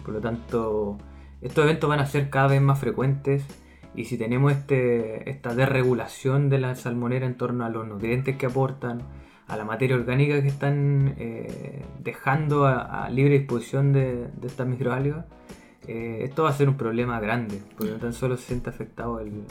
Por 0.05 0.15
lo 0.15 0.21
tanto, 0.21 0.99
estos 1.41 1.65
eventos 1.65 1.89
van 1.89 2.01
a 2.01 2.07
ser 2.07 2.31
cada 2.31 2.49
vez 2.49 2.61
más 2.61 2.79
frecuentes 2.81 3.45
y 3.95 4.07
si 4.07 4.19
tenemos 4.19 4.53
este, 4.53 5.31
esta 5.31 5.55
desregulación 5.55 6.49
de 6.51 6.59
la 6.59 6.75
salmonera 6.75 7.27
en 7.27 7.37
torno 7.37 7.65
a 7.65 7.69
los 7.69 7.87
nutrientes 7.87 8.37
que 8.37 8.47
aportan, 8.47 9.03
a 9.47 9.57
la 9.57 9.65
materia 9.65 9.97
orgánica 9.97 10.41
que 10.41 10.49
están 10.49 11.15
eh, 11.19 11.85
dejando 12.03 12.67
a, 12.67 13.09
libre 13.11 13.39
disposición 13.39 13.93
de, 13.93 14.29
de 14.29 14.47
estas 14.47 14.67
microalgas, 14.67 15.27
eh, 15.87 16.21
esto 16.25 16.45
va 16.45 16.51
a 16.51 16.53
ser 16.55 16.69
un 16.69 16.77
problema 16.77 17.21
grande, 17.21 17.61
porque 17.77 17.93
no 17.93 17.99
tan 17.99 18.15
solo 18.15 18.37
se 18.39 18.47
siente 18.47 18.71
afectado 18.71 19.21
el, 19.21 19.43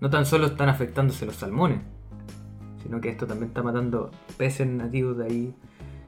no 0.00 0.10
tan 0.10 0.26
solo 0.26 0.46
están 0.46 0.68
afectándose 0.68 1.24
los 1.24 1.36
salmones, 1.36 1.80
sino 2.82 3.00
que 3.00 3.08
esto 3.08 3.26
también 3.26 3.48
está 3.48 3.62
matando 3.62 4.10
peces 4.36 4.66
nativos 4.66 5.16
de 5.16 5.24
ahí. 5.24 5.54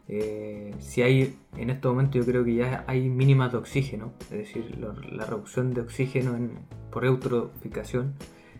Eh, 0.08 0.74
si 0.78 1.02
hay, 1.02 1.36
en 1.56 1.70
estos 1.70 1.90
momentos 1.92 2.14
yo 2.16 2.30
creo 2.30 2.44
que 2.44 2.54
ya 2.54 2.84
hay 2.86 3.08
mínimas 3.08 3.50
de 3.52 3.58
oxígeno, 3.58 4.12
es 4.30 4.38
decir, 4.38 4.78
la 4.78 5.24
reducción 5.24 5.72
de 5.72 5.80
oxígeno 5.80 6.36
en- 6.36 6.58
por 6.92 7.04
eutroficación 7.06 8.14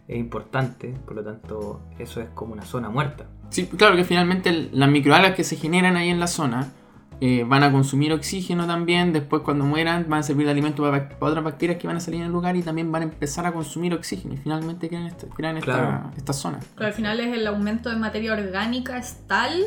es 0.09 0.17
importante, 0.19 0.95
por 1.05 1.15
lo 1.15 1.23
tanto 1.23 1.83
eso 1.99 2.21
es 2.23 2.29
como 2.31 2.53
una 2.55 2.65
zona 2.65 2.89
muerta. 2.89 3.27
Sí, 3.51 3.67
claro 3.67 3.97
que 3.97 4.05
finalmente 4.05 4.69
las 4.73 4.89
microalgas 4.91 5.35
que 5.35 5.45
se 5.45 5.57
generan 5.57 5.97
ahí 5.97 6.09
en 6.11 6.21
la 6.21 6.27
zona 6.27 6.73
eh, 7.21 7.45
van 7.49 7.63
a 7.63 7.73
consumir 7.73 8.13
oxígeno 8.13 8.67
también, 8.67 9.13
después 9.15 9.41
cuando 9.43 9.65
mueran 9.65 10.05
van 10.09 10.21
a 10.21 10.23
servir 10.23 10.45
de 10.47 10.53
alimento 10.53 10.83
para, 10.83 11.09
para 11.09 11.31
otras 11.31 11.45
bacterias 11.45 11.79
que 11.79 11.87
van 11.87 11.97
a 11.97 12.01
salir 12.01 12.21
en 12.21 12.27
el 12.27 12.33
lugar 12.33 12.57
y 12.57 12.63
también 12.63 12.93
van 12.93 13.03
a 13.03 13.05
empezar 13.07 13.47
a 13.47 13.53
consumir 13.53 13.95
oxígeno 13.95 14.35
y 14.35 14.37
finalmente 14.37 14.89
crean, 14.89 15.07
esta, 15.07 15.27
crean 15.29 15.57
esta, 15.57 15.73
Claro. 15.73 16.11
esta 16.17 16.33
zona. 16.35 16.61
Pero 16.75 16.87
al 16.89 16.93
final 16.93 17.19
es 17.21 17.35
el 17.35 17.47
aumento 17.47 17.89
de 17.89 17.97
materia 17.97 18.35
orgánica 18.35 18.99
es 18.99 19.27
tal 19.27 19.65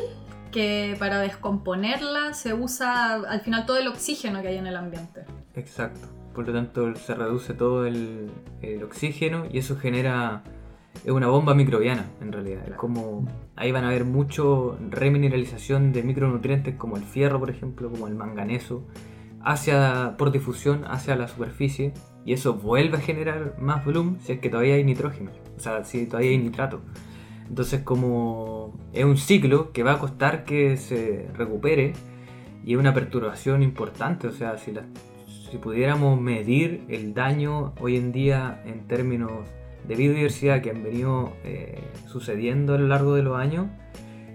que 0.52 0.94
para 0.98 1.18
descomponerla 1.20 2.34
se 2.34 2.54
usa 2.54 3.14
al 3.14 3.40
final 3.40 3.66
todo 3.66 3.78
el 3.78 3.88
oxígeno 3.88 4.42
que 4.42 4.48
hay 4.48 4.56
en 4.58 4.66
el 4.66 4.76
ambiente. 4.76 5.22
Exacto. 5.54 6.06
Por 6.34 6.46
lo 6.46 6.52
tanto 6.52 6.94
se 6.94 7.14
reduce 7.14 7.54
todo 7.54 7.86
el, 7.86 8.30
el 8.62 8.82
oxígeno 8.84 9.46
y 9.52 9.58
eso 9.58 9.76
genera 9.76 10.42
es 11.04 11.10
una 11.10 11.28
bomba 11.28 11.54
microbiana 11.54 12.06
en 12.20 12.32
realidad. 12.32 12.62
Es 12.68 12.74
como 12.74 13.26
ahí 13.56 13.72
van 13.72 13.84
a 13.84 13.88
haber 13.88 14.04
mucho 14.04 14.78
remineralización 14.90 15.92
de 15.92 16.02
micronutrientes 16.02 16.74
como 16.76 16.96
el 16.96 17.02
fierro, 17.04 17.38
por 17.40 17.50
ejemplo, 17.50 17.90
como 17.90 18.06
el 18.08 18.14
manganeso, 18.14 18.86
hacia 19.42 20.16
por 20.18 20.30
difusión 20.32 20.84
hacia 20.86 21.16
la 21.16 21.26
superficie 21.26 21.92
y 22.26 22.34
eso 22.34 22.54
vuelve 22.54 22.98
a 22.98 23.00
generar 23.00 23.56
más 23.58 23.84
volumen 23.84 24.18
si 24.20 24.32
es 24.32 24.40
que 24.40 24.50
todavía 24.50 24.74
hay 24.74 24.84
nitrógeno, 24.84 25.30
o 25.56 25.60
sea, 25.60 25.84
si 25.84 26.06
todavía 26.06 26.30
hay 26.30 26.38
nitrato. 26.38 26.80
Entonces 27.48 27.80
como 27.80 28.74
es 28.92 29.04
un 29.04 29.16
ciclo 29.16 29.72
que 29.72 29.82
va 29.82 29.92
a 29.92 29.98
costar 29.98 30.44
que 30.44 30.76
se 30.76 31.28
recupere 31.34 31.94
y 32.64 32.74
es 32.74 32.78
una 32.78 32.92
perturbación 32.92 33.62
importante, 33.62 34.26
o 34.28 34.32
sea, 34.32 34.58
si, 34.58 34.72
la- 34.72 34.84
si 35.50 35.56
pudiéramos 35.56 36.20
medir 36.20 36.84
el 36.88 37.14
daño 37.14 37.72
hoy 37.80 37.96
en 37.96 38.12
día 38.12 38.62
en 38.66 38.86
términos 38.86 39.32
de 39.86 39.94
biodiversidad 39.96 40.62
que 40.62 40.70
han 40.70 40.82
venido 40.82 41.32
eh, 41.44 41.82
sucediendo 42.06 42.74
a 42.74 42.78
lo 42.78 42.86
largo 42.88 43.14
de 43.14 43.22
los 43.22 43.36
años, 43.38 43.66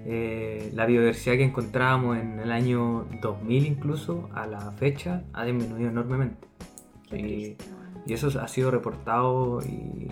eh, 0.05 0.71
la 0.73 0.85
biodiversidad 0.85 1.35
que 1.35 1.43
encontrábamos 1.43 2.17
en 2.17 2.39
el 2.39 2.51
año 2.51 3.05
2000 3.21 3.65
incluso 3.65 4.29
a 4.33 4.45
la 4.47 4.71
fecha 4.71 5.23
ha 5.33 5.45
disminuido 5.45 5.89
enormemente. 5.89 6.47
Y, 7.11 7.55
y 8.05 8.13
eso 8.13 8.27
ha 8.39 8.47
sido 8.47 8.69
reportado 8.71 9.61
y, 9.61 10.11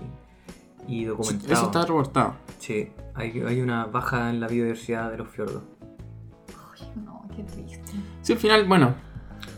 y 0.88 1.06
documentado. 1.06 1.54
Eso 1.54 1.66
está 1.66 1.82
reportado. 1.86 2.34
Sí, 2.60 2.90
hay, 3.14 3.40
hay 3.46 3.62
una 3.62 3.86
baja 3.86 4.30
en 4.30 4.40
la 4.40 4.48
biodiversidad 4.48 5.12
de 5.12 5.18
los 5.18 5.28
fiordos. 5.30 5.64
Ay, 6.80 6.88
no, 7.06 7.28
qué 7.36 7.44
triste. 7.44 7.92
Sí, 8.22 8.34
al 8.34 8.40
final, 8.40 8.66
bueno. 8.68 8.96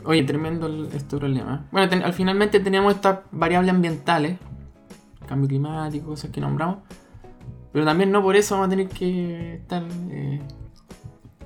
Oye, 0.03 0.23
tremendo 0.23 0.67
el- 0.67 0.87
este 0.93 1.17
problema. 1.17 1.67
Bueno, 1.71 1.87
ten- 1.89 2.03
al 2.03 2.13
finalmente 2.13 2.59
teníamos 2.59 2.95
estas 2.95 3.19
variables 3.31 3.73
ambientales. 3.73 4.37
Cambio 5.25 5.47
climático, 5.47 6.07
cosas 6.07 6.31
que 6.31 6.41
nombramos. 6.41 6.79
Pero 7.71 7.85
también 7.85 8.11
no 8.11 8.21
por 8.21 8.35
eso 8.35 8.55
vamos 8.55 8.67
a 8.67 8.69
tener 8.69 8.87
que 8.87 9.55
estar 9.55 9.83
eh, 10.09 10.39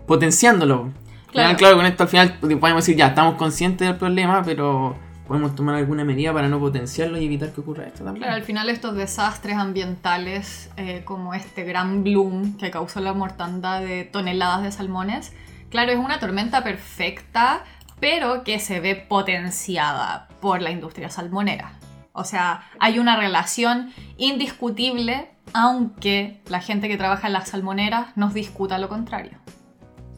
potenciándolo. 0.05 0.91
Claro. 1.31 1.57
Claro. 1.57 1.77
con 1.77 1.85
esto 1.85 2.03
al 2.03 2.09
final 2.09 2.39
podemos 2.39 2.83
decir, 2.83 2.95
ya, 2.95 3.07
estamos 3.07 3.35
conscientes 3.35 3.87
del 3.87 3.97
problema, 3.97 4.43
pero 4.43 4.95
podemos 5.29 5.53
tomar 5.53 5.75
alguna 5.75 6.03
medida 6.03 6.33
para 6.33 6.49
no 6.49 6.59
potenciarlo 6.59 7.19
y 7.19 7.25
evitar 7.25 7.51
que 7.51 7.61
ocurra 7.61 7.85
esto 7.85 8.03
también. 8.03 8.23
Claro, 8.23 8.35
al 8.35 8.43
final 8.43 8.67
estos 8.67 8.95
desastres 8.95 9.57
ambientales, 9.57 10.71
eh, 10.75 11.03
como 11.05 11.35
este 11.35 11.63
gran 11.63 12.03
bloom 12.03 12.57
que 12.57 12.71
causó 12.71 12.99
la 12.99 13.13
mortandad 13.13 13.81
de 13.81 14.05
toneladas 14.05 14.63
de 14.63 14.71
salmones, 14.71 15.31
claro, 15.69 15.91
es 15.91 15.99
una 15.99 16.19
tormenta 16.19 16.63
perfecta, 16.63 17.63
pero 17.99 18.43
que 18.43 18.57
se 18.57 18.79
ve 18.79 18.95
potenciada 18.95 20.27
por 20.41 20.63
la 20.63 20.71
industria 20.71 21.11
salmonera. 21.11 21.78
O 22.19 22.25
sea, 22.25 22.62
hay 22.79 22.99
una 22.99 23.15
relación 23.15 23.91
indiscutible, 24.17 25.29
aunque 25.53 26.41
la 26.49 26.60
gente 26.62 26.88
que 26.89 26.97
trabaja 26.97 27.27
en 27.27 27.34
las 27.34 27.49
salmoneras 27.49 28.15
nos 28.17 28.34
discuta 28.34 28.77
lo 28.77 28.89
contrario. 28.89 29.38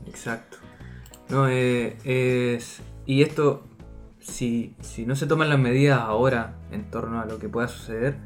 Exacto. 0.08 0.58
No, 1.30 1.48
eh, 1.48 1.98
es. 2.04 2.82
Y 3.06 3.22
esto, 3.22 3.68
si, 4.20 4.76
si 4.82 5.06
no 5.06 5.16
se 5.16 5.28
toman 5.28 5.50
las 5.50 5.60
medidas 5.60 6.00
ahora 6.02 6.56
en 6.72 6.90
torno 6.90 7.22
a 7.22 7.26
lo 7.26 7.40
que 7.40 7.48
pueda 7.50 7.68
suceder, 7.68 8.18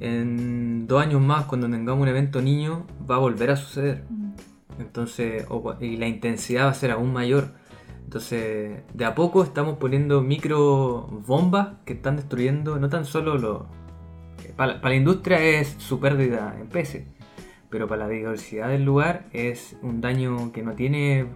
en 0.00 0.86
dos 0.86 1.02
años 1.02 1.20
más, 1.20 1.44
cuando 1.44 1.68
tengamos 1.68 2.00
un 2.02 2.08
evento 2.08 2.40
niño, 2.40 2.86
va 3.10 3.16
a 3.16 3.18
volver 3.18 3.50
a 3.50 3.56
suceder. 3.56 4.04
Entonces, 4.78 5.44
o 5.48 5.62
cua- 5.62 5.76
y 5.82 5.96
la 5.96 6.06
intensidad 6.06 6.66
va 6.66 6.70
a 6.70 6.74
ser 6.74 6.90
aún 6.92 7.12
mayor. 7.12 7.52
Entonces, 8.10 8.82
de 8.92 9.04
a 9.04 9.14
poco 9.14 9.44
estamos 9.44 9.78
poniendo 9.78 10.20
micro 10.20 11.06
bombas 11.28 11.76
que 11.84 11.92
están 11.92 12.16
destruyendo 12.16 12.76
no 12.80 12.88
tan 12.88 13.04
solo 13.04 13.38
lo. 13.38 13.66
Para, 14.56 14.80
para 14.80 14.88
la 14.88 14.96
industria 14.96 15.40
es 15.40 15.76
su 15.78 16.00
pérdida 16.00 16.56
en 16.60 16.66
peces, 16.66 17.06
pero 17.68 17.86
para 17.86 18.02
la 18.02 18.08
biodiversidad 18.08 18.68
del 18.68 18.84
lugar 18.84 19.26
es 19.32 19.76
un 19.82 20.00
daño 20.00 20.50
que 20.50 20.64
no 20.64 20.72
tiene. 20.72 21.26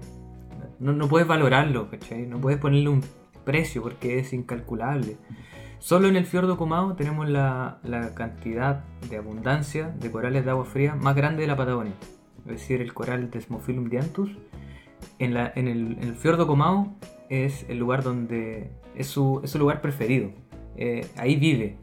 No, 0.80 0.92
no 0.92 1.06
puedes 1.06 1.28
valorarlo, 1.28 1.88
¿cachai? 1.90 2.26
No 2.26 2.40
puedes 2.40 2.58
ponerle 2.58 2.88
un 2.88 3.04
precio 3.44 3.80
porque 3.80 4.18
es 4.18 4.32
incalculable. 4.32 5.16
Solo 5.78 6.08
en 6.08 6.16
el 6.16 6.26
fiordo 6.26 6.56
Comao 6.56 6.96
tenemos 6.96 7.28
la, 7.28 7.78
la 7.84 8.16
cantidad 8.16 8.82
de 9.08 9.18
abundancia 9.18 9.94
de 10.00 10.10
corales 10.10 10.44
de 10.44 10.50
agua 10.50 10.64
fría 10.64 10.96
más 10.96 11.14
grande 11.14 11.42
de 11.42 11.46
la 11.46 11.56
Patagonia. 11.56 11.94
Es 12.46 12.52
decir, 12.54 12.80
el 12.80 12.92
coral 12.92 13.30
Desmophilum 13.30 13.88
dianthus. 13.88 14.30
En, 15.18 15.34
la, 15.34 15.52
en, 15.54 15.68
el, 15.68 15.96
en 16.00 16.08
el 16.08 16.14
fiordo 16.14 16.46
Comao 16.46 16.94
es 17.28 17.64
el 17.68 17.78
lugar 17.78 18.02
donde. 18.02 18.70
es 18.96 19.06
su, 19.06 19.40
es 19.44 19.50
su 19.50 19.58
lugar 19.58 19.80
preferido. 19.80 20.30
Eh, 20.76 21.06
ahí 21.16 21.36
vive. 21.36 21.76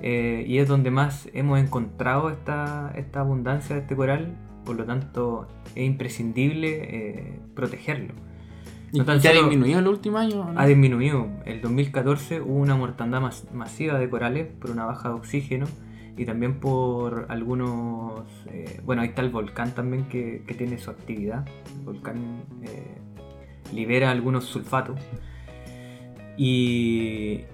Eh, 0.00 0.44
y 0.46 0.58
es 0.58 0.68
donde 0.68 0.90
más 0.92 1.28
hemos 1.34 1.58
encontrado 1.58 2.30
esta, 2.30 2.92
esta 2.96 3.20
abundancia 3.20 3.74
de 3.76 3.82
este 3.82 3.96
coral. 3.96 4.36
Por 4.64 4.76
lo 4.76 4.84
tanto, 4.84 5.48
es 5.74 5.84
imprescindible 5.86 6.68
eh, 6.82 7.40
protegerlo. 7.54 8.14
¿Y 8.92 9.00
no 9.00 9.16
ya 9.16 9.30
ha 9.30 9.34
disminuido 9.34 9.78
en 9.80 9.84
el 9.84 9.90
último 9.90 10.18
año? 10.18 10.40
o 10.40 10.52
no? 10.52 10.60
Ha 10.60 10.66
disminuido. 10.66 11.26
El 11.44 11.60
2014 11.60 12.40
hubo 12.40 12.54
una 12.58 12.74
mortandad 12.76 13.20
mas- 13.20 13.46
masiva 13.52 13.98
de 13.98 14.08
corales 14.08 14.46
por 14.46 14.70
una 14.70 14.84
baja 14.86 15.08
de 15.10 15.14
oxígeno 15.14 15.66
y 16.18 16.24
también 16.24 16.58
por 16.58 17.26
algunos... 17.28 18.24
eh, 18.46 18.80
bueno, 18.84 19.02
ahí 19.02 19.08
está 19.08 19.22
el 19.22 19.30
volcán 19.30 19.72
también 19.72 20.08
que, 20.08 20.42
tiene 20.58 20.76
su 20.78 20.90
actividad. 20.90 21.46
El 21.78 21.84
volcán 21.84 22.44
eh, 22.62 22.98
libera 23.72 24.10
algunos 24.10 24.44
sulfatos. 24.44 25.00
Y, 26.36 27.44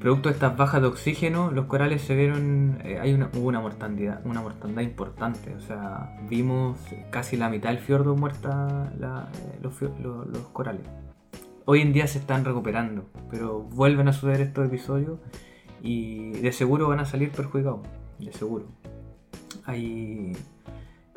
producto 0.00 0.28
de 0.28 0.34
estas 0.34 0.56
bajas 0.56 0.82
de 0.82 0.88
oxígeno, 0.88 1.52
los 1.52 1.66
corales 1.66 2.02
se 2.02 2.16
vieron... 2.16 2.78
eh, 2.84 2.98
hay 3.00 3.14
una, 3.14 3.30
hubo 3.34 3.48
una 3.48 3.60
mortandad, 3.60 4.20
una 4.24 4.42
mortandad 4.42 4.82
importante. 4.82 5.54
O 5.54 5.60
sea, 5.60 6.18
vimos 6.28 6.78
casi 7.10 7.36
la 7.36 7.48
mitad 7.48 7.70
del 7.70 7.78
fiordo 7.78 8.16
muerta 8.16 8.92
los, 9.62 9.80
los 9.80 10.48
corales 10.52 10.86
hoy 11.66 11.80
en 11.80 11.92
día 11.92 12.06
se 12.06 12.18
están 12.18 12.44
recuperando, 12.44 13.06
pero 13.28 13.60
vuelven 13.60 14.08
a 14.08 14.12
suceder 14.12 14.40
estos 14.40 14.66
episodios 14.66 15.18
y 15.82 16.30
de 16.32 16.52
seguro 16.52 16.88
van 16.88 17.00
a 17.00 17.06
salir 17.06 17.30
perjudicados, 17.30 17.80
de 18.18 18.32
seguro. 18.32 18.66
Hay... 19.64 20.32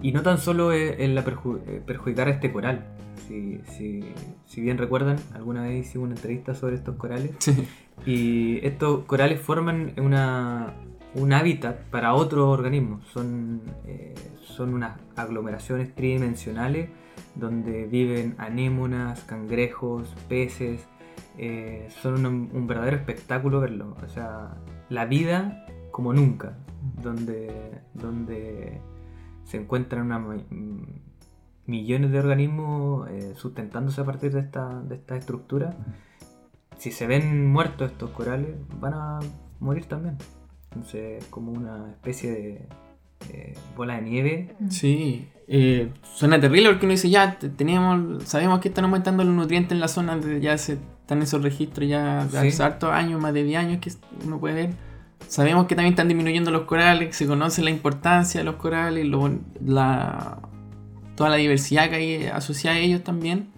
Y 0.02 0.12
no 0.13 0.22
tan 0.22 0.38
solo 0.38 0.72
es 0.72 1.10
la 1.10 1.26
perju- 1.26 1.60
eh, 1.67 1.82
perjudicar 1.86 2.30
a 2.30 2.32
este 2.32 2.52
coral, 2.54 2.86
si, 3.28 3.60
si- 3.67 4.04
si 4.45 4.62
bien 4.62 4.78
recuerdan, 4.78 5.17
alguna 5.34 5.63
vez 5.63 5.86
hicimos 5.88 6.06
una 6.08 6.15
entrevista 6.15 6.56
sobre 6.56 6.76
estos 6.76 6.95
corales, 6.95 7.32
Sí. 7.39 7.67
y 8.06 8.65
estos 8.65 9.04
corales 9.06 9.41
forman 9.41 9.91
una, 9.98 10.74
un 11.15 11.34
hábitat 11.34 11.82
para 11.89 12.13
otros 12.13 12.48
organismos. 12.48 13.06
Son, 13.12 13.62
eh, 13.86 14.15
son 14.41 14.74
unas 14.74 14.98
aglomeraciones 15.17 15.93
tridimensionales 15.93 16.89
donde 17.36 17.86
viven 17.86 18.36
anémonas, 18.38 19.22
cangrejos, 19.26 20.08
peces. 20.30 20.88
Eh, 21.39 21.88
son 22.02 22.25
un, 22.25 22.49
un 22.54 22.67
verdadero 22.67 22.97
espectáculo 22.97 23.60
verlo. 23.62 23.95
O 24.06 24.10
sea, 24.10 24.56
la 24.89 25.06
vida 25.06 25.65
como 25.91 26.13
nunca, 26.13 26.58
donde, 27.02 27.82
donde 27.93 28.80
se 29.45 29.58
encuentran 29.58 30.06
una 30.06 30.19
mm, 30.19 30.84
millones 31.65 32.12
de 32.12 32.19
organismos 32.19 33.10
eh, 33.10 33.34
sustentándose 33.36 34.02
a 34.02 34.06
partir 34.06 34.32
de 34.34 34.39
esta, 34.41 34.82
de 34.82 34.95
esta 34.95 35.15
estructura 35.15 35.75
si 36.78 36.91
se 36.91 37.08
ven 37.08 37.45
muertos 37.52 37.91
estos 37.91 38.10
corales, 38.12 38.56
van 38.80 38.93
a 38.93 39.19
morir 39.60 39.86
también. 39.86 40.15
Entonces, 40.71 41.25
como 41.30 41.52
una 41.52 41.89
especie 41.91 42.32
de 42.32 42.67
eh, 43.34 43.54
bola 43.75 43.95
de 43.95 44.02
nieve. 44.04 44.56
Sí, 44.69 45.28
eh, 45.49 45.91
suena 46.04 46.39
terrible 46.39 46.69
porque 46.69 46.86
uno 46.86 46.91
dice, 46.93 47.10
ya 47.10 47.38
te- 47.38 47.49
teníamos, 47.49 48.23
sabemos 48.23 48.60
que 48.60 48.69
están 48.69 48.86
aumentando 48.86 49.25
los 49.25 49.34
nutrientes 49.36 49.73
en 49.73 49.82
la 49.82 49.89
zona, 49.89 50.15
de- 50.17 50.39
ya 50.39 50.58
se, 50.58 50.78
están 51.10 51.24
esos 51.24 51.41
registros 51.41 51.89
ya 51.89 52.26
de 52.26 52.30
Sí. 52.41 52.48
hace 52.50 52.63
hartos 52.63 52.91
años, 52.91 53.19
más 53.19 53.34
de 53.34 53.43
10 53.43 53.60
años 53.60 53.80
que 53.82 53.91
uno 54.24 54.39
puede 54.39 54.54
ver. 54.54 54.69
Sabemos 55.28 55.65
que 55.65 55.74
también 55.76 55.93
están 55.93 56.08
disminuyendo 56.08 56.52
los 56.52 56.63
corales, 56.65 57.15
se 57.15 57.26
conoce 57.26 57.63
la 57.63 57.72
importancia 57.72 58.39
de 58.41 58.43
los 58.45 58.56
corales, 58.58 59.08
lo- 59.08 59.39
la, 59.65 60.38
toda 61.15 61.32
la 61.32 61.38
diversidad 61.38 61.89
que 61.89 61.95
hay 61.95 62.26
asociada 62.28 62.78
a 62.78 62.80
ellos 62.80 63.04
también. 63.04 63.50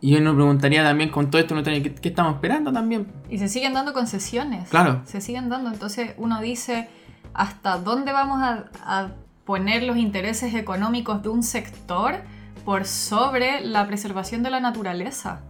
Y 0.00 0.14
uno 0.16 0.34
preguntaría 0.34 0.84
también 0.84 1.10
con 1.10 1.30
todo 1.30 1.40
esto, 1.42 1.60
¿qué, 1.64 1.94
qué 1.94 2.08
estamos 2.08 2.34
esperando 2.34 2.72
también? 2.72 3.08
Y 3.28 3.38
se 3.38 3.48
siguen 3.48 3.72
dando 3.74 3.92
concesiones. 3.92 4.68
Claro. 4.68 5.02
Se 5.04 5.20
siguen 5.20 5.48
dando. 5.48 5.70
Entonces 5.72 6.14
uno 6.16 6.40
dice, 6.40 6.88
¿hasta 7.34 7.78
dónde 7.78 8.12
vamos 8.12 8.40
a, 8.40 8.66
a 8.84 9.08
poner 9.44 9.82
los 9.82 9.96
intereses 9.96 10.54
económicos 10.54 11.22
de 11.24 11.28
un 11.28 11.42
sector 11.42 12.16
por 12.64 12.84
sobre 12.84 13.60
la 13.66 13.84
preservación 13.88 14.42
de 14.44 14.50
la 14.50 14.60
naturaleza? 14.60 15.40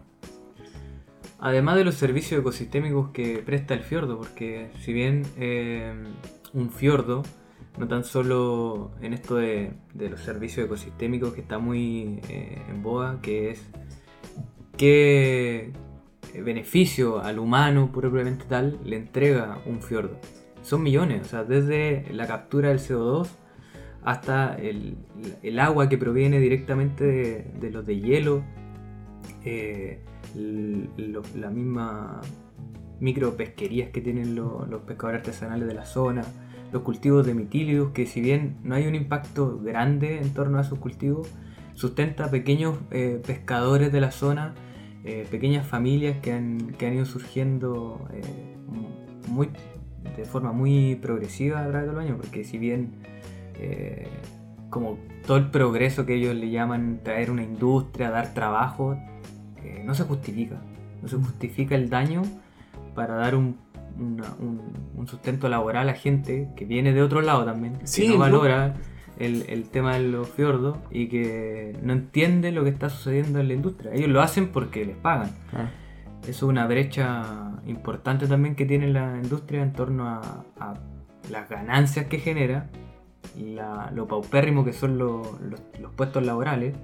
Además 1.45 1.75
de 1.75 1.85
los 1.85 1.97
servicios 1.97 2.41
ecosistémicos 2.41 3.11
que 3.11 3.39
presta 3.39 3.75
el 3.75 3.81
fiordo, 3.81 4.17
porque 4.17 4.71
si 4.79 4.93
bien 4.93 5.25
eh, 5.37 5.93
un 6.55 6.71
fiordo, 6.71 7.25
no 7.79 7.89
tan 7.89 8.05
solo 8.05 8.93
en 9.03 9.13
esto 9.13 9.35
de, 9.35 9.73
los 9.93 10.21
servicios 10.21 10.67
ecosistémicos 10.67 11.33
que 11.35 11.41
está 11.41 11.59
muy 11.59 12.21
eh, 12.29 12.63
en 12.69 12.81
boga, 12.85 13.19
que 13.21 13.51
es 13.51 13.69
qué 14.77 15.73
beneficio 16.33 17.21
al 17.21 17.41
humano 17.41 17.91
propiamente 17.93 18.45
tal 18.49 18.79
le 18.85 18.95
entrega 18.95 19.59
un 19.67 19.83
fiordo. 19.83 20.21
Son 20.63 20.81
millones, 20.81 21.23
o 21.23 21.25
sea, 21.25 21.43
desde 21.43 22.07
la 22.13 22.29
captura 22.29 22.69
del 22.69 22.79
CO2 22.79 23.27
hasta 24.05 24.55
el, 24.55 24.97
agua 25.59 25.89
que 25.89 25.99
proviene 25.99 26.39
directamente 26.39 27.51
de, 27.53 27.71
los 27.73 27.85
de 27.85 27.99
hielo, 27.99 28.45
eh, 29.45 29.99
l- 30.37 30.89
lo- 30.97 31.23
la 31.37 31.51
misma 31.51 32.21
micro 33.01 33.37
pesquerías 33.37 33.91
que 33.91 34.01
tienen 34.01 34.35
lo- 34.37 34.65
los 34.67 34.83
pescadores 34.83 35.21
artesanales 35.21 35.67
de 35.67 35.75
la 35.75 35.85
zona, 35.85 36.23
los 36.73 36.83
cultivos 36.83 37.27
de 37.27 37.35
mitílidos, 37.35 37.91
que 37.93 38.07
si 38.07 38.21
bien 38.21 38.57
no 38.63 38.75
hay 38.75 38.87
un 38.87 38.95
impacto 38.95 39.59
grande 39.59 40.19
en 40.21 40.33
torno 40.33 40.59
a 40.59 40.61
esos 40.63 40.79
cultivos, 40.79 41.29
sustenta 41.75 42.31
pequeños 42.31 42.77
eh, 42.91 43.21
pescadores 43.27 43.93
de 43.93 44.01
la 44.01 44.11
zona, 44.13 44.55
eh, 45.05 45.27
pequeñas 45.31 45.67
familias 45.67 46.19
que 46.23 46.33
han, 46.33 46.75
que 46.79 46.87
han 46.87 46.95
ido 46.95 47.05
surgiendo 47.05 48.07
eh, 48.13 48.21
muy, 49.29 49.49
de 50.17 50.25
forma 50.25 50.53
muy 50.53 50.95
progresiva 50.97 51.61
a 51.65 51.69
través 51.69 51.89
de 51.89 51.93
los 51.95 52.03
años, 52.05 52.17
porque 52.21 52.45
si 52.45 52.59
bien 52.59 52.93
como 54.71 54.99
todo 55.27 55.37
el 55.37 55.51
progreso 55.51 56.05
que 56.07 56.15
ellos 56.15 56.35
le 56.35 56.51
llaman 56.51 57.01
traer 57.05 57.31
una 57.31 57.43
industria, 57.45 58.11
dar 58.11 58.35
trabajo, 58.35 58.97
eh, 59.65 59.83
no 59.85 59.95
se 59.95 60.05
justifica. 60.05 60.57
No 61.03 61.09
se 61.09 61.17
justifica 61.17 61.75
el 61.75 61.89
daño 61.91 62.23
para 62.95 63.15
dar 63.15 63.35
un, 63.35 63.57
una- 63.99 64.35
un- 64.39 64.61
un 64.97 65.07
sustento 65.09 65.49
laboral 65.49 65.89
a 65.89 65.95
gente 65.95 66.49
que 66.57 66.65
viene 66.65 66.93
de 66.93 67.03
otro 67.03 67.21
lado 67.23 67.45
también, 67.45 67.79
que 67.79 67.87
Sí, 67.87 68.07
no 68.09 68.15
¿no? 68.15 68.21
valora 68.21 68.75
el, 69.19 69.45
el 69.49 69.65
tema 69.69 69.95
de 69.95 70.09
los 70.09 70.29
fiordos 70.29 70.79
y 70.91 71.09
que 71.09 71.77
no 71.83 71.93
entiende 71.93 72.53
lo 72.53 72.65
que 72.65 72.71
está 72.71 72.89
sucediendo 72.89 73.41
en 73.41 73.49
la 73.49 73.55
industria. 73.55 73.93
Ellos 73.93 74.09
lo 74.11 74.21
hacen 74.23 74.49
porque 74.49 74.85
les 74.85 74.97
pagan. 74.97 75.31
Claro. 75.51 75.69
Eso 76.23 76.31
es 76.31 76.43
una 76.45 76.67
brecha 76.67 77.51
importante 77.67 78.27
también 78.29 78.55
que 78.55 78.65
tiene 78.65 78.89
la 78.93 79.19
industria 79.23 79.63
en 79.63 79.73
torno 79.73 80.09
a, 80.09 80.45
a 80.61 80.75
las 81.31 81.49
ganancias 81.49 82.07
que 82.07 82.19
genera, 82.19 82.69
la- 83.37 83.91
lo 83.95 84.07
paupérrimo 84.07 84.65
que 84.65 84.73
son 84.73 84.99
lo- 84.99 85.39
los, 85.49 85.61
los 85.81 85.93
puestos 85.93 86.25
laborales 86.25 86.75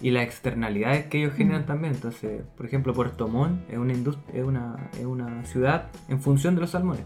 y 0.00 0.10
las 0.10 0.24
externalidades 0.24 1.06
que 1.06 1.18
ellos 1.18 1.34
generan 1.34 1.66
también. 1.66 1.94
Entonces, 1.94 2.42
por 2.56 2.66
ejemplo, 2.66 2.92
Puerto 2.94 3.28
Montt 3.28 3.60
es 3.70 3.78
una, 3.78 3.92
es 3.92 4.44
una, 4.44 4.90
es 4.98 5.04
una 5.06 5.44
ciudad 5.44 5.90
en 6.08 6.20
función 6.20 6.54
de 6.54 6.62
los 6.62 6.70
salmones. 6.70 7.04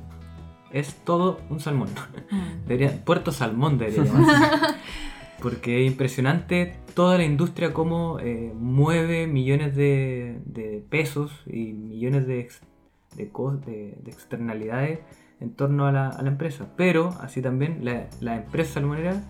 Es 0.72 0.94
todo 1.04 1.40
un 1.50 1.60
salmón. 1.60 1.88
Debería- 2.66 3.04
Puerto 3.04 3.32
Salmón 3.32 3.78
debería 3.78 4.04
llamarse. 4.12 4.74
Porque 5.40 5.84
es 5.84 5.90
impresionante 5.92 6.76
toda 6.94 7.18
la 7.18 7.24
industria 7.24 7.72
cómo 7.74 8.18
eh, 8.20 8.52
mueve 8.58 9.26
millones 9.26 9.76
de, 9.76 10.40
de 10.46 10.82
pesos 10.88 11.30
y 11.46 11.72
millones 11.72 12.26
de, 12.26 12.40
ex- 12.40 12.62
de, 13.16 13.26
de- 13.26 13.98
de 14.02 14.10
externalidades 14.10 15.00
en 15.40 15.50
torno 15.54 15.86
a 15.86 15.92
la, 15.92 16.08
a 16.08 16.22
la 16.22 16.30
empresa. 16.30 16.72
Pero 16.76 17.10
así 17.20 17.42
también 17.42 17.84
la- 17.84 18.08
las 18.20 18.38
empresas 18.44 18.74
salmoneras 18.74 19.22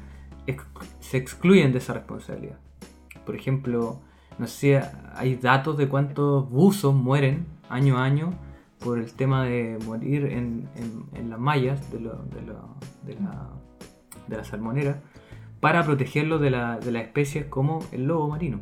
ex- 0.47 0.65
se 1.01 1.17
excluyen 1.19 1.73
de 1.73 1.79
esa 1.79 1.93
responsabilidad. 1.95 2.59
Por 3.27 3.35
ejemplo, 3.37 4.01
no 4.39 4.47
sé 4.47 4.81
si 4.81 4.89
hay 5.15 5.35
datos 5.37 5.77
de 5.77 5.89
cuántos 5.89 6.49
buzos 6.49 6.95
mueren 6.95 7.47
año 7.69 7.99
a 7.99 8.05
año 8.05 8.33
por 8.79 8.99
el 8.99 9.13
tema 9.13 9.45
de 9.45 9.79
morir 9.85 10.25
en, 10.27 10.69
en- 10.77 11.05
en 11.15 11.31
las 11.31 11.39
mallas 11.39 11.91
de, 11.91 12.01
lo- 12.01 12.23
de 12.25 12.43
lo- 12.43 12.75
de 13.05 13.15
la, 13.17 13.49
de 14.29 14.37
la 14.37 14.45
salmonera 14.45 15.03
para 15.61 15.85
protegerlos 15.85 16.41
de, 16.41 16.51
la- 16.51 16.79
de 16.79 16.93
las 16.93 17.03
especies 17.05 17.47
como 17.47 17.81
el 17.93 18.07
lobo 18.07 18.29
marino. 18.29 18.61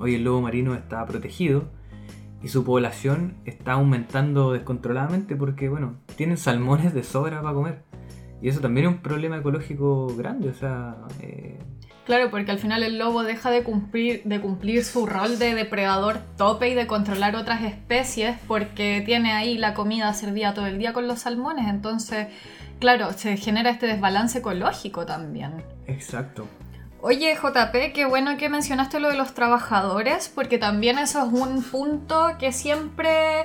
Hoy 0.00 0.14
el 0.16 0.24
lobo 0.24 0.40
marino 0.42 0.74
está 0.74 1.04
protegido 1.06 1.64
y 2.42 2.48
su 2.48 2.64
población 2.64 3.34
está 3.44 3.72
aumentando 3.74 4.52
descontroladamente 4.52 5.36
porque, 5.36 5.68
bueno, 5.68 5.94
tienen 6.16 6.36
salmones 6.36 6.92
de 6.92 7.02
sobra 7.04 7.40
para 7.42 7.54
comer. 7.54 7.82
Y 8.42 8.48
eso 8.48 8.60
también 8.60 8.86
es 8.88 8.92
un 8.94 8.98
problema 9.02 9.38
ecológico 9.38 10.08
grande, 10.16 10.48
o 10.50 10.54
sea, 10.54 10.96
eh, 11.20 11.58
Claro, 12.04 12.30
porque 12.30 12.50
al 12.50 12.58
final 12.58 12.82
el 12.82 12.98
lobo 12.98 13.22
deja 13.22 13.50
de 13.50 13.62
cumplir, 13.62 14.22
de 14.24 14.40
cumplir 14.40 14.84
su 14.84 15.06
rol 15.06 15.38
de 15.38 15.54
depredador 15.54 16.20
tope 16.36 16.68
y 16.68 16.74
de 16.74 16.86
controlar 16.86 17.34
otras 17.34 17.62
especies 17.62 18.36
porque 18.46 19.02
tiene 19.06 19.32
ahí 19.32 19.56
la 19.56 19.72
comida 19.72 20.12
servida 20.12 20.52
todo 20.52 20.66
el 20.66 20.78
día 20.78 20.92
con 20.92 21.08
los 21.08 21.20
salmones. 21.20 21.66
Entonces, 21.66 22.28
claro, 22.78 23.12
se 23.14 23.38
genera 23.38 23.70
este 23.70 23.86
desbalance 23.86 24.38
ecológico 24.38 25.06
también. 25.06 25.64
exacto. 25.86 26.46
Oye, 27.06 27.34
JP, 27.34 27.92
qué 27.92 28.06
bueno 28.06 28.38
que 28.38 28.48
mencionaste 28.48 28.98
lo 28.98 29.10
de 29.10 29.16
los 29.16 29.34
trabajadores, 29.34 30.32
porque 30.34 30.56
también 30.56 30.98
eso 30.98 31.18
es 31.26 31.32
un 31.34 31.62
punto 31.62 32.36
que 32.38 32.50
siempre 32.50 33.44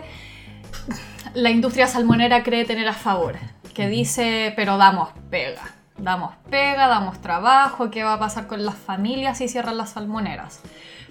la 1.33 1.49
industria 1.49 1.87
salmonera 1.87 2.43
cree 2.43 2.63
tener 2.63 2.87
a 2.87 2.93
favor. 2.93 3.35
Que 3.73 3.89
dice, 3.89 4.53
pero 4.55 4.77
damos 4.77 5.09
pega. 5.29 5.78
Damos 6.01 6.33
pega, 6.49 6.87
damos 6.87 7.19
trabajo, 7.21 7.91
¿qué 7.91 8.03
va 8.03 8.13
a 8.13 8.19
pasar 8.19 8.47
con 8.47 8.65
las 8.65 8.75
familias 8.75 9.37
si 9.37 9.47
cierran 9.47 9.77
las 9.77 9.91
salmoneras? 9.91 10.61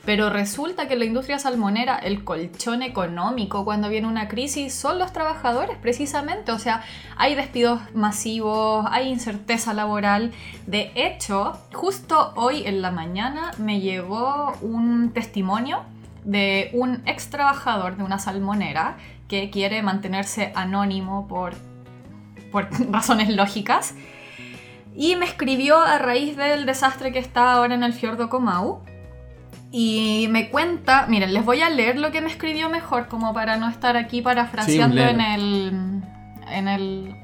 Pero 0.04 0.30
resulta 0.30 0.88
que 0.88 0.96
la 0.96 1.04
industria 1.04 1.38
salmonera, 1.38 1.98
el 1.98 2.24
colchón 2.24 2.82
económico 2.82 3.66
cuando 3.66 3.90
viene 3.90 4.06
una 4.06 4.26
crisis 4.26 4.72
son 4.72 4.98
los 4.98 5.12
trabajadores 5.12 5.76
precisamente. 5.76 6.50
O 6.52 6.58
sea, 6.58 6.82
hay 7.18 7.34
despidos 7.34 7.80
masivos, 7.92 8.86
hay 8.90 9.08
incerteza 9.08 9.74
laboral. 9.74 10.32
De 10.66 10.92
hecho, 10.94 11.58
justo 11.74 12.32
hoy 12.36 12.62
en 12.64 12.80
la 12.80 12.90
mañana 12.90 13.50
me 13.58 13.80
llegó 13.80 14.56
un 14.62 15.10
testimonio 15.12 15.82
de 16.24 16.70
un 16.72 17.02
ex 17.04 17.28
trabajador 17.28 17.98
de 17.98 18.04
una 18.04 18.18
salmonera 18.18 18.96
que 19.28 19.50
quiere 19.50 19.82
mantenerse 19.82 20.52
anónimo 20.54 21.28
por, 21.28 21.52
por 22.50 22.68
razones 22.90 23.28
lógicas. 23.28 23.94
Y 25.00 25.14
me 25.14 25.26
escribió 25.26 25.80
a 25.80 25.96
raíz 25.98 26.36
del 26.36 26.66
desastre 26.66 27.12
que 27.12 27.20
está 27.20 27.52
ahora 27.52 27.72
en 27.72 27.84
el 27.84 27.92
fiordo 27.92 28.28
Comau. 28.28 28.80
Y 29.70 30.26
me 30.28 30.50
cuenta, 30.50 31.06
miren, 31.06 31.32
les 31.32 31.44
voy 31.44 31.60
a 31.60 31.70
leer 31.70 32.00
lo 32.00 32.10
que 32.10 32.20
me 32.20 32.28
escribió 32.28 32.68
mejor, 32.68 33.06
como 33.06 33.32
para 33.32 33.58
no 33.58 33.68
estar 33.68 33.96
aquí 33.96 34.22
parafraseando 34.22 35.00
en, 35.00 35.20
el, 35.20 36.02
en, 36.48 36.66
el, 36.66 37.14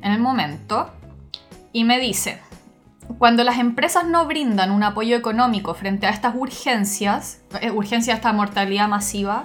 en 0.00 0.12
el 0.12 0.20
momento. 0.20 0.90
Y 1.70 1.84
me 1.84 2.00
dice, 2.00 2.40
cuando 3.18 3.44
las 3.44 3.58
empresas 3.58 4.06
no 4.06 4.24
brindan 4.24 4.70
un 4.70 4.82
apoyo 4.82 5.18
económico 5.18 5.74
frente 5.74 6.06
a 6.06 6.10
estas 6.10 6.34
urgencias, 6.34 7.42
eh, 7.60 7.72
urgencia 7.72 8.14
a 8.14 8.16
esta 8.16 8.32
mortalidad 8.32 8.88
masiva, 8.88 9.44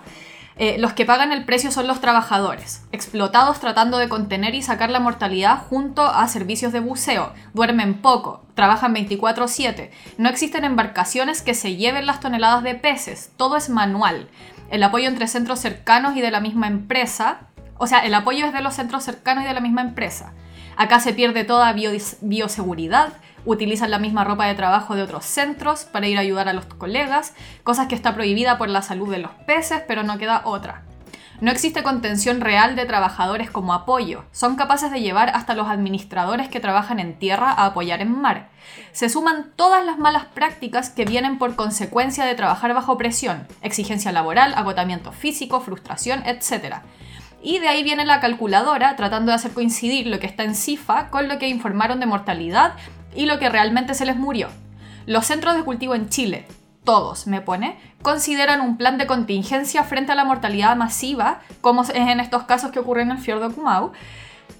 eh, 0.64 0.78
los 0.78 0.94
que 0.94 1.08
pagan 1.08 1.32
el 1.32 1.44
precio 1.44 1.72
son 1.72 1.88
los 1.88 2.02
trabajadores, 2.02 2.84
explotados 2.92 3.60
tratando 3.60 3.98
de 3.98 4.08
contener 4.10 4.54
y 4.54 4.62
sacar 4.62 4.92
la 4.92 5.00
mortalidad 5.00 5.64
junto 5.70 6.06
a 6.06 6.28
servicios 6.28 6.72
de 6.72 6.80
buceo. 6.82 7.34
Duermen 7.56 7.96
poco, 8.00 8.46
trabajan 8.54 8.94
24/7, 8.94 9.90
no 10.20 10.30
existen 10.30 10.64
embarcaciones 10.64 11.42
que 11.42 11.56
se 11.56 11.78
lleven 11.78 12.06
las 12.06 12.20
toneladas 12.20 12.62
de 12.62 12.76
peces, 12.76 13.32
todo 13.38 13.58
es 13.58 13.70
manual. 13.70 14.30
El 14.70 14.84
apoyo 14.84 15.08
entre 15.08 15.28
centros 15.28 15.58
cercanos 15.60 16.16
y 16.16 16.22
de 16.22 16.30
la 16.30 16.42
misma 16.42 16.68
empresa, 16.68 17.40
o 17.80 17.88
sea, 17.88 18.06
el 18.06 18.14
apoyo 18.14 18.46
es 18.46 18.54
de 18.54 18.62
los 18.62 18.76
centros 18.76 19.04
cercanos 19.04 19.44
y 19.44 19.48
de 19.48 19.54
la 19.56 19.62
misma 19.62 19.82
empresa. 19.82 20.34
Acá 20.78 21.00
se 21.00 21.14
pierde 21.14 21.44
toda 21.44 21.74
bio- 21.74 21.92
bioseguridad, 22.22 23.14
utilizan 23.46 23.92
la 23.92 24.00
misma 24.00 24.24
ropa 24.24 24.46
de 24.46 24.56
trabajo 24.56 24.96
de 24.96 25.04
otros 25.04 25.26
centros 25.26 25.86
para 25.86 26.08
ir 26.08 26.18
a 26.18 26.22
ayudar 26.22 26.50
a 26.50 26.54
los 26.54 26.66
colegas, 26.66 27.34
cosas 27.64 27.88
que 27.88 27.96
está 27.96 28.14
prohibida 28.14 28.58
por 28.58 28.70
la 28.70 28.82
salud 28.82 29.10
de 29.12 29.20
los 29.20 29.32
peces, 29.46 29.82
pero 29.88 30.04
no 30.04 30.18
queda 30.18 30.42
otra. 30.46 30.84
No 31.42 31.50
existe 31.50 31.82
contención 31.82 32.40
real 32.40 32.76
de 32.76 32.86
trabajadores 32.86 33.50
como 33.50 33.74
apoyo. 33.74 34.26
Son 34.32 34.56
capaces 34.56 34.92
de 34.92 35.02
llevar 35.02 35.30
hasta 35.30 35.56
los 35.56 35.70
administradores 35.70 36.50
que 36.50 36.60
trabajan 36.60 37.00
en 37.00 37.18
tierra 37.18 37.50
a 37.50 37.66
apoyar 37.66 38.00
en 38.02 38.12
mar. 38.12 38.50
Se 38.92 39.10
suman 39.10 39.52
todas 39.56 39.84
las 39.84 39.98
malas 39.98 40.26
prácticas 40.26 40.92
que 40.92 41.04
vienen 41.04 41.40
por 41.40 41.56
consecuencia 41.56 42.26
de 42.26 42.36
trabajar 42.36 42.76
bajo 42.76 42.96
presión, 42.96 43.48
exigencia 43.64 44.12
laboral, 44.12 44.54
agotamiento 44.54 45.12
físico, 45.14 45.62
frustración, 45.62 46.22
etc. 46.28 46.76
Y 47.42 47.58
de 47.58 47.70
ahí 47.70 47.82
viene 47.82 48.06
la 48.06 48.20
calculadora 48.20 48.96
tratando 48.96 49.32
de 49.32 49.38
hacer 49.38 49.52
coincidir 49.52 50.06
lo 50.06 50.20
que 50.20 50.28
está 50.28 50.44
en 50.44 50.54
CIFA 50.54 51.10
con 51.10 51.28
lo 51.28 51.40
que 51.40 51.48
informaron 51.48 52.00
de 52.00 52.06
mortalidad 52.06 52.74
y 53.16 53.26
lo 53.26 53.40
que 53.40 53.50
realmente 53.50 53.94
se 53.94 54.06
les 54.06 54.16
murió. 54.16 54.50
Los 55.06 55.26
centros 55.26 55.56
de 55.56 55.64
cultivo 55.64 55.96
en 55.96 56.10
Chile, 56.10 56.46
todos 56.84 57.28
me 57.28 57.42
pone, 57.42 57.78
consideran 58.02 58.62
un 58.62 58.78
plan 58.78 58.98
de 58.98 59.08
contingencia 59.08 59.84
frente 59.84 60.12
a 60.12 60.16
la 60.16 60.26
mortalidad 60.26 60.76
masiva, 60.76 61.42
como 61.62 61.84
es 61.84 61.90
en 61.92 62.20
estos 62.20 62.44
casos 62.44 62.72
que 62.72 62.80
ocurren 62.80 63.12
en 63.12 63.18
el 63.18 63.24
fiordo 63.24 63.52
Kumau. 63.52 63.92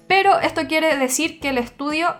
Pero 0.06 0.38
esto 0.40 0.66
quiere 0.66 0.96
decir 0.96 1.40
que 1.40 1.48
el 1.48 1.58
estudio, 1.58 2.14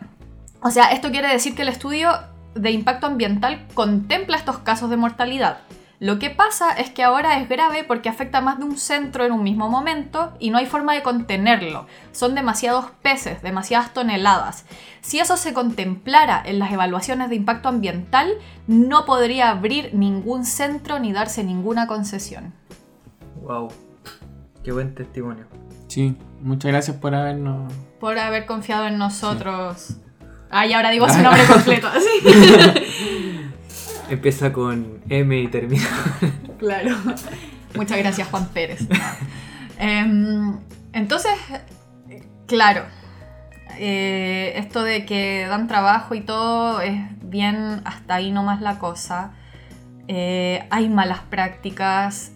o 0.60 0.70
sea, 0.70 0.92
esto 0.92 1.10
quiere 1.10 1.28
decir 1.28 1.54
que 1.54 1.62
el 1.62 1.68
estudio 1.68 2.12
de 2.54 2.70
impacto 2.70 3.06
ambiental 3.06 3.66
contempla 3.74 4.36
estos 4.36 4.58
casos 4.58 4.90
de 4.90 4.96
mortalidad. 4.96 5.58
Lo 6.02 6.18
que 6.18 6.30
pasa 6.30 6.72
es 6.72 6.90
que 6.90 7.04
ahora 7.04 7.38
es 7.38 7.48
grave 7.48 7.84
porque 7.84 8.08
afecta 8.08 8.38
a 8.38 8.40
más 8.40 8.58
de 8.58 8.64
un 8.64 8.76
centro 8.76 9.24
en 9.24 9.30
un 9.30 9.44
mismo 9.44 9.68
momento 9.68 10.32
y 10.40 10.50
no 10.50 10.58
hay 10.58 10.66
forma 10.66 10.94
de 10.94 11.02
contenerlo. 11.04 11.86
Son 12.10 12.34
demasiados 12.34 12.86
peces, 13.02 13.40
demasiadas 13.40 13.94
toneladas. 13.94 14.64
Si 15.00 15.20
eso 15.20 15.36
se 15.36 15.54
contemplara 15.54 16.42
en 16.44 16.58
las 16.58 16.72
evaluaciones 16.72 17.30
de 17.30 17.36
impacto 17.36 17.68
ambiental, 17.68 18.32
no 18.66 19.04
podría 19.04 19.50
abrir 19.50 19.94
ningún 19.94 20.44
centro 20.44 20.98
ni 20.98 21.12
darse 21.12 21.44
ninguna 21.44 21.86
concesión. 21.86 22.52
Wow. 23.42 23.68
Qué 24.64 24.72
buen 24.72 24.96
testimonio. 24.96 25.46
Sí, 25.86 26.16
muchas 26.40 26.72
gracias 26.72 26.96
por 26.96 27.14
habernos. 27.14 27.72
Por 28.00 28.18
haber 28.18 28.44
confiado 28.44 28.88
en 28.88 28.98
nosotros. 28.98 29.98
Ay, 30.50 30.72
ahora 30.72 30.90
digo 30.90 31.08
su 31.08 31.22
nombre 31.22 31.44
completo, 31.44 31.86
así. 31.86 32.90
Empieza 34.08 34.52
con 34.52 35.00
M 35.08 35.40
y 35.40 35.48
termina. 35.48 35.88
Claro. 36.58 36.96
Muchas 37.74 37.98
gracias, 37.98 38.28
Juan 38.28 38.48
Pérez. 38.50 38.86
Em, 39.78 40.60
entonces, 40.92 41.32
claro, 42.46 42.84
eh, 43.78 44.52
esto 44.56 44.84
de 44.84 45.04
que 45.04 45.46
dan 45.48 45.66
trabajo 45.66 46.14
y 46.14 46.20
todo 46.20 46.80
es 46.80 47.00
bien 47.20 47.80
hasta 47.84 48.14
ahí 48.14 48.30
nomás 48.30 48.60
la 48.60 48.78
cosa. 48.78 49.32
Eh, 50.06 50.64
hay 50.70 50.88
malas 50.88 51.20
prácticas, 51.30 52.32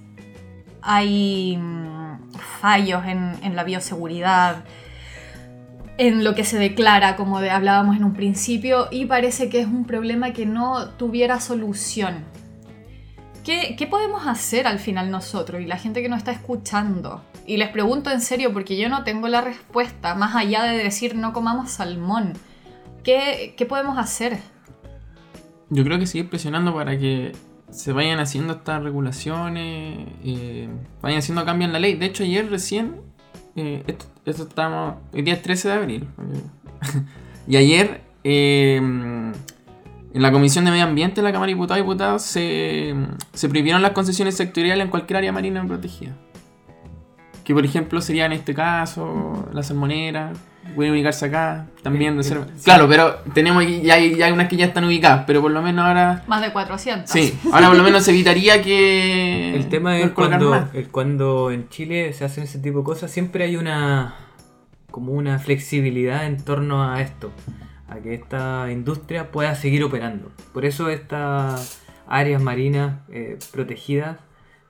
hay 0.82 1.56
mm, 1.56 2.32
fallos 2.60 3.04
en, 3.06 3.34
en 3.42 3.54
la 3.54 3.62
bioseguridad. 3.62 4.64
En 5.98 6.24
lo 6.24 6.34
que 6.34 6.44
se 6.44 6.58
declara, 6.58 7.16
como 7.16 7.38
hablábamos 7.38 7.96
en 7.96 8.04
un 8.04 8.12
principio, 8.12 8.88
y 8.90 9.06
parece 9.06 9.48
que 9.48 9.60
es 9.60 9.66
un 9.66 9.84
problema 9.84 10.32
que 10.32 10.46
no 10.46 10.90
tuviera 10.90 11.40
solución. 11.40 12.24
¿Qué, 13.44 13.76
¿Qué, 13.78 13.86
podemos 13.86 14.26
hacer 14.26 14.66
al 14.66 14.80
final 14.80 15.10
nosotros 15.10 15.62
y 15.62 15.66
la 15.66 15.78
gente 15.78 16.02
que 16.02 16.08
nos 16.08 16.18
está 16.18 16.32
escuchando? 16.32 17.22
Y 17.46 17.58
les 17.58 17.68
pregunto 17.68 18.10
en 18.10 18.20
serio 18.20 18.52
porque 18.52 18.76
yo 18.76 18.88
no 18.88 19.04
tengo 19.04 19.28
la 19.28 19.40
respuesta, 19.40 20.16
más 20.16 20.34
allá 20.34 20.64
de 20.64 20.78
decir 20.78 21.14
no 21.14 21.32
comamos 21.32 21.70
salmón. 21.70 22.32
¿Qué, 23.06 23.54
podemos 23.68 23.98
hacer? 23.98 24.36
Yo 25.70 25.84
creo 25.84 25.96
que 26.00 26.06
seguir 26.06 26.28
presionando 26.28 26.74
para 26.74 26.98
que 26.98 27.30
se 27.70 27.92
vayan 27.92 28.18
haciendo 28.18 28.54
estas 28.54 28.82
regulaciones, 28.82 30.08
eh, 30.24 30.68
vayan 31.00 31.20
haciendo 31.20 31.44
cambios 31.44 31.68
en 31.68 31.72
la 31.72 31.78
ley. 31.78 31.94
De 31.94 32.06
hecho, 32.06 32.24
ayer 32.24 32.50
recién, 32.50 33.00
eh, 33.54 33.84
estamos, 34.26 34.96
el 35.12 35.24
día 35.24 35.34
es 35.34 35.42
13 35.42 35.68
de 35.68 35.74
abril, 35.74 36.08
y 37.48 37.56
ayer 37.56 38.02
eh, 38.24 38.76
en 38.76 40.22
la 40.22 40.32
Comisión 40.32 40.64
de 40.64 40.70
Medio 40.70 40.84
Ambiente 40.84 41.16
de 41.16 41.22
la 41.22 41.32
Cámara 41.32 41.48
de 41.48 41.54
Diputados 41.54 41.78
y 41.78 41.82
Diputados 41.82 42.22
se, 42.22 42.94
se 43.34 43.48
prohibieron 43.48 43.82
las 43.82 43.92
concesiones 43.92 44.36
sectoriales 44.36 44.84
en 44.84 44.90
cualquier 44.90 45.18
área 45.18 45.32
marina 45.32 45.64
protegida. 45.66 46.16
Que 47.44 47.54
por 47.54 47.64
ejemplo 47.64 48.00
sería 48.00 48.26
en 48.26 48.32
este 48.32 48.54
caso 48.54 49.48
la 49.52 49.62
salmonera, 49.62 50.32
pueden 50.76 50.92
ubicarse 50.92 51.26
acá 51.26 51.66
también. 51.82 52.16
De 52.16 52.46
Claro, 52.62 52.88
pero 52.88 53.16
tenemos 53.34 53.64
ya 53.82 53.94
hay, 53.94 54.14
ya 54.14 54.26
hay 54.26 54.32
unas 54.32 54.48
que 54.48 54.56
ya 54.56 54.66
están 54.66 54.84
ubicadas, 54.84 55.24
pero 55.26 55.42
por 55.42 55.50
lo 55.50 55.60
menos 55.62 55.84
ahora... 55.84 56.22
Más 56.28 56.40
de 56.40 56.52
400. 56.52 57.10
Sí, 57.10 57.36
ahora 57.52 57.68
por 57.68 57.76
lo 57.76 57.82
menos 57.82 58.04
se 58.04 58.12
evitaría 58.12 58.62
que... 58.62 59.56
El 59.56 59.68
tema 59.68 59.98
es 59.98 60.12
cuando, 60.12 60.68
cuando 60.92 61.50
en 61.50 61.68
Chile 61.68 62.12
se 62.12 62.24
hacen 62.24 62.44
ese 62.44 62.60
tipo 62.60 62.78
de 62.78 62.84
cosas, 62.84 63.10
siempre 63.10 63.42
hay 63.42 63.56
una 63.56 64.14
como 64.96 65.12
una 65.12 65.38
flexibilidad 65.38 66.24
en 66.24 66.42
torno 66.42 66.82
a 66.82 67.02
esto, 67.02 67.30
a 67.86 67.96
que 67.96 68.14
esta 68.14 68.72
industria 68.72 69.30
pueda 69.30 69.54
seguir 69.54 69.84
operando. 69.84 70.30
Por 70.54 70.64
eso 70.64 70.88
estas 70.88 71.82
áreas 72.06 72.40
marinas 72.40 73.00
eh, 73.10 73.38
protegidas 73.52 74.18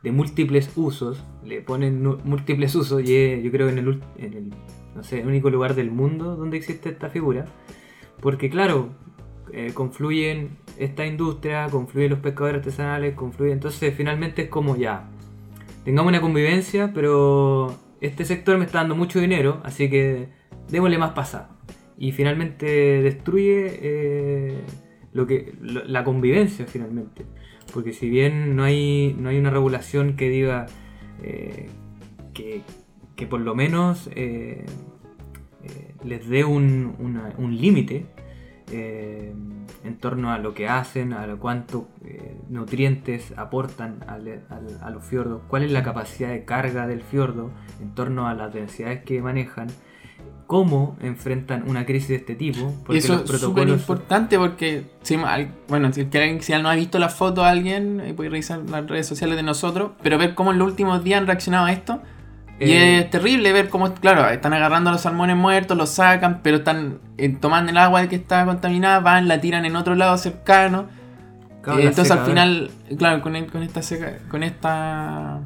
de 0.02 0.12
múltiples 0.12 0.70
usos, 0.76 1.22
le 1.44 1.60
ponen 1.60 2.02
múltiples 2.24 2.74
usos 2.74 3.02
y 3.02 3.42
yo 3.42 3.50
creo 3.50 3.66
que 3.68 3.72
en 3.72 3.78
el, 3.78 4.02
en 4.18 4.34
el 4.34 4.52
no 4.96 5.02
sé, 5.02 5.20
el 5.20 5.26
único 5.26 5.50
lugar 5.50 5.74
del 5.74 5.90
mundo 5.90 6.36
donde 6.36 6.56
existe 6.56 6.88
esta 6.88 7.10
figura. 7.10 7.44
Porque 8.20 8.48
claro, 8.48 8.90
eh, 9.52 9.72
confluyen 9.74 10.58
esta 10.78 11.06
industria, 11.06 11.68
confluyen 11.70 12.10
los 12.10 12.20
pescadores 12.20 12.58
artesanales, 12.58 13.14
confluyen... 13.14 13.54
Entonces 13.54 13.94
finalmente 13.94 14.42
es 14.42 14.48
como 14.48 14.76
ya, 14.76 15.08
tengamos 15.84 16.10
una 16.10 16.20
convivencia, 16.20 16.92
pero 16.92 17.76
este 18.00 18.24
sector 18.24 18.58
me 18.58 18.64
está 18.64 18.78
dando 18.78 18.96
mucho 18.96 19.20
dinero, 19.20 19.60
así 19.64 19.88
que 19.88 20.28
démosle 20.68 20.98
más 20.98 21.12
pasar. 21.12 21.48
Y 21.98 22.12
finalmente 22.12 22.66
destruye 23.02 23.78
eh, 23.82 24.60
lo 25.12 25.26
que, 25.26 25.54
la 25.60 26.04
convivencia 26.04 26.66
finalmente. 26.66 27.24
Porque 27.72 27.92
si 27.92 28.08
bien 28.10 28.56
no 28.56 28.64
hay, 28.64 29.16
no 29.18 29.28
hay 29.28 29.38
una 29.38 29.50
regulación 29.50 30.16
que 30.16 30.28
diga 30.28 30.66
eh, 31.22 31.68
que, 32.34 32.62
que 33.16 33.26
por 33.26 33.40
lo 33.40 33.54
menos 33.54 34.08
eh, 34.14 34.64
eh, 35.64 35.94
les 36.04 36.28
dé 36.28 36.44
un, 36.44 36.94
límite 37.58 38.06
eh, 38.70 39.32
en 39.84 39.96
torno 39.98 40.30
a 40.30 40.38
lo 40.38 40.54
que 40.54 40.68
hacen, 40.68 41.12
a 41.12 41.26
cuánto 41.36 41.88
nutrientes 42.48 43.32
aportan 43.36 44.04
a 44.06 44.90
los 44.90 45.04
fiordos, 45.04 45.42
cuál 45.48 45.64
es 45.64 45.72
la 45.72 45.82
capacidad 45.82 46.28
de 46.28 46.44
carga 46.44 46.86
del 46.86 47.00
fiordo 47.00 47.50
en 47.80 47.94
torno 47.94 48.28
a 48.28 48.34
las 48.34 48.52
densidades 48.52 49.02
que 49.02 49.22
manejan, 49.22 49.68
cómo 50.46 50.96
enfrentan 51.00 51.68
una 51.68 51.86
crisis 51.86 52.08
de 52.08 52.16
este 52.16 52.34
tipo. 52.34 52.72
Porque 52.84 52.98
Eso 52.98 53.24
es 53.24 53.40
súper 53.40 53.68
importante 53.68 54.38
porque, 54.38 54.84
si, 55.02 55.16
bueno, 55.68 55.92
si 55.92 56.02
alguien 56.02 56.42
si 56.42 56.52
no 56.52 56.68
ha 56.68 56.74
visto 56.74 56.98
la 56.98 57.08
foto 57.08 57.42
de 57.42 57.48
alguien, 57.48 58.14
puede 58.16 58.30
revisar 58.30 58.60
las 58.68 58.86
redes 58.86 59.06
sociales 59.06 59.36
de 59.36 59.42
nosotros, 59.42 59.92
pero 60.02 60.18
ver 60.18 60.34
cómo 60.34 60.52
en 60.52 60.58
los 60.58 60.68
últimos 60.68 61.02
días 61.02 61.20
han 61.20 61.26
reaccionado 61.26 61.66
a 61.66 61.72
esto 61.72 62.02
y 62.58 62.72
eh, 62.72 62.98
es 63.00 63.10
terrible 63.10 63.52
ver 63.52 63.68
cómo, 63.68 63.92
claro, 63.94 64.26
están 64.28 64.54
agarrando 64.54 64.90
los 64.90 65.02
salmones 65.02 65.36
muertos, 65.36 65.76
los 65.76 65.90
sacan, 65.90 66.40
pero 66.42 66.58
están 66.58 66.98
eh, 67.18 67.28
tomando 67.28 67.70
el 67.70 67.76
agua 67.76 68.06
que 68.08 68.16
está 68.16 68.44
contaminada, 68.46 69.00
van, 69.00 69.28
la 69.28 69.40
tiran 69.40 69.64
en 69.66 69.76
otro 69.76 69.94
lado 69.94 70.16
cercano. 70.16 70.86
Eh, 71.66 71.80
entonces 71.80 72.10
al 72.10 72.24
final, 72.24 72.70
claro, 72.96 73.20
con, 73.20 73.44
con 73.46 73.62
esta 73.62 73.82
seca, 73.82 74.18
con 74.30 74.42
esta 74.42 75.40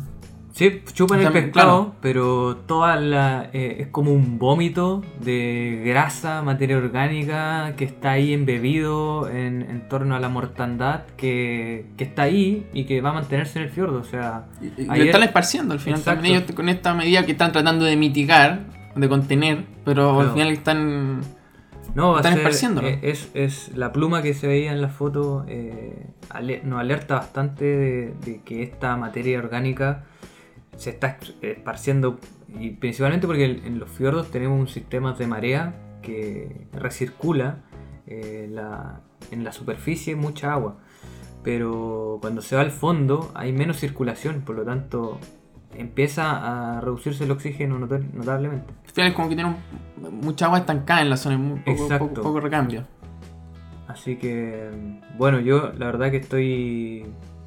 Sí, 0.53 0.83
chupan 0.93 1.21
el 1.21 1.33
pescado, 1.33 1.95
pero 2.01 2.57
toda 2.57 2.97
la. 2.97 3.51
Eh, 3.53 3.77
es 3.81 3.87
como 3.89 4.13
un 4.13 4.39
vómito 4.39 5.03
de 5.21 5.83
grasa, 5.85 6.43
materia 6.43 6.77
orgánica 6.77 7.75
que 7.77 7.85
está 7.85 8.13
ahí 8.13 8.33
embebido 8.33 9.29
en, 9.29 9.89
torno 9.89 10.17
a 10.17 10.21
la 10.21 10.29
mortandad 10.29 11.03
que, 11.17 11.87
está 11.99 12.23
ahí 12.23 12.67
y 12.73 12.85
que 12.85 13.01
va 13.01 13.11
a 13.11 13.15
mantenerse 13.15 13.61
en 13.61 13.67
el 13.67 13.71
fiordo. 13.71 13.99
O 13.99 14.05
sea. 14.05 14.47
Y, 14.61 14.85
lo 14.85 14.95
están 14.95 15.23
esparciendo 15.23 15.75
al 15.75 15.81
final 15.81 16.03
también 16.03 16.37
ellos 16.37 16.53
con 16.53 16.69
esta 16.69 16.95
medida 16.95 17.25
que 17.25 17.33
están 17.33 17.53
tratando 17.53 17.85
de 17.85 17.97
mitigar, 17.97 18.61
de 18.97 19.09
contener, 19.09 19.65
pero 19.85 20.21
al 20.21 20.33
final 20.33 20.49
están. 20.49 21.21
No, 21.95 22.17
están 22.17 22.35
esparciendo. 22.35 22.83
Eh, 22.83 23.01
es, 23.03 23.31
es, 23.35 23.77
la 23.77 23.93
pluma 23.93 24.23
que 24.23 24.35
se 24.35 24.47
veía 24.47 24.73
en 24.73 24.81
la 24.81 24.89
foto 24.89 25.45
eh, 25.49 26.07
nos 26.65 26.81
alerta 26.81 27.17
bastante 27.17 27.65
de 27.65 28.41
que 28.45 28.63
esta 28.63 28.97
materia 28.97 29.39
orgánica 29.39 30.05
se 30.77 30.91
está 30.91 31.19
esparciendo, 31.43 32.19
y 32.49 32.71
principalmente 32.71 33.27
porque 33.27 33.45
en 33.45 33.79
los 33.79 33.91
fiordos 33.91 34.31
tenemos 34.31 34.59
un 34.59 34.69
sistema 34.69 35.13
de 35.13 35.27
marea 35.27 35.75
que 36.03 36.67
recircula 36.73 37.59
eh, 38.07 38.51
en 39.31 39.45
la 39.45 39.53
superficie 39.53 40.17
mucha 40.17 40.53
agua. 40.53 40.79
Pero 41.43 42.19
cuando 42.21 42.43
se 42.43 42.57
va 42.57 42.63
al 42.63 42.71
fondo 42.71 43.31
hay 43.35 43.53
menos 43.53 43.79
circulación, 43.79 44.43
por 44.43 44.57
lo 44.57 44.65
tanto 44.65 45.19
empieza 45.75 46.77
a 46.77 46.81
reducirse 46.81 47.25
el 47.25 47.31
oxígeno 47.31 47.79
notablemente. 47.79 48.75
Es 48.95 49.15
como 49.15 49.29
que 49.29 49.37
tiene 49.37 49.55
mucha 49.97 50.47
agua 50.47 50.59
estancada 50.59 51.03
en 51.03 51.11
la 51.11 51.17
zona, 51.17 51.39
muy 51.39 51.61
poco, 51.61 52.09
poco, 52.15 52.41
recambio. 52.41 52.85
Así 53.87 54.17
que, 54.17 54.71
bueno, 55.17 55.41
yo 55.41 55.73
la 55.73 55.87
verdad 55.87 56.11
que 56.11 56.19
estoy 56.19 57.07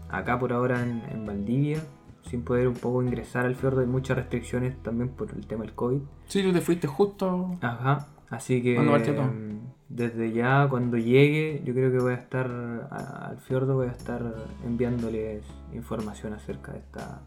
acá 0.10 0.40
por 0.40 0.54
ahora 0.54 0.82
en 0.82 1.26
Valdivia, 1.26 1.82
sin 2.30 2.44
poder 2.44 2.68
un 2.68 2.76
poco 2.76 3.02
ingresar 3.02 3.46
al 3.46 3.56
fiordo. 3.56 3.82
Hay 3.82 3.88
muchas 3.88 4.18
restricciones 4.18 4.82
también 4.82 5.10
por 5.10 5.32
el 5.32 5.46
tema 5.46 5.64
del 5.64 5.74
COVID. 5.74 6.02
Sí, 6.28 6.42
tú 6.44 6.52
te 6.52 6.62
fuiste 6.62 6.88
justo. 6.88 7.58
Ajá. 7.62 8.08
Así 8.30 8.64
que 8.64 8.76
em, 8.76 9.60
desde 9.90 10.32
ya 10.32 10.68
cuando 10.68 10.98
llegue, 10.98 11.62
yo 11.64 11.74
creo 11.74 11.92
que 11.92 12.00
voy 12.00 12.14
a 12.14 12.16
estar 12.16 12.48
al 12.92 13.38
fiordo, 13.38 13.76
voy 13.76 13.88
a 13.88 13.92
estar 13.92 14.22
enviándoles 14.66 15.44
información 15.72 16.34
acerca 16.34 16.72
de 16.72 16.80
esta, 16.80 17.22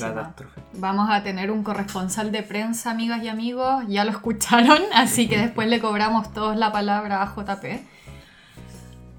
catástrofe. 0.00 0.62
Vamos 0.74 1.10
a 1.10 1.22
tener 1.22 1.50
un 1.50 1.62
corresponsal 1.62 2.32
de 2.32 2.42
prensa, 2.42 2.90
amigas 2.90 3.22
y 3.22 3.28
amigos, 3.28 3.84
ya 3.86 4.04
lo 4.06 4.12
escucharon, 4.12 4.80
así 4.94 5.28
que 5.28 5.36
después 5.36 5.68
le 5.68 5.78
cobramos 5.78 6.32
todos 6.32 6.56
la 6.56 6.72
palabra 6.72 7.22
a 7.22 7.34
JP. 7.34 7.64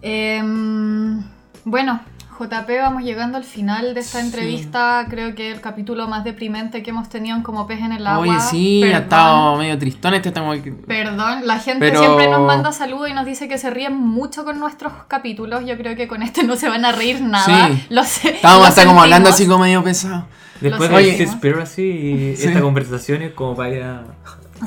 Em, 0.02 1.24
bueno, 1.66 2.00
JP, 2.40 2.70
vamos 2.80 3.04
llegando 3.04 3.38
al 3.38 3.44
final 3.44 3.94
de 3.94 4.00
esta 4.00 4.22
entrevista. 4.22 5.06
Creo 5.10 5.36
que 5.36 5.52
el 5.52 5.60
capítulo 5.60 6.08
más 6.08 6.24
deprimente 6.24 6.82
que 6.82 6.92
hemos 6.92 7.10
tenido 7.10 7.36
en 7.36 7.44
Como 7.44 7.68
Pez 7.68 7.82
en 7.82 7.92
el 7.92 8.08
Agua. 8.08 8.22
Oye, 8.22 8.40
sí, 8.40 8.82
ha 8.84 9.00
estado 9.00 9.58
medio 9.58 9.78
tristón 9.78 10.14
este. 10.14 10.30
Estamos... 10.30 10.58
Perdón, 10.88 11.46
la 11.46 11.60
gente 11.60 11.94
siempre 11.94 12.30
nos 12.30 12.42
manda 12.48 12.72
saludos 12.72 13.10
y 13.10 13.14
nos 13.14 13.26
dice 13.26 13.50
que 13.50 13.58
se 13.58 13.70
ríen 13.70 13.98
mucho 13.98 14.46
con 14.46 14.58
nuestros 14.58 14.94
capítulos. 15.10 15.66
Yo 15.66 15.78
creo 15.78 15.98
que 15.98 16.08
con 16.08 16.24
este 16.24 16.44
no 16.44 16.56
se 16.56 16.70
van 16.70 16.86
a 16.86 16.94
reír 16.94 17.20
nada. 17.22 17.68
Sí. 17.68 17.86
Lo 17.90 18.06
sé, 18.06 18.36
Estábamos 18.36 18.70
hasta 18.70 18.86
como 18.86 19.02
hablando 19.02 19.30
así 19.30 19.46
como 19.46 19.66
medio 19.66 19.84
pesado. 19.84 20.26
Después 20.62 20.90
de 20.90 21.26
Conspiracy 21.26 21.82
y 21.82 22.36
esta 22.40 22.62
conversación 22.62 23.22
es 23.22 23.34
como 23.34 23.56
para 23.56 24.04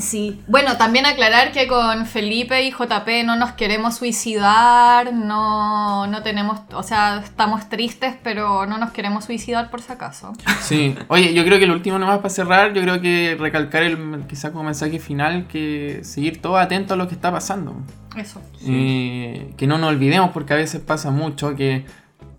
Sí, 0.00 0.40
bueno, 0.46 0.76
también 0.76 1.06
aclarar 1.06 1.52
que 1.52 1.66
con 1.66 2.06
Felipe 2.06 2.62
y 2.62 2.70
JP 2.70 3.24
no 3.24 3.36
nos 3.36 3.52
queremos 3.52 3.96
suicidar, 3.96 5.12
no, 5.12 6.06
no 6.06 6.22
tenemos, 6.22 6.60
o 6.72 6.82
sea, 6.82 7.20
estamos 7.24 7.68
tristes, 7.68 8.14
pero 8.22 8.66
no 8.66 8.78
nos 8.78 8.92
queremos 8.92 9.24
suicidar 9.24 9.70
por 9.70 9.82
si 9.82 9.92
acaso. 9.92 10.32
Sí, 10.60 10.96
oye, 11.08 11.34
yo 11.34 11.44
creo 11.44 11.58
que 11.58 11.66
lo 11.66 11.74
último 11.74 11.98
nomás 11.98 12.18
para 12.18 12.30
cerrar, 12.30 12.72
yo 12.72 12.82
creo 12.82 13.00
que 13.00 13.36
recalcar 13.38 13.82
el 13.82 14.24
quizá 14.28 14.52
como 14.52 14.64
mensaje 14.64 14.98
final, 14.98 15.46
que 15.46 16.00
seguir 16.04 16.40
todo 16.40 16.56
atento 16.56 16.94
a 16.94 16.96
lo 16.96 17.08
que 17.08 17.14
está 17.14 17.30
pasando. 17.30 17.76
Eso. 18.16 18.40
Eh, 18.66 19.54
que 19.56 19.66
no 19.66 19.78
nos 19.78 19.90
olvidemos, 19.90 20.30
porque 20.32 20.52
a 20.52 20.56
veces 20.56 20.80
pasa 20.80 21.10
mucho 21.10 21.56
que 21.56 21.84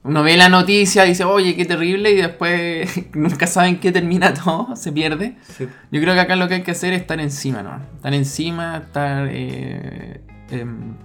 uno 0.03 0.21
ve 0.21 0.35
la 0.35 0.49
noticia, 0.49 1.05
y 1.05 1.09
dice, 1.09 1.23
oye, 1.23 1.55
qué 1.55 1.65
terrible, 1.65 2.11
y 2.11 2.15
después 2.17 2.89
nunca 3.13 3.47
saben 3.47 3.79
qué 3.79 3.91
termina 3.91 4.33
todo, 4.43 4.75
se 4.75 4.91
pierde. 4.91 5.37
Yo 5.59 6.01
creo 6.01 6.13
que 6.13 6.19
acá 6.19 6.35
lo 6.35 6.47
que 6.47 6.55
hay 6.55 6.63
que 6.63 6.71
hacer 6.71 6.93
es 6.93 7.01
estar 7.01 7.19
encima, 7.19 7.63
¿no? 7.63 7.79
Estar 7.95 8.13
encima, 8.13 8.77
estar 8.77 9.27
eh, 9.31 10.21
em, 10.51 10.95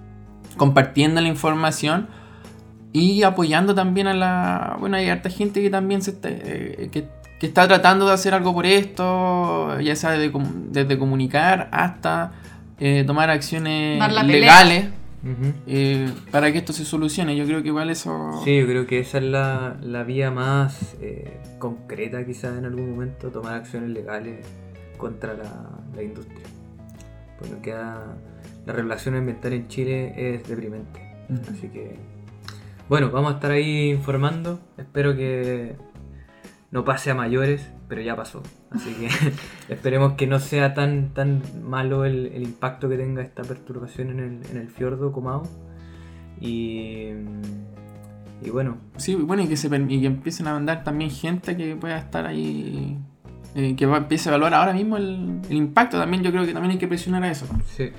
compartiendo 0.57 1.20
la 1.20 1.28
información 1.28 2.09
y 2.92 3.22
apoyando 3.22 3.74
también 3.74 4.09
a 4.09 4.14
la... 4.14 4.76
Bueno, 4.80 4.96
hay 4.96 5.09
harta 5.09 5.30
gente 5.30 5.62
que 5.62 5.70
también 5.70 6.03
se 6.03 6.12
está, 6.12 6.28
eh, 6.30 6.88
que, 6.90 7.07
está 7.40 7.68
tratando 7.68 8.07
de 8.09 8.14
hacer 8.14 8.34
algo 8.34 8.53
por 8.53 8.66
esto, 8.66 9.78
ya 9.80 9.94
sea 9.94 10.11
desde, 10.11 10.32
desde 10.70 10.99
comunicar 10.99 11.68
hasta 11.70 12.32
eh, 12.80 13.05
tomar 13.07 13.30
acciones 13.30 14.01
pelea. 14.26 14.90
Eh, 15.66 16.12
para 16.30 16.52
que 16.52 16.58
esto 16.58 16.72
se 16.72 16.84
solucione. 16.84 17.36
Yo 17.36 17.44
creo 17.44 17.62
que 17.62 17.68
igual 17.68 17.90
eso... 17.90 18.40
Sí, 18.44 18.58
yo 18.58 18.66
creo 18.66 18.86
que 18.86 19.00
esa 19.00 19.18
es 19.18 19.24
la, 19.24 19.76
la 19.82 20.04
vía 20.04 20.30
más 20.30 20.96
eh, 21.00 21.40
concreta 21.58 22.24
quizás 22.24 22.56
en 22.56 22.64
algún 22.64 22.90
momento, 22.90 23.30
tomar 23.30 23.54
acciones 23.54 23.90
legales 23.90 24.46
contra 24.96 25.34
la, 25.34 25.70
la 25.94 26.02
industria. 26.02 26.46
Porque 27.38 27.58
queda, 27.60 28.16
la 28.66 28.72
regulación 28.72 29.14
ambiental 29.14 29.52
en 29.52 29.68
Chile 29.68 30.14
es 30.16 30.48
deprimente. 30.48 31.00
Así 31.50 31.68
que, 31.68 31.96
bueno, 32.88 33.10
vamos 33.10 33.32
a 33.32 33.34
estar 33.34 33.50
ahí 33.50 33.90
informando. 33.90 34.60
Espero 34.76 35.14
que 35.14 35.76
no 36.70 36.84
pase 36.84 37.10
a 37.10 37.14
mayores, 37.14 37.70
pero 37.88 38.02
ya 38.02 38.14
pasó. 38.16 38.42
Así 38.70 38.92
que 38.94 39.08
esperemos 39.72 40.14
que 40.14 40.26
no 40.26 40.38
sea 40.38 40.74
tan, 40.74 41.14
tan 41.14 41.42
malo 41.62 42.04
el, 42.04 42.26
el 42.26 42.42
impacto 42.42 42.88
que 42.88 42.96
tenga 42.96 43.22
esta 43.22 43.42
perturbación 43.42 44.10
en 44.10 44.18
el, 44.20 44.50
en 44.50 44.56
el 44.58 44.68
fiordo 44.68 45.12
Comao. 45.12 45.44
Y, 46.40 47.08
y 48.42 48.50
bueno, 48.50 48.76
Sí, 48.96 49.14
bueno, 49.14 49.42
y 49.42 49.48
que, 49.48 49.56
se, 49.56 49.68
y 49.74 50.00
que 50.00 50.06
empiecen 50.06 50.46
a 50.48 50.52
mandar 50.52 50.84
también 50.84 51.10
gente 51.10 51.56
que 51.56 51.74
pueda 51.76 51.98
estar 51.98 52.26
ahí, 52.26 52.98
eh, 53.54 53.74
que 53.74 53.86
va, 53.86 53.96
empiece 53.96 54.28
a 54.28 54.32
evaluar 54.32 54.54
ahora 54.54 54.72
mismo 54.72 54.96
el, 54.96 55.40
el 55.48 55.56
impacto. 55.56 55.98
También 55.98 56.22
yo 56.22 56.30
creo 56.30 56.44
que 56.44 56.52
también 56.52 56.72
hay 56.72 56.78
que 56.78 56.88
presionar 56.88 57.22
a 57.24 57.30
eso. 57.30 57.46
sí. 57.76 57.90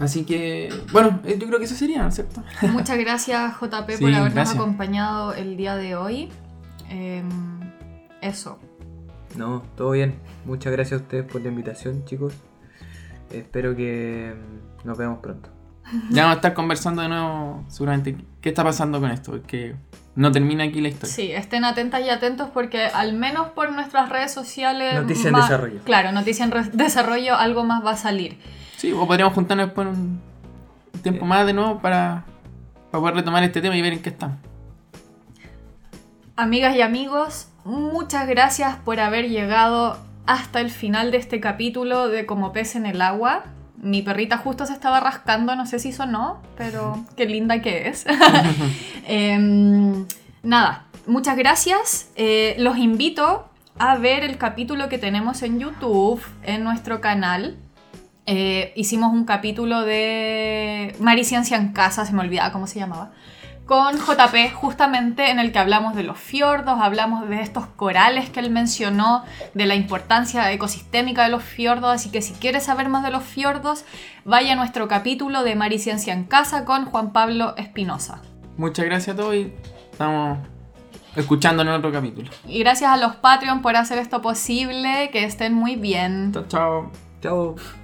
Así 0.00 0.24
que, 0.24 0.70
bueno, 0.90 1.20
eh, 1.24 1.38
yo 1.40 1.46
creo 1.46 1.60
que 1.60 1.66
eso 1.66 1.76
sería, 1.76 2.02
¿no 2.02 2.08
es 2.08 2.16
cierto? 2.16 2.42
Muchas 2.72 2.98
gracias 2.98 3.54
JP 3.60 3.90
Sí, 3.90 3.98
por 4.02 4.08
habernos 4.12 4.34
gracias. 4.34 4.56
acompañado 4.56 5.34
el 5.34 5.56
día 5.56 5.76
de 5.76 5.94
hoy. 5.94 6.30
Em, 6.94 7.60
eso. 8.20 8.58
No, 9.36 9.62
todo 9.76 9.90
bien. 9.90 10.14
Muchas 10.44 10.72
gracias 10.72 11.00
a 11.00 11.02
ustedes 11.02 11.24
por 11.24 11.42
la 11.42 11.48
invitación, 11.48 12.04
chicos. 12.04 12.34
Espero 13.32 13.74
que 13.74 14.32
mm, 14.32 14.86
nos 14.86 14.96
veamos 14.96 15.18
pronto. 15.18 15.50
Ya 16.10 16.22
vamos 16.22 16.36
a 16.36 16.38
estar 16.38 16.54
conversando 16.54 17.02
de 17.02 17.08
nuevo, 17.08 17.64
seguramente, 17.68 18.16
qué 18.40 18.48
está 18.48 18.64
pasando 18.64 19.00
con 19.00 19.10
esto, 19.10 19.32
porque 19.32 19.76
no 20.14 20.32
termina 20.32 20.64
aquí 20.64 20.80
la 20.80 20.88
historia. 20.88 21.14
Sí, 21.14 21.30
estén 21.30 21.64
atentas 21.64 22.00
y 22.00 22.08
atentos 22.08 22.48
porque 22.54 22.86
al 22.86 23.12
menos 23.12 23.48
por 23.48 23.70
nuestras 23.70 24.08
redes 24.08 24.32
sociales... 24.32 24.94
Noticia 24.94 25.28
en 25.28 25.36
desarrollo. 25.36 25.80
Claro, 25.84 26.12
noticia 26.12 26.46
en 26.46 26.52
desarrollo, 26.72 27.34
algo 27.34 27.64
más 27.64 27.84
va 27.84 27.90
a 27.90 27.96
salir. 27.96 28.38
Sí, 28.76 28.92
o 28.92 29.06
podríamos 29.06 29.34
juntarnos 29.34 29.66
después 29.66 29.88
un 29.88 30.20
tiempo 31.02 31.26
más 31.26 31.44
de 31.44 31.52
nuevo 31.52 31.80
para, 31.80 32.24
para 32.90 33.00
poder 33.00 33.16
retomar 33.16 33.42
este 33.42 33.60
tema 33.60 33.76
y 33.76 33.82
ver 33.82 33.92
en 33.92 34.00
qué 34.00 34.08
estamos. 34.08 34.38
Amigas 36.36 36.74
y 36.74 36.80
amigos, 36.80 37.46
muchas 37.64 38.26
gracias 38.26 38.74
por 38.84 38.98
haber 38.98 39.28
llegado 39.28 39.96
hasta 40.26 40.60
el 40.60 40.68
final 40.68 41.12
de 41.12 41.18
este 41.18 41.38
capítulo 41.38 42.08
de 42.08 42.26
Como 42.26 42.52
pez 42.52 42.74
en 42.74 42.86
el 42.86 43.02
agua. 43.02 43.44
Mi 43.76 44.02
perrita 44.02 44.36
justo 44.36 44.66
se 44.66 44.72
estaba 44.72 44.98
rascando, 44.98 45.54
no 45.54 45.64
sé 45.64 45.78
si 45.78 45.92
sonó, 45.92 46.42
pero 46.56 47.04
qué 47.16 47.26
linda 47.26 47.62
que 47.62 47.86
es. 47.86 48.04
Em, 49.06 50.06
nada, 50.42 50.86
muchas 51.06 51.36
gracias. 51.36 52.10
Eh, 52.16 52.56
los 52.58 52.78
invito 52.78 53.48
a 53.78 53.96
ver 53.98 54.24
el 54.24 54.36
capítulo 54.36 54.88
que 54.88 54.98
tenemos 54.98 55.40
en 55.44 55.60
YouTube, 55.60 56.20
en 56.42 56.64
nuestro 56.64 57.00
canal. 57.00 57.58
Eh, 58.26 58.72
hicimos 58.74 59.12
un 59.12 59.24
capítulo 59.24 59.82
de 59.82 60.96
Mariciencia 60.98 61.56
en 61.58 61.68
casa, 61.68 62.04
se 62.04 62.12
me 62.12 62.22
olvidaba 62.22 62.50
cómo 62.50 62.66
se 62.66 62.80
llamaba 62.80 63.12
con 63.66 63.96
JP 63.96 64.52
justamente 64.54 65.30
en 65.30 65.38
el 65.38 65.52
que 65.52 65.58
hablamos 65.58 65.94
de 65.94 66.02
los 66.02 66.18
fiordos, 66.18 66.78
hablamos 66.80 67.28
de 67.28 67.40
estos 67.40 67.66
corales 67.66 68.28
que 68.28 68.40
él 68.40 68.50
mencionó, 68.50 69.24
de 69.54 69.66
la 69.66 69.74
importancia 69.74 70.50
ecosistémica 70.52 71.24
de 71.24 71.30
los 71.30 71.42
fiordos, 71.42 71.90
así 71.90 72.10
que 72.10 72.20
si 72.20 72.34
quieres 72.34 72.64
saber 72.64 72.88
más 72.88 73.02
de 73.02 73.10
los 73.10 73.22
fiordos, 73.22 73.84
vaya 74.24 74.52
a 74.52 74.56
nuestro 74.56 74.86
capítulo 74.88 75.42
de 75.42 75.54
Mariciencia 75.54 76.12
en 76.12 76.24
Casa 76.24 76.64
con 76.64 76.84
Juan 76.84 77.12
Pablo 77.12 77.54
Espinosa. 77.56 78.20
Muchas 78.56 78.84
gracias 78.84 79.14
a 79.14 79.20
todos 79.20 79.34
y 79.34 79.52
estamos 79.90 80.38
escuchando 81.16 81.62
en 81.62 81.68
otro 81.68 81.90
capítulo. 81.90 82.30
Y 82.46 82.60
gracias 82.60 82.90
a 82.90 82.96
los 82.96 83.16
Patreon 83.16 83.62
por 83.62 83.76
hacer 83.76 83.98
esto 83.98 84.20
posible, 84.20 85.10
que 85.10 85.24
estén 85.24 85.54
muy 85.54 85.76
bien. 85.76 86.32
Chao, 86.32 86.44
chao. 86.48 86.90
Chao. 87.22 87.83